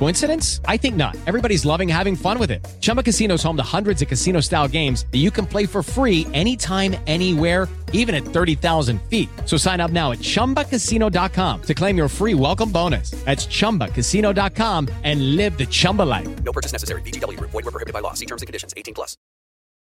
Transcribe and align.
Coincidence? 0.00 0.62
I 0.64 0.78
think 0.78 0.96
not. 0.96 1.14
Everybody's 1.26 1.66
loving 1.66 1.86
having 1.86 2.16
fun 2.16 2.38
with 2.38 2.50
it. 2.50 2.66
Chumba 2.80 3.02
Casino 3.02 3.34
is 3.34 3.42
home 3.42 3.58
to 3.58 3.62
hundreds 3.62 4.00
of 4.00 4.08
casino 4.08 4.40
style 4.40 4.66
games 4.66 5.04
that 5.12 5.18
you 5.18 5.30
can 5.30 5.44
play 5.44 5.66
for 5.66 5.82
free 5.82 6.26
anytime, 6.32 6.96
anywhere, 7.06 7.68
even 7.92 8.14
at 8.14 8.22
30,000 8.22 8.98
feet. 9.10 9.28
So 9.44 9.58
sign 9.58 9.78
up 9.78 9.90
now 9.90 10.12
at 10.12 10.20
chumbacasino.com 10.20 11.62
to 11.62 11.74
claim 11.74 11.98
your 11.98 12.08
free 12.08 12.32
welcome 12.32 12.72
bonus. 12.72 13.10
That's 13.26 13.46
chumbacasino.com 13.46 14.88
and 15.04 15.36
live 15.36 15.58
the 15.58 15.66
Chumba 15.66 16.04
life. 16.04 16.42
No 16.44 16.52
purchase 16.52 16.72
necessary. 16.72 17.02
VGW. 17.02 17.38
Void 17.38 17.52
where 17.52 17.62
prohibited 17.64 17.92
by 17.92 18.00
law. 18.00 18.14
See 18.14 18.26
terms 18.26 18.40
and 18.40 18.46
conditions. 18.46 18.72
18 18.78 18.94
plus. 18.94 19.18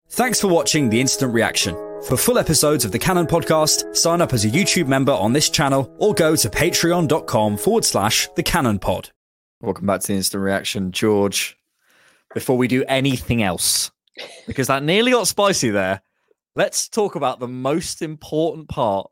Thanks 0.09 0.41
for 0.41 0.47
watching 0.47 0.89
The 0.89 0.99
Instant 0.99 1.35
Reaction. 1.35 1.75
For 2.07 2.17
full 2.17 2.39
episodes 2.39 2.83
of 2.83 2.91
the 2.91 2.97
Cannon 2.97 3.27
Podcast, 3.27 3.95
sign 3.95 4.21
up 4.21 4.33
as 4.33 4.43
a 4.43 4.49
YouTube 4.49 4.87
member 4.87 5.11
on 5.11 5.33
this 5.33 5.51
channel 5.51 5.93
or 5.99 6.15
go 6.15 6.35
to 6.35 6.49
patreon.com 6.49 7.57
forward 7.57 7.85
slash 7.85 8.27
the 8.35 8.41
Cannon 8.41 8.79
Pod. 8.79 9.11
Welcome 9.61 9.87
back 9.87 9.99
to 10.01 10.07
the 10.07 10.13
instant 10.13 10.41
reaction, 10.41 10.93
George. 10.93 11.57
Before 12.33 12.57
we 12.57 12.69
do 12.69 12.85
anything 12.87 13.43
else, 13.43 13.91
because 14.47 14.67
that 14.67 14.83
nearly 14.83 15.11
got 15.11 15.27
spicy 15.27 15.69
there, 15.69 16.01
let's 16.55 16.87
talk 16.87 17.15
about 17.15 17.41
the 17.41 17.47
most 17.47 18.01
important 18.01 18.69
part 18.69 19.11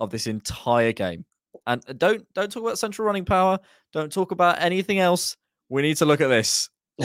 of 0.00 0.10
this 0.10 0.26
entire 0.26 0.92
game. 0.92 1.26
And 1.66 1.82
don't 1.98 2.24
don't 2.32 2.50
talk 2.50 2.62
about 2.62 2.78
central 2.78 3.04
running 3.04 3.26
power. 3.26 3.58
Don't 3.92 4.10
talk 4.10 4.30
about 4.30 4.62
anything 4.62 5.00
else. 5.00 5.36
We 5.68 5.82
need 5.82 5.98
to 5.98 6.06
look 6.06 6.22
at 6.22 6.28
this. 6.28 6.70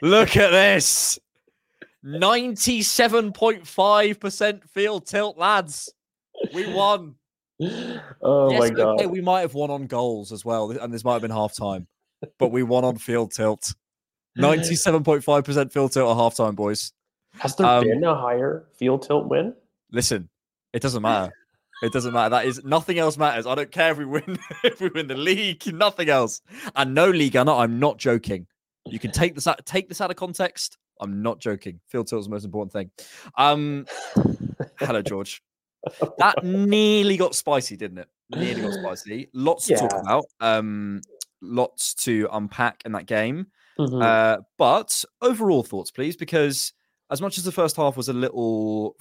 look 0.00 0.36
at 0.36 0.50
this. 0.50 1.18
97.5% 2.04 4.70
field 4.70 5.06
tilt, 5.06 5.36
lads. 5.36 5.92
We 6.54 6.72
won. 6.72 7.16
Oh 8.22 8.50
yes, 8.50 8.60
my 8.60 8.70
god. 8.70 8.94
okay, 8.96 9.06
we 9.06 9.20
might 9.20 9.40
have 9.40 9.54
won 9.54 9.70
on 9.70 9.86
goals 9.86 10.32
as 10.32 10.44
well, 10.44 10.70
and 10.70 10.92
this 10.92 11.04
might 11.04 11.14
have 11.14 11.22
been 11.22 11.30
half 11.30 11.54
time, 11.56 11.86
but 12.38 12.50
we 12.50 12.62
won 12.62 12.84
on 12.84 12.96
field 12.96 13.32
tilt. 13.32 13.74
97.5% 14.38 15.72
field 15.72 15.92
tilt 15.92 16.10
at 16.10 16.16
half 16.16 16.36
time, 16.36 16.54
boys. 16.54 16.92
Has 17.34 17.54
there 17.56 17.66
Um, 17.66 17.84
been 17.84 18.04
a 18.04 18.14
higher 18.14 18.66
field 18.74 19.02
tilt 19.02 19.28
win? 19.28 19.54
Listen, 19.92 20.28
it 20.72 20.82
doesn't 20.82 21.02
matter. 21.02 21.32
It 21.82 21.92
doesn't 21.92 22.12
matter. 22.12 22.30
That 22.30 22.46
is 22.46 22.62
nothing 22.64 22.98
else 22.98 23.16
matters. 23.16 23.46
I 23.46 23.54
don't 23.54 23.70
care 23.70 23.92
if 23.92 23.98
we 23.98 24.04
win 24.04 24.38
if 24.64 24.80
we 24.80 24.88
win 24.88 25.06
the 25.06 25.14
league, 25.16 25.62
nothing 25.74 26.08
else. 26.08 26.42
And 26.76 26.94
no 26.94 27.08
league, 27.10 27.36
I 27.36 27.42
know 27.42 27.58
I'm 27.58 27.78
not 27.78 27.96
joking. 27.98 28.46
You 28.86 28.98
can 28.98 29.12
take 29.12 29.34
this 29.34 29.46
out 29.46 29.64
take 29.64 29.88
this 29.88 30.00
out 30.00 30.10
of 30.10 30.16
context. 30.16 30.76
I'm 31.00 31.22
not 31.22 31.40
joking. 31.40 31.80
Field 31.88 32.08
tilt 32.08 32.20
is 32.20 32.26
the 32.26 32.30
most 32.32 32.44
important 32.44 32.72
thing. 32.72 32.90
Um 33.38 33.86
hello, 34.78 35.00
George. 35.00 35.42
That 36.18 36.44
nearly 36.44 37.16
got 37.16 37.34
spicy, 37.34 37.76
didn't 37.76 37.98
it? 37.98 38.08
Nearly 38.30 38.62
got 38.62 38.74
spicy. 38.74 39.28
Lots 39.32 39.66
to 39.66 39.76
talk 39.76 39.92
about. 40.02 40.24
Um, 40.40 41.00
lots 41.40 41.94
to 41.94 42.28
unpack 42.32 42.82
in 42.84 42.92
that 42.92 43.06
game. 43.06 43.46
Mhm. 43.78 44.02
Uh, 44.02 44.42
but 44.58 45.04
overall 45.22 45.62
thoughts, 45.62 45.90
please, 45.90 46.16
because 46.16 46.72
as 47.10 47.22
much 47.22 47.38
as 47.38 47.44
the 47.44 47.52
first 47.52 47.76
half 47.76 47.96
was 47.96 48.08
a 48.08 48.12
little, 48.12 48.96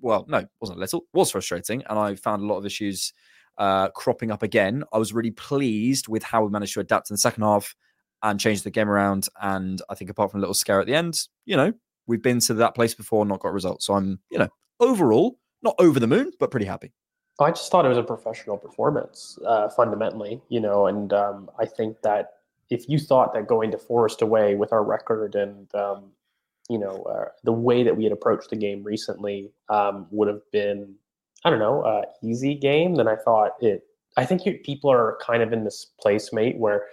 well, 0.00 0.24
no, 0.28 0.44
wasn't 0.60 0.78
a 0.78 0.80
little, 0.80 1.04
was 1.12 1.30
frustrating, 1.30 1.82
and 1.88 1.98
I 1.98 2.14
found 2.14 2.42
a 2.42 2.46
lot 2.46 2.56
of 2.58 2.66
issues 2.66 3.12
uh, 3.58 3.88
cropping 3.90 4.30
up 4.30 4.42
again. 4.42 4.82
I 4.92 4.98
was 4.98 5.12
really 5.12 5.30
pleased 5.30 6.08
with 6.08 6.22
how 6.22 6.42
we 6.42 6.50
managed 6.50 6.74
to 6.74 6.80
adapt 6.80 7.10
in 7.10 7.14
the 7.14 7.18
second 7.18 7.42
half 7.44 7.76
and 8.22 8.40
change 8.40 8.62
the 8.62 8.70
game 8.70 8.88
around. 8.88 9.28
And 9.40 9.80
I 9.88 9.94
think 9.94 10.10
apart 10.10 10.30
from 10.30 10.40
a 10.40 10.42
little 10.42 10.54
scare 10.54 10.80
at 10.80 10.86
the 10.86 10.94
end, 10.94 11.28
you 11.44 11.56
know, 11.56 11.72
we've 12.06 12.22
been 12.22 12.40
to 12.40 12.54
that 12.54 12.74
place 12.74 12.94
before 12.94 13.22
and 13.22 13.28
not 13.28 13.40
got 13.40 13.52
results. 13.52 13.86
So 13.86 13.94
I'm, 13.94 14.18
you 14.30 14.38
know, 14.38 14.48
overall 14.80 15.38
not 15.64 15.74
over 15.78 15.98
the 15.98 16.06
moon, 16.06 16.30
but 16.38 16.50
pretty 16.50 16.66
happy. 16.66 16.92
I 17.40 17.50
just 17.50 17.70
thought 17.70 17.84
it 17.84 17.88
was 17.88 17.98
a 17.98 18.02
professional 18.02 18.56
performance, 18.56 19.38
uh, 19.44 19.68
fundamentally, 19.70 20.40
you 20.48 20.60
know, 20.60 20.86
and 20.86 21.12
um, 21.12 21.50
I 21.58 21.66
think 21.66 22.00
that 22.02 22.34
if 22.70 22.88
you 22.88 22.98
thought 22.98 23.34
that 23.34 23.48
going 23.48 23.70
to 23.72 23.78
Forest 23.78 24.22
away 24.22 24.54
with 24.54 24.72
our 24.72 24.84
record 24.84 25.34
and, 25.34 25.74
um, 25.74 26.12
you 26.70 26.78
know, 26.78 27.02
uh, 27.02 27.30
the 27.42 27.52
way 27.52 27.82
that 27.82 27.96
we 27.96 28.04
had 28.04 28.12
approached 28.12 28.50
the 28.50 28.56
game 28.56 28.84
recently 28.84 29.50
um, 29.68 30.06
would 30.10 30.28
have 30.28 30.42
been, 30.52 30.94
I 31.44 31.50
don't 31.50 31.58
know, 31.58 31.82
uh, 31.82 32.02
easy 32.22 32.54
game, 32.54 32.94
then 32.94 33.08
I 33.08 33.16
thought 33.16 33.52
it. 33.60 33.84
I 34.16 34.24
think 34.24 34.46
you, 34.46 34.58
people 34.64 34.92
are 34.92 35.18
kind 35.20 35.42
of 35.42 35.52
in 35.52 35.64
this 35.64 35.86
place, 36.00 36.32
mate, 36.32 36.56
where 36.56 36.84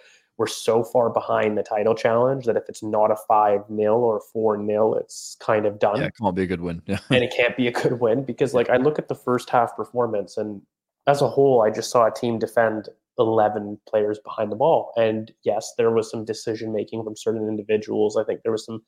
we're 0.42 0.48
so 0.48 0.84
far 0.84 1.12
behind 1.12 1.56
the 1.56 1.62
title 1.62 1.94
challenge 1.94 2.46
that 2.48 2.58
if 2.58 2.64
it's 2.68 2.82
not 2.82 3.12
a 3.12 3.16
5 3.28 3.62
0 3.68 4.00
or 4.00 4.20
4 4.34 4.66
0, 4.66 4.94
it's 4.96 5.38
kind 5.40 5.68
of 5.68 5.78
done 5.78 5.98
Yeah, 5.98 6.08
it 6.08 6.16
can't 6.20 6.36
be 6.36 6.42
a 6.42 6.48
good 6.48 6.62
win. 6.62 6.82
Yeah. 6.88 6.98
and 7.12 7.24
it 7.24 7.32
can't 7.32 7.56
be 7.56 7.68
a 7.68 7.72
good 7.72 8.00
win 8.00 8.24
because 8.24 8.56
like 8.56 8.68
I 8.68 8.78
look 8.78 8.98
at 8.98 9.08
the 9.08 9.14
first 9.14 9.52
half 9.52 9.76
performance 9.76 10.38
and 10.38 10.64
as 11.06 11.22
a 11.22 11.28
whole 11.28 11.62
I 11.62 11.70
just 11.70 11.92
saw 11.92 12.08
a 12.08 12.12
team 12.12 12.40
defend 12.40 12.90
11 13.20 13.80
players 13.88 14.18
behind 14.18 14.52
the 14.52 14.56
ball 14.56 14.94
and 14.98 15.32
yes 15.44 15.74
there 15.78 15.92
was 15.92 16.10
some 16.10 16.26
decision 16.26 16.74
making 16.74 17.04
from 17.04 17.16
certain 17.16 17.48
individuals 17.48 18.18
I 18.18 18.24
think 18.24 18.42
there 18.42 18.52
was 18.52 18.66
some 18.66 18.82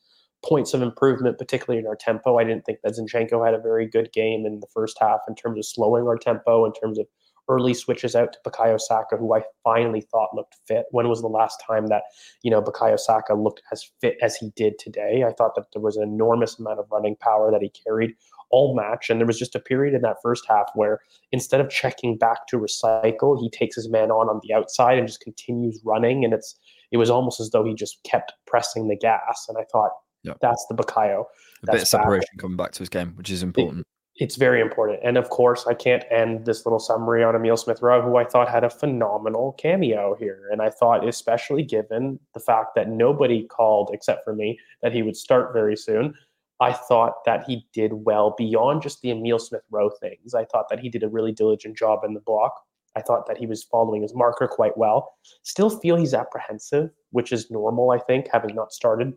points 0.44 0.74
of 0.74 0.82
improvement 0.82 1.38
particularly 1.38 1.80
in 1.80 1.86
our 1.86 1.96
tempo 1.96 2.40
I 2.40 2.46
didn't 2.46 2.66
think 2.66 2.80
that 2.84 2.94
Zinchenko 2.94 3.46
had 3.46 3.54
a 3.54 3.62
very 3.62 3.88
good 3.88 4.12
game 4.12 4.48
in 4.48 4.60
the 4.60 4.68
first 4.74 4.98
half 5.00 5.20
in 5.28 5.36
terms 5.36 5.60
of 5.60 5.68
slowing 5.68 6.08
our 6.08 6.18
tempo 6.18 6.66
in 6.66 6.74
terms 6.74 6.98
of 6.98 7.06
early 7.50 7.74
switches 7.74 8.16
out 8.16 8.34
to 8.34 8.40
Bukayo 8.50 8.80
Saka 8.80 9.18
who 9.18 9.36
I 9.36 9.42
finally 9.64 10.02
thought 10.02 10.34
looked 10.34 10.56
fit 10.68 10.86
when 10.92 11.10
was 11.10 11.22
the 11.22 11.28
last 11.28 11.62
time 11.66 11.88
that 11.88 12.04
you 12.42 12.52
know 12.52 12.62
Bukayo 12.62 13.00
Saka 13.00 13.34
looked 13.34 13.62
as 13.72 13.90
fit 14.02 14.18
as 14.22 14.36
he 14.36 14.52
did 14.56 14.80
today 14.80 15.24
I 15.28 15.34
thought 15.34 15.56
that 15.56 15.66
there 15.74 15.82
was 15.82 15.98
an 15.98 16.04
enormous 16.04 16.60
amount 16.60 16.80
of 16.80 16.86
running 16.92 17.16
power 17.18 17.52
that 17.52 17.62
he 17.62 17.70
carried 17.70 18.16
all 18.54 18.76
match. 18.76 19.10
And 19.10 19.20
there 19.20 19.26
was 19.26 19.40
just 19.40 19.56
a 19.56 19.60
period 19.60 19.96
in 19.96 20.04
that 20.04 20.18
first 20.22 20.46
half 20.48 20.70
where 20.76 21.00
instead 21.32 21.60
of 21.60 21.72
checking 21.72 22.18
back 22.18 22.46
to 22.48 22.58
recycle, 22.58 23.38
he 23.42 23.50
takes 23.50 23.76
his 23.76 23.90
man 23.90 24.12
on 24.12 24.30
on 24.30 24.40
the 24.44 24.54
outside 24.54 25.00
and 25.00 25.08
just 25.08 25.22
continues 25.22 25.82
running. 25.84 26.24
And 26.24 26.34
it's 26.34 26.56
it 26.92 26.98
was 26.98 27.10
almost 27.10 27.42
as 27.42 27.50
though 27.50 27.66
he 27.66 27.74
just 27.74 28.02
kept 28.04 28.32
pressing 28.46 28.88
the 28.88 28.96
gas. 28.96 29.48
And 29.50 29.58
I 29.58 29.64
thought 29.72 29.90
that's 30.40 30.66
the 30.70 30.76
Bukayo. 30.76 31.22
A 31.64 31.66
bit 31.66 31.76
of 31.76 31.80
That's 31.80 31.92
back. 31.92 32.02
separation 32.02 32.38
coming 32.38 32.56
back 32.56 32.72
to 32.74 32.80
his 32.80 32.90
game, 32.90 33.14
which 33.16 33.32
is 33.32 33.42
important. 33.42 33.88
It's 34.18 34.36
very 34.36 34.62
important. 34.62 35.00
And 35.04 35.18
of 35.18 35.30
course, 35.30 35.66
I 35.66 35.74
can't 35.74 36.04
end 36.12 36.46
this 36.46 36.66
little 36.66 36.80
summary 36.80 37.24
on 37.24 37.36
Emil 37.36 37.58
Smith 37.58 37.82
Rowe, 37.82 38.02
who 38.02 38.18
I 38.18 38.26
thought 38.26 38.48
had 38.48 38.64
a 38.64 38.70
phenomenal 38.70 39.54
cameo 39.54 40.16
here. 40.20 40.50
And 40.52 40.62
I 40.62 40.70
thought, 40.70 41.08
especially 41.08 41.64
given 41.64 42.20
the 42.36 42.40
fact 42.40 42.76
that 42.76 42.90
nobody 42.90 43.44
called, 43.48 43.90
except 43.92 44.24
for 44.24 44.36
me, 44.36 44.60
that 44.84 44.94
he 44.94 45.02
would 45.02 45.18
start 45.18 45.52
very 45.52 45.76
soon, 45.76 46.14
I 46.60 46.74
thought 46.74 47.26
that 47.26 47.44
he 47.46 47.66
did 47.74 47.92
well 47.94 48.36
beyond 48.38 48.84
just 48.84 49.02
the 49.02 49.10
Emil 49.10 49.40
Smith 49.40 49.64
Rowe 49.72 49.90
things. 49.90 50.36
I 50.36 50.46
thought 50.46 50.70
that 50.70 50.80
he 50.80 50.90
did 50.90 51.04
a 51.04 51.10
really 51.10 51.32
diligent 51.32 51.76
job 51.76 52.04
in 52.04 52.14
the 52.14 52.20
block. 52.20 52.54
I 52.96 53.02
thought 53.02 53.26
that 53.26 53.38
he 53.38 53.48
was 53.48 53.64
following 53.64 54.04
his 54.04 54.14
marker 54.14 54.48
quite 54.48 54.78
well. 54.78 55.16
Still 55.42 55.72
feel 55.72 55.96
he's 55.96 56.14
apprehensive, 56.14 56.92
which 57.10 57.32
is 57.32 57.50
normal, 57.50 57.90
I 57.90 57.98
think, 57.98 58.28
having 58.32 58.54
not 58.54 58.72
started 58.72 59.14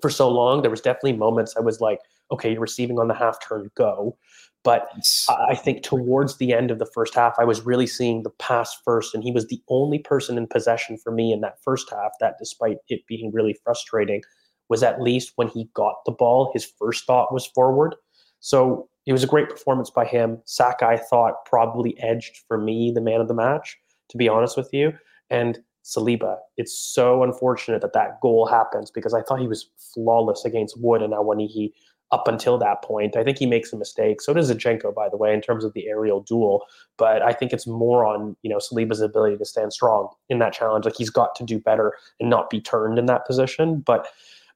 for 0.00 0.10
so 0.10 0.28
long. 0.28 0.62
There 0.62 0.70
was 0.70 0.80
definitely 0.80 1.12
moments 1.12 1.54
I 1.56 1.60
was 1.60 1.80
like, 1.80 2.00
okay, 2.32 2.52
you're 2.52 2.60
receiving 2.60 2.98
on 2.98 3.08
the 3.08 3.14
half 3.14 3.38
turn, 3.46 3.70
go. 3.76 4.16
But 4.64 4.88
I 5.28 5.56
think 5.56 5.82
towards 5.82 6.36
the 6.36 6.52
end 6.52 6.70
of 6.70 6.78
the 6.78 6.86
first 6.94 7.14
half, 7.14 7.34
I 7.38 7.44
was 7.44 7.66
really 7.66 7.86
seeing 7.86 8.22
the 8.22 8.30
pass 8.30 8.76
first, 8.84 9.14
and 9.14 9.24
he 9.24 9.32
was 9.32 9.48
the 9.48 9.60
only 9.68 9.98
person 9.98 10.38
in 10.38 10.46
possession 10.46 10.96
for 10.96 11.10
me 11.10 11.32
in 11.32 11.40
that 11.40 11.60
first 11.62 11.90
half. 11.90 12.12
That, 12.20 12.36
despite 12.38 12.76
it 12.88 13.06
being 13.08 13.32
really 13.32 13.56
frustrating, 13.64 14.22
was 14.68 14.82
at 14.82 15.02
least 15.02 15.32
when 15.36 15.48
he 15.48 15.68
got 15.74 15.96
the 16.06 16.12
ball, 16.12 16.50
his 16.54 16.64
first 16.78 17.06
thought 17.06 17.32
was 17.32 17.46
forward. 17.46 17.96
So 18.38 18.88
it 19.06 19.12
was 19.12 19.24
a 19.24 19.28
great 19.28 19.48
performance 19.48 19.90
by 19.90 20.04
him. 20.04 20.40
Saka, 20.44 20.86
I 20.86 20.96
thought, 20.96 21.44
probably 21.44 22.00
edged 22.00 22.38
for 22.46 22.56
me 22.56 22.92
the 22.94 23.00
man 23.00 23.20
of 23.20 23.28
the 23.28 23.34
match, 23.34 23.76
to 24.10 24.16
be 24.16 24.28
honest 24.28 24.56
with 24.56 24.68
you. 24.72 24.92
And 25.28 25.58
Saliba, 25.84 26.36
it's 26.56 26.78
so 26.78 27.24
unfortunate 27.24 27.82
that 27.82 27.94
that 27.94 28.20
goal 28.20 28.46
happens 28.46 28.90
because 28.90 29.14
I 29.14 29.22
thought 29.22 29.40
he 29.40 29.48
was 29.48 29.68
flawless 29.92 30.44
against 30.44 30.80
Wood. 30.80 31.02
And 31.02 31.10
now 31.10 31.22
when 31.22 31.40
he, 31.40 31.46
he 31.48 31.74
up 32.12 32.28
until 32.28 32.58
that 32.58 32.82
point. 32.82 33.16
I 33.16 33.24
think 33.24 33.38
he 33.38 33.46
makes 33.46 33.72
a 33.72 33.76
mistake. 33.76 34.20
So 34.20 34.34
does 34.34 34.52
Zinchenko, 34.52 34.94
by 34.94 35.08
the 35.08 35.16
way, 35.16 35.32
in 35.32 35.40
terms 35.40 35.64
of 35.64 35.72
the 35.72 35.88
aerial 35.88 36.20
duel. 36.20 36.64
But 36.98 37.22
I 37.22 37.32
think 37.32 37.52
it's 37.52 37.66
more 37.66 38.04
on 38.04 38.36
you 38.42 38.50
know 38.50 38.58
Saliba's 38.58 39.00
ability 39.00 39.38
to 39.38 39.44
stand 39.44 39.72
strong 39.72 40.08
in 40.28 40.38
that 40.38 40.52
challenge. 40.52 40.84
Like 40.84 40.96
he's 40.96 41.10
got 41.10 41.34
to 41.36 41.44
do 41.44 41.58
better 41.58 41.94
and 42.20 42.30
not 42.30 42.50
be 42.50 42.60
turned 42.60 42.98
in 42.98 43.06
that 43.06 43.26
position. 43.26 43.80
But 43.80 44.06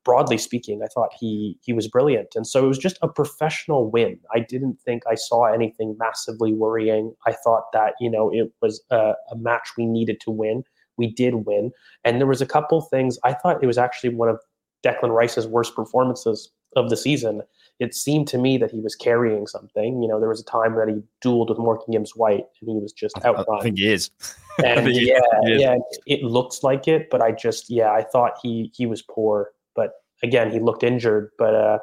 broadly 0.05 0.39
speaking, 0.39 0.83
I 0.85 0.87
thought 0.87 1.11
he 1.19 1.59
he 1.63 1.73
was 1.73 1.89
brilliant, 1.89 2.29
and 2.37 2.47
so 2.47 2.65
it 2.65 2.69
was 2.69 2.79
just 2.79 2.99
a 3.03 3.09
professional 3.09 3.91
win. 3.91 4.21
I 4.35 4.41
didn't 4.41 4.79
think 4.85 5.03
I 5.11 5.15
saw 5.15 5.47
anything 5.47 5.97
massively 5.99 6.53
worrying. 6.53 7.15
I 7.27 7.33
thought 7.33 7.73
that 7.73 7.95
you 8.01 8.11
know 8.11 8.31
it 8.33 8.53
was 8.61 8.83
a, 8.91 9.15
a 9.31 9.37
match 9.37 9.71
we 9.79 9.87
needed 9.87 10.21
to 10.21 10.31
win. 10.31 10.63
We 10.99 11.07
did 11.13 11.47
win, 11.47 11.73
and 12.05 12.21
there 12.21 12.29
was 12.29 12.43
a 12.43 12.47
couple 12.47 12.83
things. 12.83 13.19
I 13.25 13.33
thought 13.33 13.63
it 13.63 13.67
was 13.67 13.79
actually 13.79 14.15
one 14.15 14.29
of 14.29 14.41
Declan 14.85 15.15
Rice's 15.15 15.47
worst 15.47 15.75
performances 15.75 16.51
of 16.77 16.91
the 16.91 16.97
season, 16.97 17.43
it 17.79 17.95
seemed 17.95 18.29
to 18.29 18.39
me 18.39 18.57
that 18.59 18.71
he 18.71 18.81
was 18.81 18.95
carrying 18.95 19.47
something. 19.47 20.03
You 20.03 20.09
know, 20.09 20.19
there 20.19 20.29
was 20.29 20.41
a 20.41 20.45
time 20.45 20.77
that 20.77 20.89
he 20.89 21.03
dueled 21.23 21.49
with 21.49 21.59
Morgan 21.59 21.93
Gibbs 21.93 22.17
White 22.17 22.45
and 22.61 22.71
he 22.71 22.79
was 22.79 22.93
just 22.93 23.17
outrun. 23.25 23.59
I 23.59 23.63
think 23.63 23.79
he 23.79 23.93
is. 23.93 24.11
And 24.65 24.91
yeah, 24.91 25.21
is. 25.45 25.61
yeah, 25.61 25.77
it 26.07 26.23
looks 26.23 26.63
like 26.63 26.89
it, 26.89 27.11
but 27.11 27.21
I 27.21 27.31
just 27.31 27.69
yeah, 27.69 27.93
I 27.93 28.03
thought 28.03 28.39
he 28.43 28.73
he 28.75 28.87
was 28.87 29.03
poor. 29.03 29.51
But 29.75 29.93
again, 30.23 30.51
he 30.51 30.61
looked 30.61 30.83
injured. 30.83 31.31
But 31.37 31.55
uh, 31.55 31.79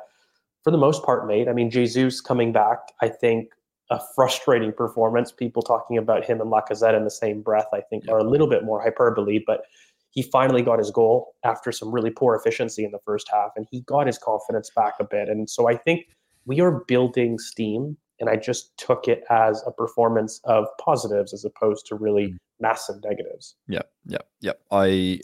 for 0.64 0.72
the 0.72 0.80
most 0.80 1.04
part, 1.04 1.28
mate, 1.28 1.48
I 1.48 1.54
mean, 1.54 1.70
Jesus 1.70 2.20
coming 2.20 2.52
back, 2.52 2.80
I 3.00 3.10
think 3.10 3.50
a 3.92 4.00
frustrating 4.16 4.74
performance. 4.74 5.32
People 5.32 5.62
talking 5.62 6.00
about 6.00 6.26
him 6.26 6.42
and 6.42 6.52
Lacazette 6.52 6.98
in 6.98 7.04
the 7.04 7.12
same 7.12 7.44
breath, 7.44 7.68
I 7.72 7.82
think, 7.82 8.06
yeah. 8.06 8.14
are 8.14 8.18
a 8.18 8.24
little 8.24 8.48
bit 8.48 8.64
more 8.64 8.82
hyperbole. 8.82 9.44
But 9.46 9.66
he 10.14 10.22
finally 10.22 10.62
got 10.62 10.78
his 10.78 10.92
goal 10.92 11.34
after 11.44 11.72
some 11.72 11.92
really 11.92 12.12
poor 12.12 12.36
efficiency 12.36 12.86
in 12.86 12.92
the 12.92 13.00
first 13.04 13.28
half, 13.32 13.50
and 13.56 13.66
he 13.72 13.82
got 13.82 14.06
his 14.06 14.20
confidence 14.20 14.70
back 14.76 14.94
a 15.00 15.04
bit. 15.04 15.28
And 15.28 15.50
so 15.50 15.68
I 15.68 15.76
think 15.76 16.06
we 16.46 16.62
are 16.62 16.84
building 16.88 17.40
steam, 17.40 17.98
and 18.20 18.30
I 18.30 18.36
just 18.36 18.78
took 18.78 19.08
it 19.08 19.24
as 19.32 19.64
a 19.66 19.72
performance 19.72 20.40
of 20.44 20.68
positives 20.80 21.34
as 21.34 21.44
opposed 21.44 21.88
to 21.88 21.96
really 21.96 22.28
mm. 22.28 22.38
massive 22.60 22.98
negatives. 23.04 23.56
Yeah, 23.68 23.82
yeah, 24.06 24.20
yeah. 24.40 24.54
I 24.70 25.20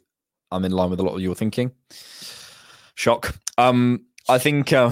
I'm 0.51 0.65
in 0.65 0.71
line 0.71 0.89
with 0.89 0.99
a 0.99 1.03
lot 1.03 1.13
of 1.13 1.21
your 1.21 1.35
thinking. 1.35 1.71
Shock. 2.95 3.35
Um, 3.59 4.05
I 4.27 4.39
think 4.39 4.73
uh, 4.73 4.89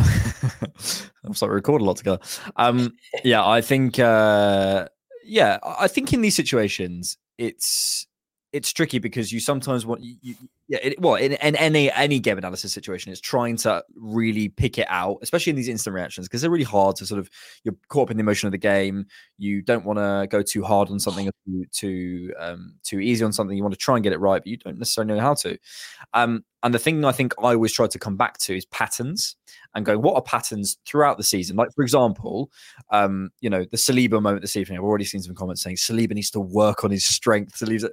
I'm 1.24 1.34
sorry, 1.34 1.52
we 1.52 1.56
record 1.56 1.82
a 1.82 1.86
lot 1.86 1.98
together. 1.98 2.20
Um, 2.56 2.94
yeah, 3.24 3.46
I 3.46 3.62
think 3.62 3.98
uh, 3.98 4.88
yeah, 5.26 5.58
I 5.64 5.88
think 5.88 6.14
in 6.14 6.22
these 6.22 6.36
situations, 6.36 7.18
it's 7.40 8.06
it's 8.54 8.72
tricky 8.72 8.98
because 8.98 9.32
you 9.32 9.40
sometimes 9.40 9.86
want 9.86 10.02
you, 10.02 10.16
you 10.22 10.36
yeah 10.70 10.80
it, 10.82 11.02
well 11.02 11.16
in, 11.16 11.34
in, 11.34 11.56
any 11.58 11.92
any 11.92 12.20
game 12.20 12.38
analysis 12.38 12.72
situation 12.72 13.12
it's 13.12 13.20
trying 13.20 13.58
to 13.58 13.84
really 13.96 14.48
pick 14.48 14.78
it 14.78 14.88
out 14.90 15.18
especially 15.22 15.50
in 15.50 15.56
these 15.56 15.68
instant 15.68 15.94
reactions 15.94 16.28
because 16.28 16.42
they're 16.42 16.50
really 16.50 16.64
hard 16.64 16.96
to 16.96 17.06
sort 17.06 17.20
of 17.20 17.30
you're 17.64 17.76
caught 17.90 18.04
up 18.04 18.12
in 18.12 18.18
the 18.18 18.22
emotion 18.22 18.48
of 18.48 18.52
the 18.52 18.58
game 18.58 19.06
you 19.38 19.62
don't 19.62 19.84
want 19.84 20.00
to 20.00 20.28
go 20.30 20.42
too 20.42 20.64
hard 20.64 20.90
on 20.90 21.00
something 21.00 21.30
too 21.46 21.66
too 21.72 22.34
um, 22.40 22.76
too 22.84 23.00
easy 23.00 23.24
on 23.24 23.34
something 23.34 23.56
you 23.56 23.64
want 23.64 23.74
to 23.74 23.80
try 23.80 23.96
and 23.96 24.04
get 24.04 24.14
it 24.14 24.20
right 24.20 24.42
but 24.42 24.48
you 24.48 24.58
don't 24.58 24.78
necessarily 24.78 25.14
know 25.14 25.20
how 25.20 25.34
to. 25.34 25.58
Um, 26.14 26.46
and 26.64 26.74
the 26.74 26.80
thing 26.80 27.04
i 27.06 27.12
think 27.12 27.34
i 27.40 27.54
always 27.54 27.74
try 27.74 27.86
to 27.86 28.00
come 28.00 28.16
back 28.16 28.38
to 28.40 28.56
is 28.56 28.66
patterns 28.66 29.36
and 29.76 29.86
going 29.86 30.02
what 30.02 30.16
are 30.16 30.22
patterns 30.22 30.78
throughout 30.86 31.18
the 31.18 31.24
season? 31.24 31.56
Like 31.56 31.70
for 31.76 31.84
example 31.84 32.50
um, 32.92 33.30
you 33.42 33.50
know 33.50 33.66
the 33.70 33.78
saliba 33.78 34.22
moment 34.22 34.42
this 34.42 34.56
evening 34.56 34.78
i've 34.78 34.84
already 34.84 35.06
seen 35.06 35.22
some 35.22 35.36
comments 35.36 35.62
saying 35.62 35.76
saliba 35.76 36.14
needs 36.14 36.32
to 36.32 36.40
work 36.40 36.84
on 36.84 36.92
his 36.92 37.06
strength 37.06 37.58
saliba 37.60 37.90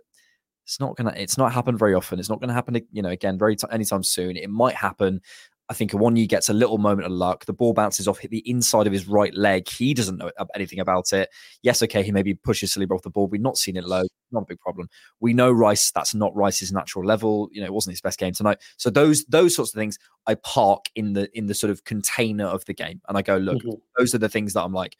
it's 0.64 0.80
not 0.80 0.96
gonna. 0.96 1.12
It's 1.16 1.38
not 1.38 1.52
happened 1.52 1.78
very 1.78 1.94
often. 1.94 2.18
It's 2.18 2.30
not 2.30 2.40
gonna 2.40 2.54
happen. 2.54 2.80
You 2.92 3.02
know, 3.02 3.10
again, 3.10 3.38
very 3.38 3.56
t- 3.56 3.66
anytime 3.70 4.02
soon. 4.02 4.36
It 4.36 4.50
might 4.50 4.74
happen. 4.74 5.20
I 5.70 5.74
think 5.74 5.92
Awoniyi 5.92 6.28
gets 6.28 6.50
a 6.50 6.52
little 6.52 6.76
moment 6.76 7.06
of 7.06 7.12
luck. 7.12 7.46
The 7.46 7.52
ball 7.54 7.72
bounces 7.72 8.06
off, 8.06 8.18
hit 8.18 8.30
the 8.30 8.48
inside 8.48 8.86
of 8.86 8.92
his 8.92 9.08
right 9.08 9.34
leg. 9.34 9.66
He 9.66 9.94
doesn't 9.94 10.18
know 10.18 10.30
anything 10.54 10.78
about 10.78 11.12
it. 11.14 11.30
Yes, 11.62 11.82
okay, 11.82 12.02
he 12.02 12.12
maybe 12.12 12.34
pushes 12.34 12.74
Saliba 12.74 12.92
off 12.94 13.02
the 13.02 13.10
ball. 13.10 13.28
We've 13.28 13.40
not 13.40 13.56
seen 13.56 13.76
it 13.76 13.84
low. 13.84 14.02
Not 14.30 14.42
a 14.42 14.46
big 14.46 14.60
problem. 14.60 14.90
We 15.20 15.32
know 15.32 15.50
Rice. 15.50 15.90
That's 15.90 16.14
not 16.14 16.36
Rice's 16.36 16.72
natural 16.72 17.04
level. 17.04 17.48
You 17.50 17.60
know, 17.60 17.66
it 17.66 17.72
wasn't 17.72 17.92
his 17.92 18.02
best 18.02 18.18
game 18.18 18.34
tonight. 18.34 18.58
So 18.76 18.90
those 18.90 19.24
those 19.26 19.54
sorts 19.54 19.72
of 19.72 19.78
things 19.78 19.98
I 20.26 20.34
park 20.34 20.86
in 20.96 21.14
the 21.14 21.30
in 21.36 21.46
the 21.46 21.54
sort 21.54 21.70
of 21.70 21.84
container 21.84 22.46
of 22.46 22.64
the 22.66 22.74
game, 22.74 23.00
and 23.08 23.16
I 23.16 23.22
go, 23.22 23.36
look, 23.36 23.58
mm-hmm. 23.58 23.78
those 23.98 24.14
are 24.14 24.18
the 24.18 24.28
things 24.28 24.52
that 24.52 24.62
I'm 24.62 24.74
like 24.74 24.96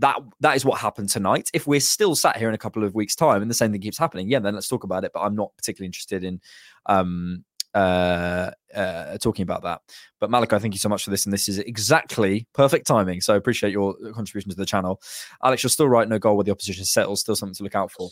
that 0.00 0.18
that 0.40 0.56
is 0.56 0.64
what 0.64 0.80
happened 0.80 1.08
tonight. 1.08 1.50
If 1.54 1.66
we're 1.66 1.80
still 1.80 2.14
sat 2.14 2.36
here 2.36 2.48
in 2.48 2.54
a 2.54 2.58
couple 2.58 2.84
of 2.84 2.94
weeks' 2.94 3.14
time 3.14 3.42
and 3.42 3.50
the 3.50 3.54
same 3.54 3.72
thing 3.72 3.80
keeps 3.80 3.98
happening, 3.98 4.28
yeah, 4.28 4.40
then 4.40 4.54
let's 4.54 4.68
talk 4.68 4.84
about 4.84 5.04
it. 5.04 5.12
But 5.14 5.20
I'm 5.20 5.36
not 5.36 5.56
particularly 5.56 5.86
interested 5.86 6.24
in 6.24 6.40
um, 6.86 7.44
uh, 7.74 8.50
uh, 8.74 9.18
talking 9.18 9.42
about 9.42 9.62
that. 9.62 9.82
But 10.18 10.30
Malachi, 10.30 10.58
thank 10.58 10.74
you 10.74 10.78
so 10.78 10.88
much 10.88 11.04
for 11.04 11.10
this, 11.10 11.24
and 11.24 11.32
this 11.32 11.48
is 11.48 11.58
exactly 11.58 12.46
perfect 12.52 12.86
timing. 12.86 13.20
So 13.20 13.34
I 13.34 13.36
appreciate 13.36 13.72
your 13.72 13.94
contribution 14.12 14.50
to 14.50 14.56
the 14.56 14.66
channel. 14.66 15.00
Alex, 15.44 15.62
you're 15.62 15.70
still 15.70 15.88
right. 15.88 16.08
No 16.08 16.18
goal 16.18 16.36
where 16.36 16.44
the 16.44 16.50
opposition 16.50 16.84
settles. 16.84 17.20
Still 17.20 17.36
something 17.36 17.54
to 17.54 17.62
look 17.62 17.74
out 17.74 17.92
for. 17.92 18.10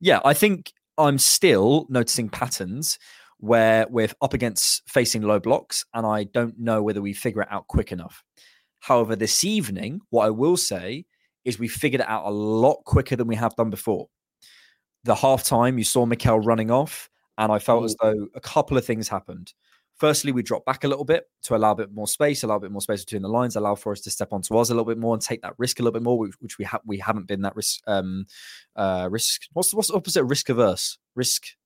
Yeah, 0.00 0.20
I 0.24 0.34
think 0.34 0.72
I'm 0.98 1.18
still 1.18 1.86
noticing 1.88 2.28
patterns 2.28 2.98
where 3.38 3.86
we're 3.90 4.08
up 4.22 4.34
against 4.34 4.82
facing 4.88 5.22
low 5.22 5.38
blocks, 5.38 5.84
and 5.94 6.06
I 6.06 6.24
don't 6.24 6.58
know 6.58 6.82
whether 6.82 7.00
we 7.00 7.12
figure 7.12 7.42
it 7.42 7.48
out 7.50 7.66
quick 7.68 7.92
enough. 7.92 8.24
However, 8.86 9.16
this 9.16 9.42
evening, 9.42 10.00
what 10.10 10.26
I 10.26 10.30
will 10.30 10.56
say 10.56 11.06
is 11.44 11.58
we 11.58 11.66
figured 11.66 12.02
it 12.02 12.08
out 12.08 12.24
a 12.24 12.30
lot 12.30 12.84
quicker 12.84 13.16
than 13.16 13.26
we 13.26 13.34
have 13.34 13.56
done 13.56 13.68
before. 13.68 14.06
The 15.02 15.16
halftime, 15.16 15.76
you 15.76 15.82
saw 15.82 16.06
Mikel 16.06 16.38
running 16.38 16.70
off, 16.70 17.10
and 17.36 17.50
I 17.50 17.58
felt 17.58 17.84
as 17.84 17.96
though 18.00 18.28
a 18.36 18.40
couple 18.40 18.78
of 18.78 18.84
things 18.84 19.08
happened. 19.08 19.54
Firstly, 19.96 20.30
we 20.30 20.44
dropped 20.44 20.66
back 20.66 20.84
a 20.84 20.88
little 20.88 21.04
bit 21.04 21.24
to 21.42 21.56
allow 21.56 21.72
a 21.72 21.74
bit 21.74 21.92
more 21.92 22.06
space, 22.06 22.44
allow 22.44 22.56
a 22.56 22.60
bit 22.60 22.70
more 22.70 22.80
space 22.80 23.04
between 23.04 23.22
the 23.22 23.28
lines, 23.28 23.56
allow 23.56 23.74
for 23.74 23.90
us 23.90 24.02
to 24.02 24.10
step 24.12 24.32
onto 24.32 24.56
us 24.56 24.70
a 24.70 24.72
little 24.72 24.84
bit 24.84 24.98
more 24.98 25.14
and 25.14 25.22
take 25.22 25.42
that 25.42 25.54
risk 25.58 25.80
a 25.80 25.82
little 25.82 25.98
bit 25.98 26.04
more, 26.04 26.16
which, 26.16 26.34
which 26.38 26.56
we 26.56 26.64
have 26.66 26.82
we 26.86 26.96
haven't 26.96 27.26
been 27.26 27.42
that 27.42 27.56
risk 27.56 27.80
um 27.88 28.24
uh 28.76 29.08
risk. 29.10 29.46
What's 29.52 29.74
what's 29.74 29.88
the 29.88 29.94
opposite 29.94 30.22
risk 30.22 30.48
averse? 30.48 30.96
Risk 31.16 31.56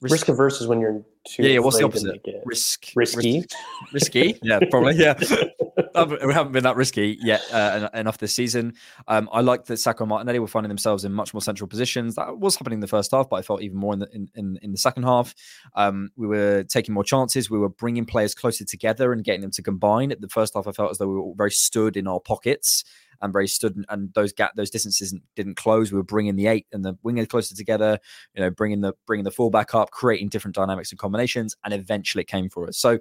Risk, 0.00 0.12
risk 0.12 0.28
averse 0.28 0.60
is 0.60 0.66
when 0.66 0.80
you're 0.80 1.02
too 1.26 1.44
yeah, 1.44 1.50
yeah. 1.50 1.58
What's 1.60 1.78
the 1.78 1.84
opposite? 1.84 2.20
Risk 2.44 2.92
risky, 2.94 3.38
risk, 3.38 3.54
risky. 3.92 4.38
Yeah, 4.42 4.58
probably. 4.70 4.96
Yeah, 4.96 5.14
we 5.94 6.32
haven't 6.32 6.52
been 6.52 6.64
that 6.64 6.76
risky 6.76 7.18
yet 7.20 7.42
uh, 7.52 7.88
enough 7.94 8.18
this 8.18 8.34
season. 8.34 8.74
Um, 9.06 9.28
I 9.32 9.40
like 9.40 9.66
that 9.66 9.76
Saka 9.78 10.02
and 10.02 10.08
Martinelli 10.08 10.38
were 10.38 10.48
finding 10.48 10.68
themselves 10.68 11.04
in 11.04 11.12
much 11.12 11.32
more 11.32 11.40
central 11.40 11.68
positions. 11.68 12.16
That 12.16 12.38
was 12.38 12.56
happening 12.56 12.78
in 12.78 12.80
the 12.80 12.86
first 12.86 13.12
half, 13.12 13.28
but 13.28 13.36
I 13.36 13.42
felt 13.42 13.62
even 13.62 13.78
more 13.78 13.92
in 13.92 14.00
the 14.00 14.08
in, 14.12 14.28
in, 14.34 14.58
in 14.62 14.72
the 14.72 14.78
second 14.78 15.04
half. 15.04 15.34
Um, 15.76 16.10
we 16.16 16.26
were 16.26 16.64
taking 16.64 16.94
more 16.94 17.04
chances. 17.04 17.48
We 17.48 17.58
were 17.58 17.68
bringing 17.68 18.04
players 18.04 18.34
closer 18.34 18.64
together 18.64 19.12
and 19.12 19.22
getting 19.22 19.40
them 19.40 19.52
to 19.52 19.62
combine. 19.62 20.10
At 20.10 20.20
the 20.20 20.28
first 20.28 20.54
half, 20.54 20.66
I 20.66 20.72
felt 20.72 20.90
as 20.90 20.98
though 20.98 21.08
we 21.08 21.14
were 21.14 21.34
very 21.36 21.52
stood 21.52 21.96
in 21.96 22.08
our 22.08 22.20
pockets 22.20 22.84
and 23.22 23.32
very 23.32 23.48
stood 23.48 23.76
and, 23.76 23.86
and 23.88 24.12
those 24.14 24.32
gap 24.32 24.54
those 24.54 24.70
distances 24.70 25.14
didn't 25.36 25.56
close. 25.56 25.92
We 25.92 25.98
were 25.98 26.04
bringing 26.04 26.36
the 26.36 26.46
eight 26.46 26.66
and 26.72 26.84
the 26.84 26.96
winger 27.02 27.26
closer 27.26 27.54
together, 27.54 27.98
you 28.34 28.42
know, 28.42 28.50
bringing 28.50 28.80
the 28.80 28.94
bringing 29.06 29.24
the 29.24 29.30
fullback 29.30 29.74
up, 29.74 29.90
creating 29.90 30.28
different 30.28 30.54
dynamics 30.54 30.90
and 30.90 30.98
combinations, 30.98 31.56
and 31.64 31.72
eventually 31.72 32.22
it 32.22 32.28
came 32.28 32.48
for 32.48 32.66
us. 32.68 32.78
So 32.78 32.98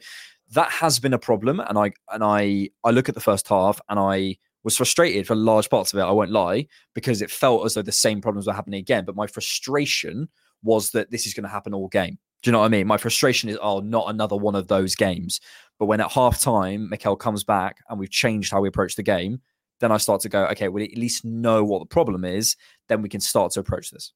that 0.54 0.72
has 0.72 1.00
been 1.00 1.14
a 1.14 1.20
problem, 1.20 1.60
and 1.60 1.78
I 1.78 1.92
and 2.12 2.24
I 2.24 2.70
I 2.84 2.92
look 2.92 3.10
at 3.10 3.16
the 3.16 3.22
first 3.22 3.48
half 3.48 3.80
and 3.90 4.00
I 4.00 4.38
was 4.64 4.78
frustrated 4.78 5.28
for 5.28 5.36
large 5.36 5.70
parts 5.70 5.94
of 5.94 6.00
it. 6.00 6.04
I 6.04 6.12
won't 6.12 6.32
lie 6.32 6.68
because 6.94 7.22
it 7.22 7.30
felt 7.30 7.66
as 7.66 7.74
though 7.74 7.82
the 7.82 7.92
same 7.92 8.22
problems 8.22 8.48
were 8.48 8.54
happening 8.54 8.80
again. 8.80 9.04
But 9.06 9.16
my 9.16 9.28
frustration 9.28 10.30
was 10.64 10.92
that 10.92 11.12
this 11.12 11.28
is 11.28 11.34
going 11.34 11.44
to 11.44 11.50
happen 11.50 11.74
all 11.74 11.90
game. 11.90 12.18
Do 12.42 12.50
you 12.50 12.52
know 12.54 12.60
what 12.60 12.66
I 12.66 12.70
mean? 12.70 12.88
My 12.88 12.98
frustration 12.98 13.50
is, 13.50 13.58
oh, 13.62 13.80
not 13.80 14.10
another 14.10 14.36
one 14.36 14.56
of 14.56 14.68
those 14.68 14.96
games. 14.96 15.40
But 15.80 15.86
when 15.86 16.02
at 16.02 16.12
half 16.12 16.42
time, 16.42 16.90
Mikel 16.90 17.16
comes 17.16 17.44
back 17.44 17.78
and 17.90 18.00
we've 18.00 18.10
changed 18.10 18.52
how 18.52 18.62
we 18.62 18.68
approach 18.68 18.96
the 18.96 19.04
game, 19.04 19.42
then 19.80 19.92
I 19.92 19.98
start 19.98 20.22
to 20.22 20.30
go, 20.30 20.46
okay, 20.48 20.70
we 20.70 20.84
at 20.84 20.98
least 20.98 21.26
know 21.26 21.64
what 21.64 21.80
the 21.80 21.86
problem 21.86 22.24
is. 22.24 22.56
Then 22.88 23.02
we 23.02 23.10
can 23.10 23.22
start 23.22 23.52
to 23.54 23.60
approach 23.60 23.92
this. 23.92 24.14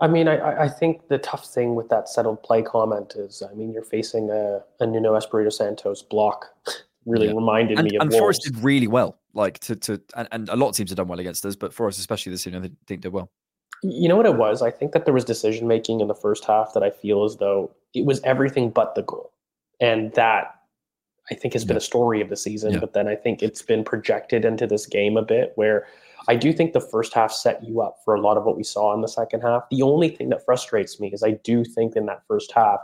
I 0.00 0.08
mean, 0.08 0.28
I, 0.28 0.64
I 0.64 0.68
think 0.68 1.08
the 1.08 1.18
tough 1.18 1.46
thing 1.46 1.74
with 1.74 1.88
that 1.90 2.08
settled 2.08 2.42
play 2.42 2.62
comment 2.62 3.14
is, 3.16 3.42
I 3.42 3.54
mean, 3.54 3.70
you're 3.72 3.84
facing 3.84 4.30
a, 4.30 4.60
a 4.80 4.86
Nuno 4.86 5.14
Espirito 5.14 5.50
Santos 5.50 6.02
block. 6.02 6.46
really 7.06 7.28
yeah. 7.28 7.34
reminded 7.34 7.78
and, 7.78 7.88
me 7.88 7.96
of 7.96 8.02
and 8.02 8.12
Forest 8.12 8.42
did 8.44 8.56
really 8.58 8.86
well. 8.86 9.18
Like 9.32 9.58
to 9.60 9.76
to 9.76 10.00
and, 10.16 10.28
and, 10.32 10.48
a 10.48 10.56
lot 10.56 10.70
of 10.70 10.76
teams 10.76 10.90
have 10.90 10.96
done 10.96 11.08
well 11.08 11.20
against 11.20 11.44
us, 11.46 11.56
but 11.56 11.72
Forest 11.72 11.98
especially 11.98 12.32
this 12.32 12.44
year, 12.46 12.58
they 12.58 12.70
think 12.86 13.02
did 13.02 13.12
well. 13.12 13.30
You 13.82 14.08
know 14.08 14.16
what 14.16 14.26
it 14.26 14.36
was? 14.36 14.60
I 14.60 14.70
think 14.70 14.92
that 14.92 15.04
there 15.04 15.14
was 15.14 15.24
decision 15.24 15.66
making 15.66 16.00
in 16.00 16.08
the 16.08 16.14
first 16.14 16.44
half 16.44 16.74
that 16.74 16.82
I 16.82 16.90
feel 16.90 17.24
as 17.24 17.36
though 17.36 17.70
it 17.94 18.04
was 18.04 18.20
everything 18.22 18.70
but 18.70 18.94
the 18.94 19.02
goal, 19.02 19.32
and 19.80 20.12
that 20.14 20.54
I 21.30 21.34
think 21.34 21.54
has 21.54 21.64
been 21.64 21.76
a 21.76 21.80
story 21.80 22.20
of 22.20 22.28
the 22.28 22.36
season. 22.36 22.72
Yeah. 22.72 22.80
But 22.80 22.92
then 22.92 23.06
I 23.08 23.14
think 23.14 23.42
it's 23.42 23.62
been 23.62 23.84
projected 23.84 24.44
into 24.44 24.66
this 24.66 24.86
game 24.86 25.16
a 25.16 25.22
bit 25.22 25.52
where 25.54 25.86
I 26.28 26.36
do 26.36 26.52
think 26.52 26.72
the 26.72 26.80
first 26.80 27.14
half 27.14 27.32
set 27.32 27.62
you 27.64 27.80
up 27.80 27.98
for 28.04 28.14
a 28.14 28.20
lot 28.20 28.36
of 28.36 28.44
what 28.44 28.56
we 28.56 28.64
saw 28.64 28.94
in 28.94 29.00
the 29.00 29.08
second 29.08 29.40
half. 29.40 29.64
The 29.70 29.82
only 29.82 30.08
thing 30.08 30.28
that 30.30 30.44
frustrates 30.44 31.00
me 31.00 31.12
is 31.12 31.22
I 31.22 31.32
do 31.44 31.64
think 31.64 31.96
in 31.96 32.06
that 32.06 32.22
first 32.26 32.52
half, 32.52 32.80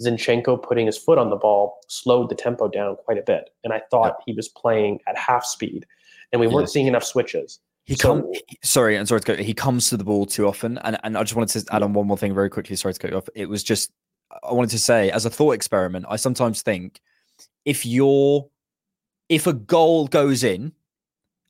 Zinchenko 0.00 0.62
putting 0.62 0.86
his 0.86 0.96
foot 0.96 1.18
on 1.18 1.28
the 1.30 1.36
ball 1.36 1.78
slowed 1.88 2.28
the 2.28 2.34
tempo 2.34 2.68
down 2.68 2.96
quite 2.96 3.18
a 3.18 3.22
bit. 3.22 3.50
And 3.64 3.72
I 3.72 3.82
thought 3.90 4.22
he 4.24 4.32
was 4.32 4.48
playing 4.48 5.00
at 5.08 5.18
half 5.18 5.44
speed 5.44 5.86
and 6.32 6.40
we 6.40 6.46
weren't 6.46 6.70
seeing 6.70 6.86
enough 6.86 7.04
switches. 7.04 7.60
He 7.84 7.94
So- 7.94 8.20
come 8.22 8.32
sorry, 8.62 8.96
and 8.96 9.08
sorry 9.08 9.20
to 9.22 9.26
go. 9.36 9.42
He 9.42 9.54
comes 9.54 9.88
to 9.88 9.96
the 9.96 10.04
ball 10.04 10.26
too 10.26 10.46
often, 10.46 10.76
and 10.78 10.98
and 11.04 11.16
I 11.16 11.22
just 11.22 11.34
wanted 11.34 11.64
to 11.64 11.74
add 11.74 11.82
on 11.82 11.94
one 11.94 12.06
more 12.06 12.18
thing 12.18 12.34
very 12.34 12.50
quickly. 12.50 12.76
Sorry 12.76 12.92
to 12.92 13.00
cut 13.00 13.10
you 13.10 13.16
off. 13.16 13.28
It 13.34 13.48
was 13.48 13.62
just 13.62 13.90
I 14.42 14.52
wanted 14.52 14.70
to 14.70 14.78
say 14.78 15.10
as 15.10 15.24
a 15.24 15.30
thought 15.30 15.52
experiment. 15.52 16.04
I 16.08 16.16
sometimes 16.16 16.60
think 16.60 17.00
if 17.64 17.86
you're 17.86 18.46
if 19.30 19.46
a 19.46 19.54
goal 19.54 20.06
goes 20.06 20.44
in, 20.44 20.72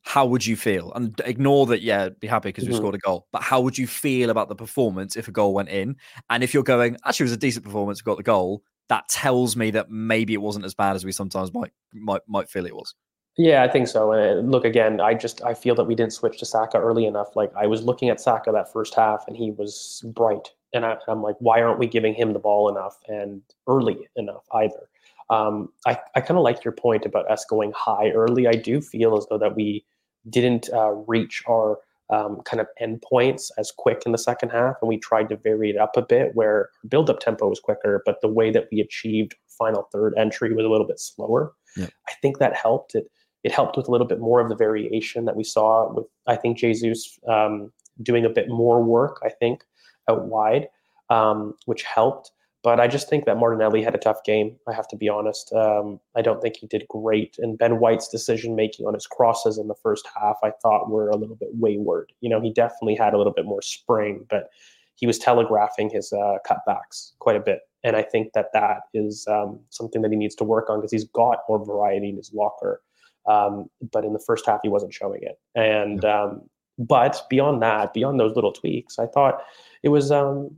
how 0.09 0.25
would 0.25 0.43
you 0.43 0.55
feel? 0.55 0.91
And 0.93 1.13
ignore 1.23 1.67
that. 1.67 1.83
Yeah, 1.83 2.09
be 2.09 2.25
happy 2.25 2.49
because 2.49 2.65
we 2.67 2.73
Mhm. 2.73 2.77
scored 2.77 2.95
a 2.95 2.97
goal. 2.97 3.27
But 3.31 3.43
how 3.43 3.61
would 3.61 3.77
you 3.77 3.85
feel 3.85 4.31
about 4.31 4.49
the 4.49 4.55
performance 4.55 5.15
if 5.15 5.27
a 5.27 5.31
goal 5.31 5.53
went 5.53 5.69
in? 5.69 5.97
And 6.31 6.43
if 6.43 6.51
you're 6.51 6.63
going, 6.63 6.97
actually, 7.05 7.25
it 7.25 7.29
was 7.29 7.33
a 7.33 7.37
decent 7.37 7.63
performance. 7.63 8.01
We 8.03 8.09
got 8.09 8.17
the 8.17 8.23
goal. 8.23 8.63
That 8.87 9.07
tells 9.07 9.55
me 9.55 9.69
that 9.71 9.91
maybe 9.91 10.33
it 10.33 10.41
wasn't 10.41 10.65
as 10.65 10.73
bad 10.73 10.95
as 10.95 11.05
we 11.05 11.11
sometimes 11.11 11.53
might 11.53 11.71
might 11.93 12.21
might 12.27 12.49
feel 12.49 12.65
it 12.65 12.75
was. 12.75 12.95
Yeah, 13.37 13.61
I 13.63 13.67
think 13.67 13.87
so. 13.87 14.11
And 14.11 14.49
look 14.51 14.65
again, 14.65 14.99
I 14.99 15.13
just 15.13 15.43
I 15.43 15.53
feel 15.53 15.75
that 15.75 15.83
we 15.85 15.93
didn't 15.93 16.13
switch 16.13 16.39
to 16.39 16.45
Saka 16.45 16.79
early 16.79 17.05
enough. 17.05 17.35
Like 17.35 17.51
I 17.55 17.67
was 17.67 17.83
looking 17.83 18.09
at 18.09 18.19
Saka 18.19 18.51
that 18.51 18.73
first 18.73 18.95
half, 18.95 19.25
and 19.27 19.37
he 19.37 19.51
was 19.51 20.03
bright, 20.15 20.49
and 20.73 20.85
I, 20.87 20.97
I'm 21.07 21.21
like, 21.21 21.35
why 21.39 21.61
aren't 21.61 21.77
we 21.79 21.85
giving 21.87 22.15
him 22.15 22.33
the 22.33 22.39
ball 22.39 22.67
enough 22.67 22.97
and 23.07 23.43
early 23.67 24.09
enough 24.15 24.43
either? 24.53 24.89
Um, 25.29 25.71
I 25.85 25.99
I 26.15 26.21
kind 26.21 26.37
of 26.39 26.43
like 26.43 26.65
your 26.65 26.71
point 26.73 27.05
about 27.05 27.29
us 27.29 27.45
going 27.45 27.71
high 27.75 28.09
early. 28.09 28.47
I 28.47 28.53
do 28.53 28.81
feel 28.81 29.15
as 29.15 29.27
though 29.29 29.37
that 29.37 29.55
we 29.55 29.85
didn't 30.29 30.69
uh, 30.73 30.91
reach 31.07 31.43
our 31.47 31.79
um, 32.09 32.41
kind 32.43 32.59
of 32.59 32.67
endpoints 32.81 33.51
as 33.57 33.71
quick 33.71 34.03
in 34.05 34.11
the 34.11 34.17
second 34.17 34.49
half, 34.49 34.75
and 34.81 34.89
we 34.89 34.97
tried 34.97 35.29
to 35.29 35.37
vary 35.37 35.69
it 35.69 35.77
up 35.77 35.95
a 35.95 36.01
bit, 36.01 36.33
where 36.33 36.49
our 36.49 36.69
build-up 36.87 37.19
tempo 37.19 37.47
was 37.47 37.59
quicker, 37.59 38.01
but 38.05 38.21
the 38.21 38.27
way 38.27 38.51
that 38.51 38.67
we 38.71 38.79
achieved 38.79 39.35
final 39.47 39.87
third 39.91 40.13
entry 40.17 40.53
was 40.53 40.65
a 40.65 40.69
little 40.69 40.87
bit 40.87 40.99
slower. 40.99 41.53
Yeah. 41.75 41.87
I 42.07 42.13
think 42.21 42.39
that 42.39 42.55
helped. 42.55 42.95
It 42.95 43.11
it 43.43 43.53
helped 43.53 43.77
with 43.77 43.87
a 43.87 43.91
little 43.91 44.07
bit 44.07 44.19
more 44.19 44.41
of 44.41 44.49
the 44.49 44.55
variation 44.55 45.23
that 45.25 45.35
we 45.35 45.43
saw 45.43 45.93
with 45.93 46.05
I 46.27 46.35
think 46.35 46.57
Jesus 46.57 47.17
um, 47.27 47.71
doing 48.01 48.25
a 48.25 48.29
bit 48.29 48.49
more 48.49 48.83
work. 48.83 49.21
I 49.23 49.29
think 49.29 49.63
out 50.09 50.25
wide, 50.25 50.67
um, 51.09 51.53
which 51.65 51.83
helped. 51.83 52.31
But 52.61 52.79
I 52.79 52.87
just 52.87 53.09
think 53.09 53.25
that 53.25 53.37
Martinelli 53.37 53.81
had 53.81 53.95
a 53.95 53.99
tough 53.99 54.23
game. 54.25 54.57
I 54.67 54.73
have 54.73 54.87
to 54.89 54.97
be 54.97 55.07
honest. 55.07 55.53
Um, 55.53 55.99
I 56.15 56.21
don't 56.21 56.41
think 56.41 56.57
he 56.57 56.67
did 56.67 56.85
great. 56.89 57.37
And 57.39 57.57
Ben 57.57 57.79
White's 57.79 58.09
decision 58.09 58.55
making 58.55 58.85
on 58.85 58.93
his 58.93 59.07
crosses 59.07 59.57
in 59.57 59.67
the 59.69 59.75
first 59.75 60.07
half, 60.13 60.37
I 60.43 60.51
thought 60.61 60.89
were 60.89 61.09
a 61.09 61.15
little 61.15 61.37
bit 61.37 61.49
wayward. 61.53 62.11
You 62.19 62.29
know, 62.29 62.41
he 62.41 62.51
definitely 62.51 62.95
had 62.95 63.13
a 63.13 63.17
little 63.17 63.31
bit 63.31 63.45
more 63.45 63.61
spring, 63.61 64.25
but 64.29 64.49
he 64.95 65.07
was 65.07 65.17
telegraphing 65.17 65.89
his 65.89 66.11
uh, 66.11 66.37
cutbacks 66.45 67.11
quite 67.19 67.37
a 67.37 67.39
bit. 67.39 67.61
And 67.85 67.95
I 67.95 68.01
think 68.01 68.33
that 68.33 68.47
that 68.51 68.81
is 68.93 69.25
um, 69.29 69.61
something 69.69 70.01
that 70.01 70.11
he 70.11 70.17
needs 70.17 70.35
to 70.35 70.43
work 70.43 70.69
on 70.69 70.79
because 70.79 70.91
he's 70.91 71.05
got 71.05 71.39
more 71.47 71.63
variety 71.63 72.09
in 72.09 72.17
his 72.17 72.33
locker. 72.33 72.81
Um, 73.25 73.69
but 73.93 74.03
in 74.03 74.11
the 74.11 74.19
first 74.19 74.45
half, 74.45 74.59
he 74.63 74.69
wasn't 74.69 74.93
showing 74.93 75.21
it. 75.23 75.39
And 75.55 76.03
um, 76.03 76.41
but 76.77 77.21
beyond 77.29 77.61
that, 77.61 77.93
beyond 77.93 78.19
those 78.19 78.35
little 78.35 78.51
tweaks, 78.51 78.99
I 78.99 79.05
thought 79.05 79.41
it 79.81 79.89
was. 79.89 80.11
Um, 80.11 80.57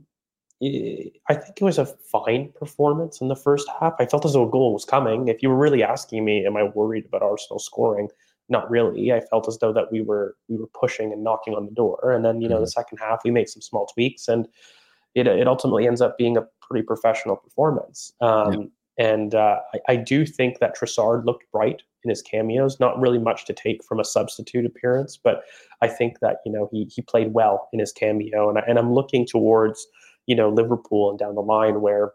I 0.62 1.10
I 1.28 1.34
think 1.34 1.60
it 1.60 1.64
was 1.64 1.78
a 1.78 1.86
fine 1.86 2.52
performance 2.58 3.20
in 3.20 3.28
the 3.28 3.36
first 3.36 3.68
half. 3.80 3.94
I 3.98 4.06
felt 4.06 4.24
as 4.24 4.32
though 4.34 4.46
a 4.46 4.50
goal 4.50 4.72
was 4.72 4.84
coming. 4.84 5.28
If 5.28 5.42
you 5.42 5.48
were 5.50 5.56
really 5.56 5.82
asking 5.82 6.24
me, 6.24 6.46
am 6.46 6.56
I 6.56 6.64
worried 6.64 7.06
about 7.06 7.22
Arsenal 7.22 7.58
scoring? 7.58 8.08
Not 8.48 8.70
really. 8.70 9.12
I 9.12 9.20
felt 9.20 9.48
as 9.48 9.58
though 9.58 9.72
that 9.72 9.90
we 9.90 10.00
were 10.02 10.36
we 10.48 10.56
were 10.56 10.68
pushing 10.68 11.12
and 11.12 11.24
knocking 11.24 11.54
on 11.54 11.66
the 11.66 11.72
door. 11.72 12.12
And 12.12 12.24
then 12.24 12.40
you 12.40 12.48
know 12.48 12.60
the 12.60 12.66
second 12.66 12.98
half, 12.98 13.20
we 13.24 13.30
made 13.30 13.48
some 13.48 13.62
small 13.62 13.86
tweaks, 13.86 14.28
and 14.28 14.46
it 15.14 15.26
it 15.26 15.48
ultimately 15.48 15.86
ends 15.86 16.00
up 16.00 16.16
being 16.18 16.36
a 16.36 16.46
pretty 16.60 16.84
professional 16.84 17.36
performance. 17.36 18.12
Um, 18.20 18.72
And 18.98 19.34
uh, 19.34 19.58
I, 19.74 19.92
I 19.92 19.96
do 19.96 20.26
think 20.26 20.58
that 20.58 20.76
Trossard 20.76 21.24
looked 21.24 21.50
bright 21.50 21.82
in 22.04 22.10
his 22.10 22.20
cameos. 22.20 22.78
Not 22.78 23.00
really 23.00 23.18
much 23.18 23.46
to 23.46 23.54
take 23.54 23.82
from 23.82 23.98
a 24.00 24.04
substitute 24.04 24.66
appearance, 24.66 25.16
but 25.16 25.44
I 25.80 25.88
think 25.88 26.20
that 26.20 26.36
you 26.44 26.52
know 26.52 26.68
he 26.70 26.84
he 26.94 27.00
played 27.02 27.32
well 27.32 27.68
in 27.72 27.78
his 27.80 27.92
cameo, 27.92 28.48
and 28.50 28.58
I, 28.58 28.62
and 28.68 28.78
I'm 28.78 28.92
looking 28.92 29.26
towards 29.26 29.86
you 30.26 30.34
know 30.34 30.48
Liverpool 30.48 31.10
and 31.10 31.18
down 31.18 31.34
the 31.34 31.42
line 31.42 31.80
where 31.80 32.12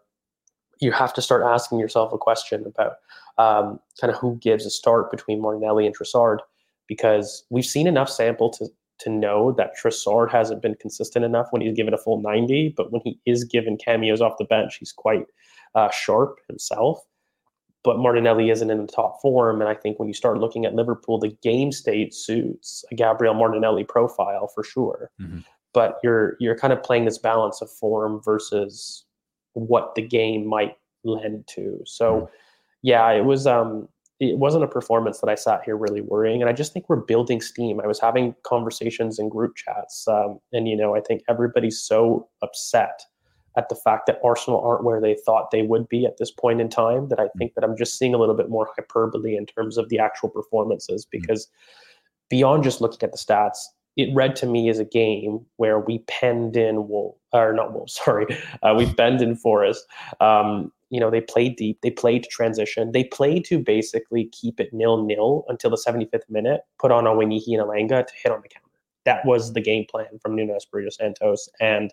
you 0.80 0.92
have 0.92 1.14
to 1.14 1.22
start 1.22 1.44
asking 1.44 1.80
yourself 1.80 2.14
a 2.14 2.18
question 2.18 2.66
about 2.66 2.94
um, 3.38 3.80
kind 4.00 4.14
of 4.14 4.20
who 4.20 4.38
gives 4.38 4.66
a 4.66 4.70
start 4.70 5.12
between 5.12 5.42
Martinelli 5.42 5.86
and 5.86 5.98
Trossard 5.98 6.40
because 6.88 7.44
we've 7.50 7.66
seen 7.66 7.88
enough 7.88 8.10
sample 8.10 8.50
to 8.52 8.68
to 9.00 9.10
know 9.10 9.52
that 9.52 9.74
Trossard 9.78 10.32
hasn't 10.32 10.62
been 10.62 10.76
consistent 10.76 11.24
enough 11.24 11.48
when 11.52 11.62
he's 11.62 11.76
given 11.76 11.94
a 11.94 12.00
full 12.00 12.20
90, 12.20 12.74
but 12.76 12.92
when 12.92 13.02
he 13.04 13.20
is 13.28 13.44
given 13.44 13.78
cameos 13.78 14.22
off 14.22 14.40
the 14.40 14.46
bench, 14.46 14.78
he's 14.80 14.92
quite 14.92 15.26
uh, 15.76 15.92
sharp 15.92 16.40
himself. 16.48 17.06
But 17.84 18.00
Martinelli 18.00 18.50
isn't 18.50 18.72
in 18.72 18.82
the 18.82 18.92
top 18.92 19.22
form, 19.22 19.62
and 19.62 19.70
I 19.70 19.76
think 19.76 20.00
when 20.00 20.08
you 20.08 20.14
start 20.14 20.40
looking 20.40 20.66
at 20.66 20.74
Liverpool, 20.74 21.20
the 21.20 21.38
game 21.44 21.72
state 21.72 22.14
suits 22.14 22.84
a 22.92 22.96
Gabriel 22.96 23.36
Martinelli 23.36 23.84
profile 23.84 24.48
for 24.48 24.64
sure 24.64 25.12
Mhm. 25.22 25.44
But 25.77 26.00
you're 26.03 26.36
you're 26.39 26.57
kind 26.57 26.74
of 26.74 26.81
playing 26.81 27.05
this 27.05 27.19
balance 27.19 27.62
of 27.62 27.69
form 27.69 28.19
versus 28.25 29.05
what 29.53 29.93
the 29.93 30.01
game 30.01 30.43
might 30.43 30.75
lend 31.03 31.46
to. 31.46 31.79
So 31.86 32.31
yeah, 32.81 33.12
it 33.12 33.25
was 33.25 33.46
um 33.46 33.88
it 34.19 34.39
wasn't 34.39 34.63
a 34.63 34.67
performance 34.67 35.19
that 35.19 35.29
I 35.29 35.36
sat 35.36 35.62
here 35.63 35.77
really 35.77 36.01
worrying, 36.01 36.41
and 36.41 36.50
I 36.50 36.53
just 36.53 36.74
think 36.74 36.89
we're 36.89 36.96
building 36.96 37.41
steam. 37.41 37.79
I 37.79 37.86
was 37.86 38.00
having 38.00 38.34
conversations 38.41 39.19
in 39.19 39.29
group 39.29 39.55
chats, 39.55 40.07
um, 40.07 40.39
and 40.51 40.67
you 40.67 40.75
know 40.75 40.96
I 40.96 41.00
think 41.00 41.22
everybody's 41.29 41.79
so 41.79 42.27
upset 42.41 43.03
at 43.55 43.69
the 43.69 43.75
fact 43.75 44.07
that 44.07 44.19
Arsenal 44.24 44.60
aren't 44.62 44.84
where 44.84 45.00
they 45.00 45.15
thought 45.27 45.51
they 45.51 45.62
would 45.62 45.88
be 45.89 46.07
at 46.07 46.17
this 46.17 46.31
point 46.31 46.60
in 46.60 46.69
time 46.69 47.10
that 47.10 47.19
I 47.19 47.27
think 47.38 47.53
that 47.53 47.63
I'm 47.63 47.77
just 47.77 48.00
seeing 48.00 48.15
a 48.15 48.17
little 48.17 48.36
bit 48.36 48.50
more 48.50 48.67
hyperbole 48.75 49.38
in 49.38 49.46
terms 49.46 49.77
of 49.77 49.89
the 49.89 50.00
actual 50.00 50.29
performances 50.29 51.05
because 51.05 51.48
beyond 52.29 52.63
just 52.63 52.81
looking 52.81 53.03
at 53.03 53.12
the 53.12 53.17
stats, 53.17 53.60
it 53.98 54.13
read 54.13 54.36
to 54.38 54.46
me 54.46 54.70
as 54.70 54.80
a 54.80 54.86
game 54.86 55.46
where 55.58 55.80
we 55.80 56.00
penned 56.08 56.56
in 56.56 56.88
Wolf 56.88 57.16
or 57.34 57.51
not 57.51 57.74
Wolves, 57.74 58.00
sorry, 58.06 58.27
uh, 58.63 58.74
we 58.77 58.92
penned 58.94 59.22
in 59.22 59.36
Forest. 59.36 59.86
Um, 60.22 60.72
you 60.89 61.01
know, 61.01 61.12
they 61.12 61.20
played 61.20 61.58
deep, 61.58 61.80
they 61.82 61.92
played 61.92 62.24
to 62.24 62.30
transition, 62.30 62.94
they 62.94 63.04
played 63.04 63.44
to 63.46 63.60
basically 63.60 64.30
keep 64.32 64.60
it 64.60 64.72
nil 64.72 65.04
nil 65.04 65.44
until 65.50 65.70
the 65.70 65.84
75th 65.86 66.30
minute, 66.30 66.62
put 66.80 66.92
on 66.92 67.04
Awoniyi 67.04 67.60
and 67.60 67.63
Elanga 67.63 68.08
to 68.08 68.13
hit 68.24 68.32
on 68.32 68.42
the 68.42 68.48
counter. 68.48 68.63
That 69.04 69.25
was 69.25 69.54
the 69.54 69.62
game 69.62 69.86
plan 69.89 70.20
from 70.22 70.36
Nuno 70.36 70.56
Espirito 70.56 70.89
Santos, 70.89 71.50
and 71.60 71.92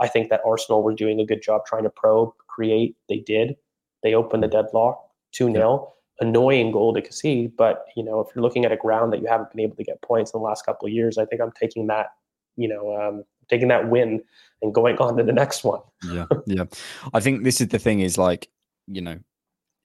I 0.00 0.08
think 0.08 0.28
that 0.28 0.40
Arsenal 0.44 0.82
were 0.82 0.94
doing 0.94 1.20
a 1.20 1.26
good 1.26 1.42
job 1.42 1.62
trying 1.66 1.84
to 1.84 1.90
probe, 1.90 2.32
create. 2.48 2.96
They 3.08 3.18
did. 3.18 3.56
They 4.02 4.14
opened 4.14 4.42
the 4.42 4.48
deadlock 4.48 4.98
two 5.32 5.50
0 5.52 5.93
Annoying 6.20 6.70
goal 6.72 6.94
to 6.94 7.02
concede, 7.02 7.56
but 7.56 7.86
you 7.96 8.04
know 8.04 8.20
if 8.20 8.28
you're 8.34 8.42
looking 8.42 8.64
at 8.64 8.72
a 8.72 8.76
ground 8.76 9.12
that 9.12 9.20
you 9.20 9.26
haven't 9.26 9.50
been 9.50 9.60
able 9.60 9.76
to 9.76 9.84
get 9.84 10.00
points 10.02 10.32
in 10.32 10.40
the 10.40 10.44
last 10.44 10.64
couple 10.64 10.86
of 10.86 10.92
years, 10.92 11.18
I 11.18 11.24
think 11.24 11.40
I'm 11.40 11.52
taking 11.60 11.86
that, 11.88 12.08
you 12.56 12.68
know, 12.68 12.96
um, 12.96 13.24
taking 13.50 13.68
that 13.68 13.88
win 13.90 14.22
and 14.62 14.72
going 14.72 14.96
on 14.98 15.16
to 15.16 15.22
the 15.24 15.32
next 15.32 15.64
one. 15.64 15.80
yeah 16.12 16.24
yeah 16.46 16.64
i 17.12 17.20
think 17.20 17.42
this 17.44 17.60
is 17.60 17.68
the 17.68 17.78
thing 17.78 18.00
is 18.00 18.16
like 18.16 18.48
you 18.86 19.00
know 19.02 19.18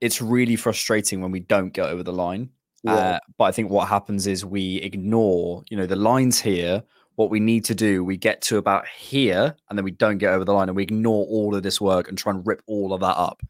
it's 0.01 0.21
really 0.21 0.55
frustrating 0.55 1.19
when 1.21 1.31
we 1.31 1.39
don't 1.41 1.73
get 1.73 1.87
over 1.89 2.03
the 2.03 2.13
line 2.13 2.49
Yeah. 2.83 2.93
uh, 2.95 3.19
but 3.37 3.45
i 3.45 3.51
think 3.51 3.69
what 3.69 3.87
happens 3.89 4.27
is 4.27 4.45
we 4.45 4.75
ignore 4.77 5.63
you 5.69 5.75
know 5.77 5.85
the 5.85 5.95
lines 5.97 6.39
here 6.39 6.83
what 7.19 7.29
we 7.29 7.41
need 7.41 7.65
to 7.65 7.75
do 7.75 8.01
we 8.01 8.15
get 8.15 8.41
to 8.41 8.55
about 8.55 8.87
here 8.87 9.53
and 9.69 9.77
then 9.77 9.83
we 9.83 9.91
don't 9.91 10.19
get 10.19 10.31
over 10.31 10.45
the 10.45 10.53
line 10.53 10.69
and 10.69 10.75
we 10.77 10.83
ignore 10.83 11.25
all 11.25 11.53
of 11.53 11.63
this 11.63 11.81
work 11.81 12.07
and 12.07 12.17
try 12.17 12.31
and 12.31 12.47
rip 12.47 12.61
all 12.65 12.93
of 12.93 13.01
that 13.01 13.17
up 13.17 13.41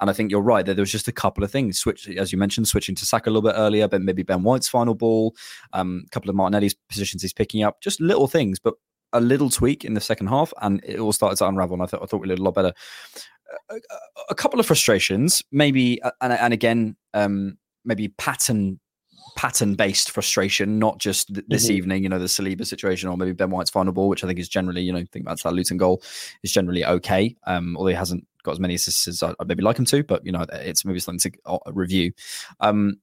and 0.00 0.10
i 0.10 0.12
think 0.12 0.28
you're 0.28 0.40
right 0.40 0.66
that 0.66 0.74
there 0.74 0.82
was 0.82 0.90
just 0.90 1.06
a 1.06 1.12
couple 1.12 1.44
of 1.44 1.50
things 1.50 1.78
switch 1.78 2.08
as 2.08 2.32
you 2.32 2.38
mentioned 2.38 2.66
switching 2.66 2.96
to 2.96 3.06
Saka 3.06 3.30
a 3.30 3.30
little 3.30 3.48
bit 3.48 3.54
earlier 3.56 3.86
but 3.86 4.02
maybe 4.02 4.24
ben 4.24 4.42
white's 4.42 4.66
final 4.66 4.96
ball 4.96 5.36
um, 5.72 6.02
a 6.04 6.10
couple 6.10 6.30
of 6.30 6.34
martinelli's 6.34 6.74
positions 6.88 7.22
he's 7.22 7.32
picking 7.32 7.62
up 7.62 7.80
just 7.80 8.00
little 8.00 8.26
things 8.26 8.58
but 8.58 8.74
a 9.12 9.20
little 9.20 9.50
tweak 9.50 9.84
in 9.84 9.94
the 9.94 10.00
second 10.00 10.28
half, 10.28 10.54
and 10.62 10.82
it 10.84 10.98
all 10.98 11.12
started 11.12 11.36
to 11.36 11.46
unravel. 11.46 11.74
And 11.74 11.82
I 11.82 11.86
thought 11.86 12.02
I 12.02 12.06
thought 12.06 12.22
we 12.22 12.28
did 12.28 12.38
a 12.38 12.42
lot 12.42 12.54
better. 12.54 12.72
A, 13.70 13.76
a- 14.30 14.34
couple 14.34 14.58
of 14.58 14.64
frustrations, 14.64 15.42
maybe, 15.52 16.00
uh, 16.00 16.10
and, 16.22 16.32
and 16.32 16.54
again, 16.54 16.96
um, 17.12 17.58
maybe 17.84 18.08
pattern 18.08 18.80
pattern 19.36 19.74
based 19.74 20.10
frustration, 20.10 20.78
not 20.78 20.98
just 20.98 21.34
th- 21.34 21.46
this 21.48 21.66
Mhm. 21.66 21.70
evening. 21.74 22.02
You 22.02 22.08
know, 22.08 22.18
the 22.18 22.26
Saliba 22.26 22.66
situation, 22.66 23.08
or 23.08 23.16
maybe 23.16 23.32
Ben 23.32 23.50
White's 23.50 23.70
final 23.70 23.92
ball, 23.92 24.08
which 24.08 24.22
I 24.24 24.26
think 24.26 24.38
is 24.38 24.48
generally, 24.48 24.82
you 24.82 24.92
know, 24.92 25.04
think 25.12 25.24
about 25.24 25.42
that 25.42 25.52
Luton 25.54 25.76
goal 25.76 26.02
is 26.42 26.52
generally 26.52 26.84
okay. 26.84 27.34
Um, 27.46 27.76
although 27.76 27.90
he 27.90 27.94
hasn't 27.96 28.26
got 28.44 28.52
as 28.52 28.60
many 28.60 28.74
assists 28.74 29.06
as 29.08 29.22
I'd 29.22 29.34
maybe 29.46 29.62
like 29.62 29.78
him 29.78 29.84
to, 29.86 30.02
but 30.04 30.24
you 30.26 30.32
know, 30.32 30.44
it's 30.52 30.84
maybe 30.84 31.00
something 31.00 31.30
to 31.32 31.38
uh, 31.46 31.58
review. 31.72 32.12
Um, 32.60 32.96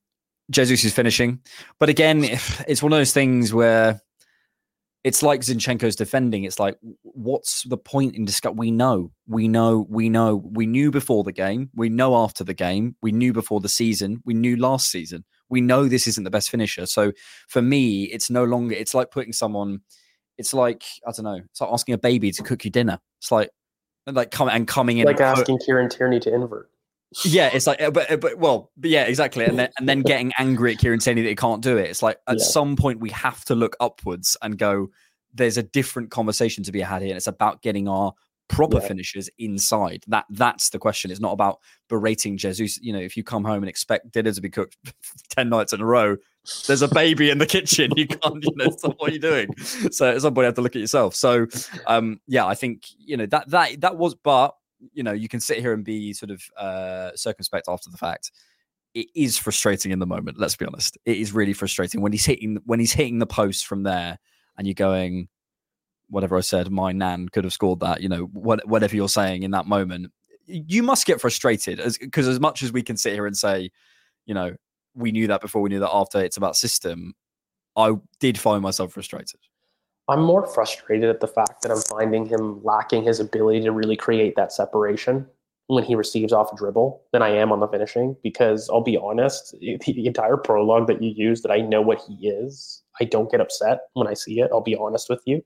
Jesus 0.51 0.83
is 0.83 0.93
finishing, 0.93 1.39
but 1.79 1.89
again, 1.89 2.23
it's 2.67 2.83
one 2.83 2.91
of 2.93 2.99
those 2.99 3.13
things 3.13 3.53
where 3.53 4.01
it's 5.05 5.23
like 5.23 5.39
Zinchenko's 5.41 5.95
defending. 5.95 6.43
It's 6.43 6.59
like, 6.59 6.77
what's 7.03 7.63
the 7.63 7.77
point 7.77 8.15
in 8.15 8.25
discuss? 8.25 8.53
We 8.55 8.69
know, 8.69 9.11
we 9.27 9.47
know, 9.47 9.85
we 9.89 10.09
know. 10.09 10.35
We 10.35 10.65
knew 10.65 10.91
before 10.91 11.23
the 11.23 11.31
game. 11.31 11.69
We 11.73 11.87
know 11.87 12.17
after 12.17 12.43
the 12.43 12.53
game. 12.53 12.97
We 13.01 13.13
knew 13.13 13.31
before 13.31 13.61
the 13.61 13.69
season. 13.69 14.21
We 14.25 14.33
knew 14.33 14.57
last 14.57 14.91
season. 14.91 15.23
We 15.49 15.61
know 15.61 15.87
this 15.87 16.07
isn't 16.07 16.23
the 16.23 16.29
best 16.29 16.49
finisher. 16.49 16.85
So 16.85 17.11
for 17.47 17.61
me, 17.61 18.03
it's 18.03 18.29
no 18.29 18.43
longer. 18.43 18.75
It's 18.75 18.93
like 18.93 19.11
putting 19.11 19.33
someone. 19.33 19.81
It's 20.37 20.53
like 20.53 20.83
I 21.07 21.11
don't 21.11 21.25
know. 21.25 21.41
It's 21.49 21.61
like 21.61 21.69
asking 21.71 21.93
a 21.95 21.97
baby 21.97 22.31
to 22.31 22.43
cook 22.43 22.63
you 22.65 22.71
dinner. 22.71 22.99
It's 23.19 23.31
like 23.31 23.49
like 24.07 24.31
coming 24.31 24.55
and 24.55 24.67
coming 24.67 24.97
in, 24.99 25.05
like 25.05 25.19
asking 25.19 25.59
Kieran 25.59 25.89
Tierney 25.89 26.19
to 26.21 26.33
invert. 26.33 26.69
yeah, 27.25 27.49
it's 27.51 27.65
like, 27.67 27.79
but, 27.93 28.09
uh, 28.11 28.17
but 28.17 28.37
well, 28.37 28.71
but 28.77 28.89
yeah, 28.89 29.03
exactly, 29.03 29.43
and 29.45 29.57
then 29.59 29.69
and 29.77 29.89
then 29.89 30.01
getting 30.01 30.31
angry 30.37 30.73
at 30.73 30.79
Kieran 30.79 30.99
Tierney 30.99 31.21
that 31.23 31.29
he 31.29 31.35
can't 31.35 31.61
do 31.61 31.77
it. 31.77 31.89
It's 31.89 32.01
like 32.01 32.17
at 32.27 32.37
Yeah. 32.37 32.43
some 32.45 32.75
point 32.75 32.99
we 32.99 33.09
have 33.09 33.43
to 33.45 33.55
look 33.55 33.75
upwards 33.79 34.37
and 34.41 34.57
go. 34.57 34.89
There's 35.33 35.57
a 35.57 35.63
different 35.63 36.09
conversation 36.11 36.63
to 36.63 36.71
be 36.71 36.81
had 36.81 37.01
here, 37.01 37.11
and 37.11 37.17
it's 37.17 37.27
about 37.27 37.61
getting 37.61 37.87
our 37.87 38.13
proper 38.49 38.79
Yeah. 38.81 38.87
finishers 38.87 39.29
inside. 39.37 40.03
That 40.07 40.25
that's 40.31 40.69
the 40.71 40.79
question. 40.79 41.09
It's 41.11 41.19
not 41.21 41.31
about 41.31 41.59
berating 41.87 42.35
Jesus. 42.37 42.77
You 42.81 42.91
know, 42.91 42.99
if 42.99 43.15
you 43.15 43.23
come 43.23 43.43
home 43.45 43.63
and 43.63 43.69
expect 43.69 44.11
dinner 44.11 44.31
to 44.33 44.41
be 44.41 44.49
cooked 44.49 44.75
ten 45.29 45.47
nights 45.49 45.71
in 45.71 45.79
a 45.79 45.85
row, 45.85 46.17
there's 46.67 46.81
a 46.81 46.87
baby 46.87 47.29
in 47.29 47.37
the 47.37 47.45
kitchen. 47.45 47.91
You 47.95 48.07
can't, 48.07 48.43
you 48.43 48.51
know, 48.55 48.69
so 48.77 48.89
what 48.97 49.11
are 49.11 49.13
you 49.13 49.19
doing? 49.19 49.55
So 49.91 50.09
at 50.11 50.21
some 50.21 50.33
point 50.33 50.43
you 50.43 50.47
have 50.47 50.55
to 50.55 50.61
look 50.61 50.75
at 50.75 50.81
yourself. 50.81 51.15
So 51.15 51.47
um 51.87 52.19
yeah, 52.27 52.45
I 52.45 52.55
think 52.55 52.83
you 52.97 53.15
know 53.17 53.25
that 53.27 53.49
that 53.49 53.79
that 53.81 53.97
was 53.97 54.15
but 54.15 54.55
you 54.93 55.03
know, 55.03 55.11
you 55.13 55.27
can 55.29 55.39
sit 55.39 55.59
here 55.59 55.73
and 55.73 55.83
be 55.83 56.13
sort 56.13 56.31
of 56.31 56.41
uh 56.57 57.11
circumspect 57.15 57.67
after 57.69 57.89
the 57.89 57.97
fact. 57.97 58.31
It 58.95 59.07
is 59.15 59.37
frustrating 59.37 59.91
in 59.91 59.99
the 59.99 60.07
moment, 60.07 60.39
let's 60.39 60.55
be 60.55 60.65
honest. 60.65 60.97
It 61.05 61.17
is 61.17 61.31
really 61.31 61.53
frustrating 61.53 62.01
when 62.01 62.11
he's 62.11 62.25
hitting 62.25 62.59
when 62.65 62.79
he's 62.79 62.93
hitting 62.93 63.19
the 63.19 63.27
post 63.27 63.67
from 63.67 63.83
there 63.83 64.17
and 64.57 64.65
you're 64.65 64.73
going, 64.73 65.27
whatever 66.09 66.37
I 66.37 66.41
said, 66.41 66.71
my 66.71 66.91
nan 66.91 67.29
could 67.29 67.43
have 67.43 67.53
scored 67.53 67.79
that, 67.81 68.01
you 68.01 68.09
know, 68.09 68.23
what, 68.33 68.67
whatever 68.67 68.95
you're 68.95 69.09
saying 69.09 69.43
in 69.43 69.51
that 69.51 69.67
moment, 69.67 70.11
you 70.45 70.81
must 70.83 71.05
get 71.05 71.21
frustrated 71.21 71.79
as 71.79 71.97
because 71.97 72.27
as 72.27 72.39
much 72.39 72.63
as 72.63 72.71
we 72.71 72.81
can 72.81 72.97
sit 72.97 73.13
here 73.13 73.27
and 73.27 73.37
say, 73.37 73.69
you 74.25 74.33
know, 74.33 74.55
we 74.95 75.11
knew 75.11 75.27
that 75.27 75.41
before, 75.41 75.61
we 75.61 75.69
knew 75.69 75.79
that 75.79 75.93
after, 75.93 76.19
it's 76.19 76.37
about 76.37 76.55
system. 76.55 77.13
I 77.75 77.93
did 78.19 78.37
find 78.37 78.61
myself 78.61 78.93
frustrated. 78.93 79.39
I'm 80.07 80.23
more 80.23 80.47
frustrated 80.47 81.09
at 81.09 81.19
the 81.19 81.27
fact 81.27 81.61
that 81.61 81.71
I'm 81.71 81.81
finding 81.81 82.25
him 82.25 82.63
lacking 82.63 83.03
his 83.03 83.19
ability 83.19 83.61
to 83.61 83.71
really 83.71 83.95
create 83.95 84.35
that 84.35 84.51
separation 84.51 85.27
when 85.69 85.83
he 85.83 85.93
receives 85.93 86.33
off 86.33 86.55
dribble 86.57 86.99
than 87.13 87.21
I 87.21 87.29
am 87.29 87.51
on 87.51 87.59
the 87.59 87.67
finishing. 87.67 88.15
Because 88.23 88.69
I'll 88.69 88.81
be 88.81 88.97
honest, 88.97 89.55
the 89.59 89.77
the 89.85 90.07
entire 90.07 90.35
prologue 90.35 90.87
that 90.87 91.01
you 91.01 91.11
use, 91.15 91.41
that 91.43 91.51
I 91.51 91.61
know 91.61 91.81
what 91.81 92.01
he 92.07 92.27
is, 92.27 92.81
I 92.99 93.05
don't 93.05 93.31
get 93.31 93.39
upset 93.39 93.81
when 93.93 94.07
I 94.07 94.15
see 94.15 94.39
it. 94.39 94.49
I'll 94.51 94.61
be 94.61 94.75
honest 94.75 95.09
with 95.09 95.21
you, 95.25 95.43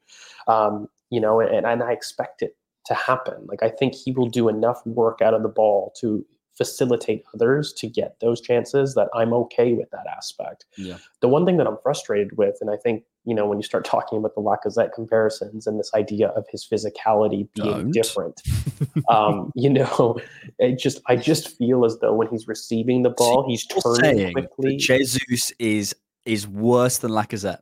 um, 0.48 0.88
you 1.10 1.20
know, 1.20 1.40
and, 1.42 1.66
and 1.66 1.84
I 1.84 1.92
expect 1.92 2.42
it 2.42 2.56
to 2.86 2.94
happen. 2.94 3.46
Like 3.48 3.64
I 3.64 3.70
think 3.70 3.94
he 3.94 4.12
will 4.12 4.30
do 4.30 4.48
enough 4.48 4.86
work 4.86 5.22
out 5.22 5.34
of 5.34 5.44
the 5.44 5.50
ball 5.50 5.94
to 6.00 6.26
facilitate 6.58 7.24
others 7.34 7.74
to 7.74 7.88
get 7.88 8.20
those 8.20 8.40
chances 8.40 8.94
that 8.96 9.08
I'm 9.14 9.34
okay 9.34 9.74
with 9.74 9.90
that 9.92 10.06
aspect. 10.08 10.66
Yeah. 10.78 10.98
The 11.22 11.28
one 11.28 11.46
thing 11.46 11.58
that 11.58 11.68
I'm 11.68 11.78
frustrated 11.82 12.38
with, 12.38 12.58
and 12.62 12.70
I 12.70 12.78
think, 12.78 13.04
you 13.26 13.34
know, 13.34 13.48
when 13.48 13.58
you 13.58 13.64
start 13.64 13.86
talking 13.86 14.18
about 14.18 14.36
the 14.36 14.42
Lacazette 14.42 14.94
comparisons 14.94 15.66
and 15.66 15.80
this 15.80 15.92
idea 15.96 16.28
of 16.30 16.46
his 16.52 16.68
physicality 16.68 17.48
being 17.56 17.72
Don't. 17.72 17.92
different, 17.92 18.42
um, 19.10 19.52
you 19.56 19.70
know, 19.70 20.20
it 20.60 20.78
just 20.78 21.02
I 21.08 21.16
just 21.16 21.58
feel 21.58 21.86
as 21.86 21.98
though 22.00 22.14
when 22.14 22.28
he's 22.30 22.48
receiving 22.48 23.04
the 23.04 23.12
ball, 23.12 23.46
he's 23.48 23.66
turning 23.66 24.34
quickly. 24.34 24.78
Jesus 24.78 25.52
is 25.58 25.96
is 26.26 26.48
worse 26.48 27.00
than 27.00 27.12
Lacazette. 27.12 27.60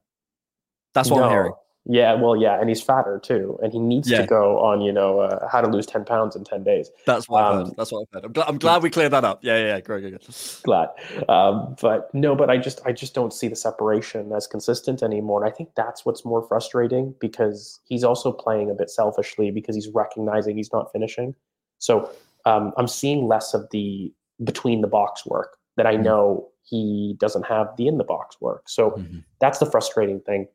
That's 0.93 1.09
what 1.09 1.23
I'm 1.23 1.31
hearing. 1.31 1.53
Yeah, 1.85 2.13
well, 2.13 2.35
yeah, 2.35 2.59
and 2.59 2.69
he's 2.69 2.81
fatter 2.81 3.19
too, 3.19 3.57
and 3.63 3.73
he 3.73 3.79
needs 3.79 4.09
Yeah. 4.09 4.21
to 4.21 4.27
go 4.27 4.59
on, 4.59 4.81
you 4.81 4.91
know, 4.91 5.19
uh, 5.19 5.47
how 5.47 5.61
to 5.61 5.67
lose 5.67 5.87
ten 5.87 6.05
pounds 6.05 6.35
in 6.35 6.43
ten 6.43 6.63
days. 6.63 6.91
That's 7.07 7.27
what 7.27 7.43
I've 7.43 7.51
Um, 7.55 7.65
heard. 7.65 7.75
That's 7.75 7.91
what 7.91 8.01
I've 8.01 8.13
heard. 8.13 8.25
I'm 8.25 8.31
glad, 8.33 8.47
I'm 8.49 8.57
glad 8.59 8.83
we 8.83 8.91
cleared 8.91 9.11
that 9.13 9.23
up. 9.23 9.39
Yeah, 9.43 9.57
yeah, 9.57 9.65
yeah. 9.65 9.79
Great, 9.79 10.01
good, 10.01 10.11
good. 10.11 10.35
glad. 10.61 10.89
Um, 11.27 11.75
but 11.81 12.13
no, 12.13 12.35
but 12.35 12.51
I 12.51 12.57
just 12.57 12.81
I 12.85 12.91
just 12.91 13.15
don't 13.15 13.33
see 13.33 13.47
the 13.47 13.55
separation 13.55 14.31
as 14.31 14.45
consistent 14.45 15.01
anymore. 15.01 15.43
And 15.43 15.51
I 15.51 15.55
think 15.55 15.69
that's 15.75 16.05
what's 16.05 16.23
more 16.23 16.43
frustrating 16.43 17.15
because 17.19 17.79
he's 17.85 18.03
also 18.03 18.31
playing 18.31 18.69
a 18.69 18.75
bit 18.75 18.91
selfishly 18.91 19.49
because 19.49 19.73
he's 19.75 19.87
recognizing 19.89 20.57
he's 20.57 20.71
not 20.71 20.91
finishing. 20.91 21.33
So 21.79 22.11
um, 22.45 22.73
I'm 22.77 22.87
seeing 22.87 23.27
less 23.27 23.55
of 23.55 23.67
the 23.71 24.13
between 24.43 24.81
the 24.81 24.87
box 24.87 25.25
work 25.25 25.57
that 25.77 25.87
I 25.87 25.95
Mhm. 25.95 26.03
know 26.03 26.47
he 26.63 27.15
doesn't 27.19 27.47
have 27.47 27.75
the 27.75 27.87
in 27.87 27.97
the 27.97 28.03
box 28.03 28.39
work. 28.39 28.69
So 28.69 28.91
Mhm. 28.91 29.23
that's 29.39 29.57
the 29.57 29.65
frustrating 29.65 30.19
thing 30.21 30.47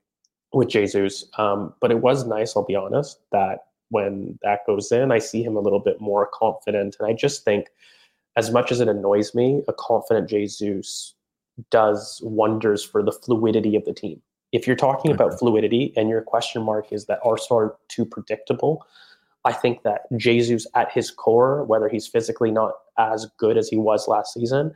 with 0.56 0.68
Jesus. 0.68 1.24
Um, 1.38 1.74
but 1.80 1.90
it 1.90 2.00
was 2.00 2.26
nice, 2.26 2.56
I'll 2.56 2.64
be 2.64 2.74
honest, 2.74 3.20
that 3.30 3.66
when 3.90 4.38
that 4.42 4.60
goes 4.66 4.90
in, 4.90 5.12
I 5.12 5.18
see 5.18 5.42
him 5.42 5.54
a 5.54 5.60
little 5.60 5.78
bit 5.78 6.00
more 6.00 6.28
confident. 6.32 6.96
And 6.98 7.08
I 7.08 7.12
just 7.12 7.44
think, 7.44 7.68
as 8.36 8.50
much 8.50 8.72
as 8.72 8.80
it 8.80 8.88
annoys 8.88 9.34
me, 9.34 9.62
a 9.68 9.72
confident 9.72 10.28
Jesus 10.28 11.14
does 11.70 12.20
wonders 12.22 12.82
for 12.82 13.02
the 13.02 13.12
fluidity 13.12 13.76
of 13.76 13.84
the 13.84 13.92
team. 13.92 14.20
If 14.52 14.66
you're 14.66 14.76
talking 14.76 15.10
about 15.10 15.38
fluidity 15.38 15.92
and 15.96 16.08
your 16.08 16.22
question 16.22 16.62
mark 16.62 16.92
is 16.92 17.06
that 17.06 17.20
Arsenal 17.24 17.60
are 17.60 17.76
too 17.88 18.04
predictable, 18.04 18.86
I 19.44 19.52
think 19.52 19.82
that 19.82 20.02
Jesus 20.16 20.66
at 20.74 20.90
his 20.90 21.10
core, 21.10 21.64
whether 21.64 21.88
he's 21.88 22.06
physically 22.06 22.50
not 22.50 22.72
as 22.98 23.26
good 23.38 23.56
as 23.56 23.68
he 23.68 23.76
was 23.76 24.08
last 24.08 24.34
season, 24.34 24.74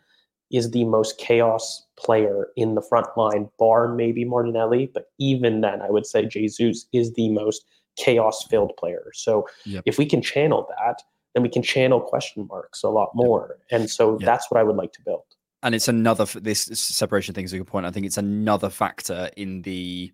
is 0.50 0.70
the 0.70 0.84
most 0.84 1.18
chaos 1.18 1.86
player 1.98 2.48
in 2.56 2.74
the 2.74 2.82
front 2.82 3.06
line, 3.16 3.48
bar 3.58 3.94
maybe 3.94 4.24
Martinelli. 4.24 4.90
But 4.92 5.06
even 5.18 5.60
then, 5.60 5.80
I 5.82 5.90
would 5.90 6.06
say 6.06 6.26
Jesus 6.26 6.86
is 6.92 7.12
the 7.14 7.28
most 7.30 7.64
chaos 7.96 8.44
filled 8.48 8.72
player. 8.78 9.10
So 9.14 9.46
Yep. 9.66 9.82
if 9.86 9.98
we 9.98 10.06
can 10.06 10.22
channel 10.22 10.66
that, 10.78 11.02
then 11.34 11.42
we 11.42 11.48
can 11.48 11.62
channel 11.62 12.00
question 12.00 12.46
marks 12.48 12.82
a 12.82 12.88
lot 12.88 13.10
more. 13.14 13.58
And 13.70 13.88
so 13.88 14.18
Yep. 14.18 14.26
that's 14.26 14.50
what 14.50 14.58
I 14.60 14.64
would 14.64 14.76
like 14.76 14.92
to 14.94 15.02
build. 15.02 15.22
and 15.62 15.74
it's 15.74 15.88
another 15.88 16.24
this 16.40 16.62
separation 16.62 17.34
thing 17.34 17.44
is 17.44 17.52
a 17.52 17.58
good 17.58 17.66
point. 17.66 17.84
I 17.84 17.90
think 17.90 18.06
it's 18.06 18.16
another 18.16 18.70
factor 18.70 19.28
in 19.36 19.60
the 19.62 20.10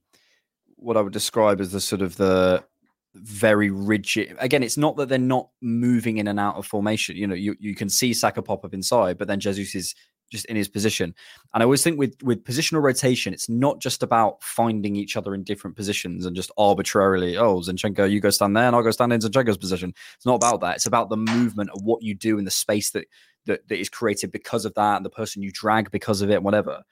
what 0.75 0.97
I 0.97 1.01
would 1.01 1.13
describe 1.13 1.61
as 1.61 1.71
the 1.71 1.81
sort 1.81 2.03
of 2.03 2.17
the 2.17 2.65
very 3.15 3.71
rigid. 3.71 4.37
Again, 4.41 4.63
it's 4.65 4.77
not 4.77 4.97
that 4.97 5.09
they're 5.09 5.19
not 5.19 5.49
moving 5.63 6.19
in 6.19 6.27
and 6.29 6.41
out 6.41 6.57
of 6.57 6.67
formation. 6.67 7.17
You 7.17 7.29
know, 7.29 7.35
you 7.37 7.55
you 7.61 7.75
can 7.77 7.89
see 7.89 8.13
Saka 8.13 8.43
pop 8.43 8.65
up 8.65 8.75
inside, 8.75 9.19
but 9.19 9.29
then 9.29 9.39
Jesus 9.39 9.75
is 9.77 9.95
just 10.31 10.45
in 10.47 10.57
his 10.57 10.69
position. 10.69 11.15
And 11.55 11.63
I 11.63 11.65
always 11.65 11.83
think 11.83 11.99
with 11.99 12.17
with 12.23 12.45
positional 12.45 12.83
rotation, 12.83 13.33
it's 13.33 13.49
not 13.49 13.81
just 13.81 14.03
about 14.03 14.43
finding 14.43 14.97
each 14.97 15.17
other 15.17 15.35
in 15.35 15.45
different 15.45 15.77
positions 15.77 16.27
and 16.27 16.35
just 16.35 16.51
arbitrarily, 16.59 17.37
oh, 17.37 17.61
Zinchenko, 17.61 18.11
you 18.11 18.21
go 18.21 18.31
stand 18.31 18.57
there 18.57 18.67
and 18.67 18.77
I'll 18.77 18.83
go 18.83 18.91
stand 18.91 19.13
in 19.13 19.21
Zinchenko's 19.21 19.59
position. 19.59 19.95
It's 20.17 20.27
not 20.27 20.37
about 20.37 20.61
that. 20.61 20.77
It's 20.77 20.87
about 20.87 21.11
the 21.11 21.17
movement 21.17 21.71
of 21.71 21.83
what 21.83 22.03
you 22.03 22.15
do 22.15 22.39
in 22.39 22.45
the 22.45 22.51
space 22.51 22.91
that 22.91 23.07
that, 23.47 23.69
that 23.69 23.79
is 23.79 23.89
created 23.89 24.33
because 24.33 24.65
of 24.65 24.75
that 24.75 24.97
and 24.97 25.05
the 25.05 25.11
person 25.11 25.43
you 25.43 25.53
drag 25.53 25.91
because 25.91 26.21
of 26.21 26.31
it, 26.31 26.43
whatever. 26.43 26.83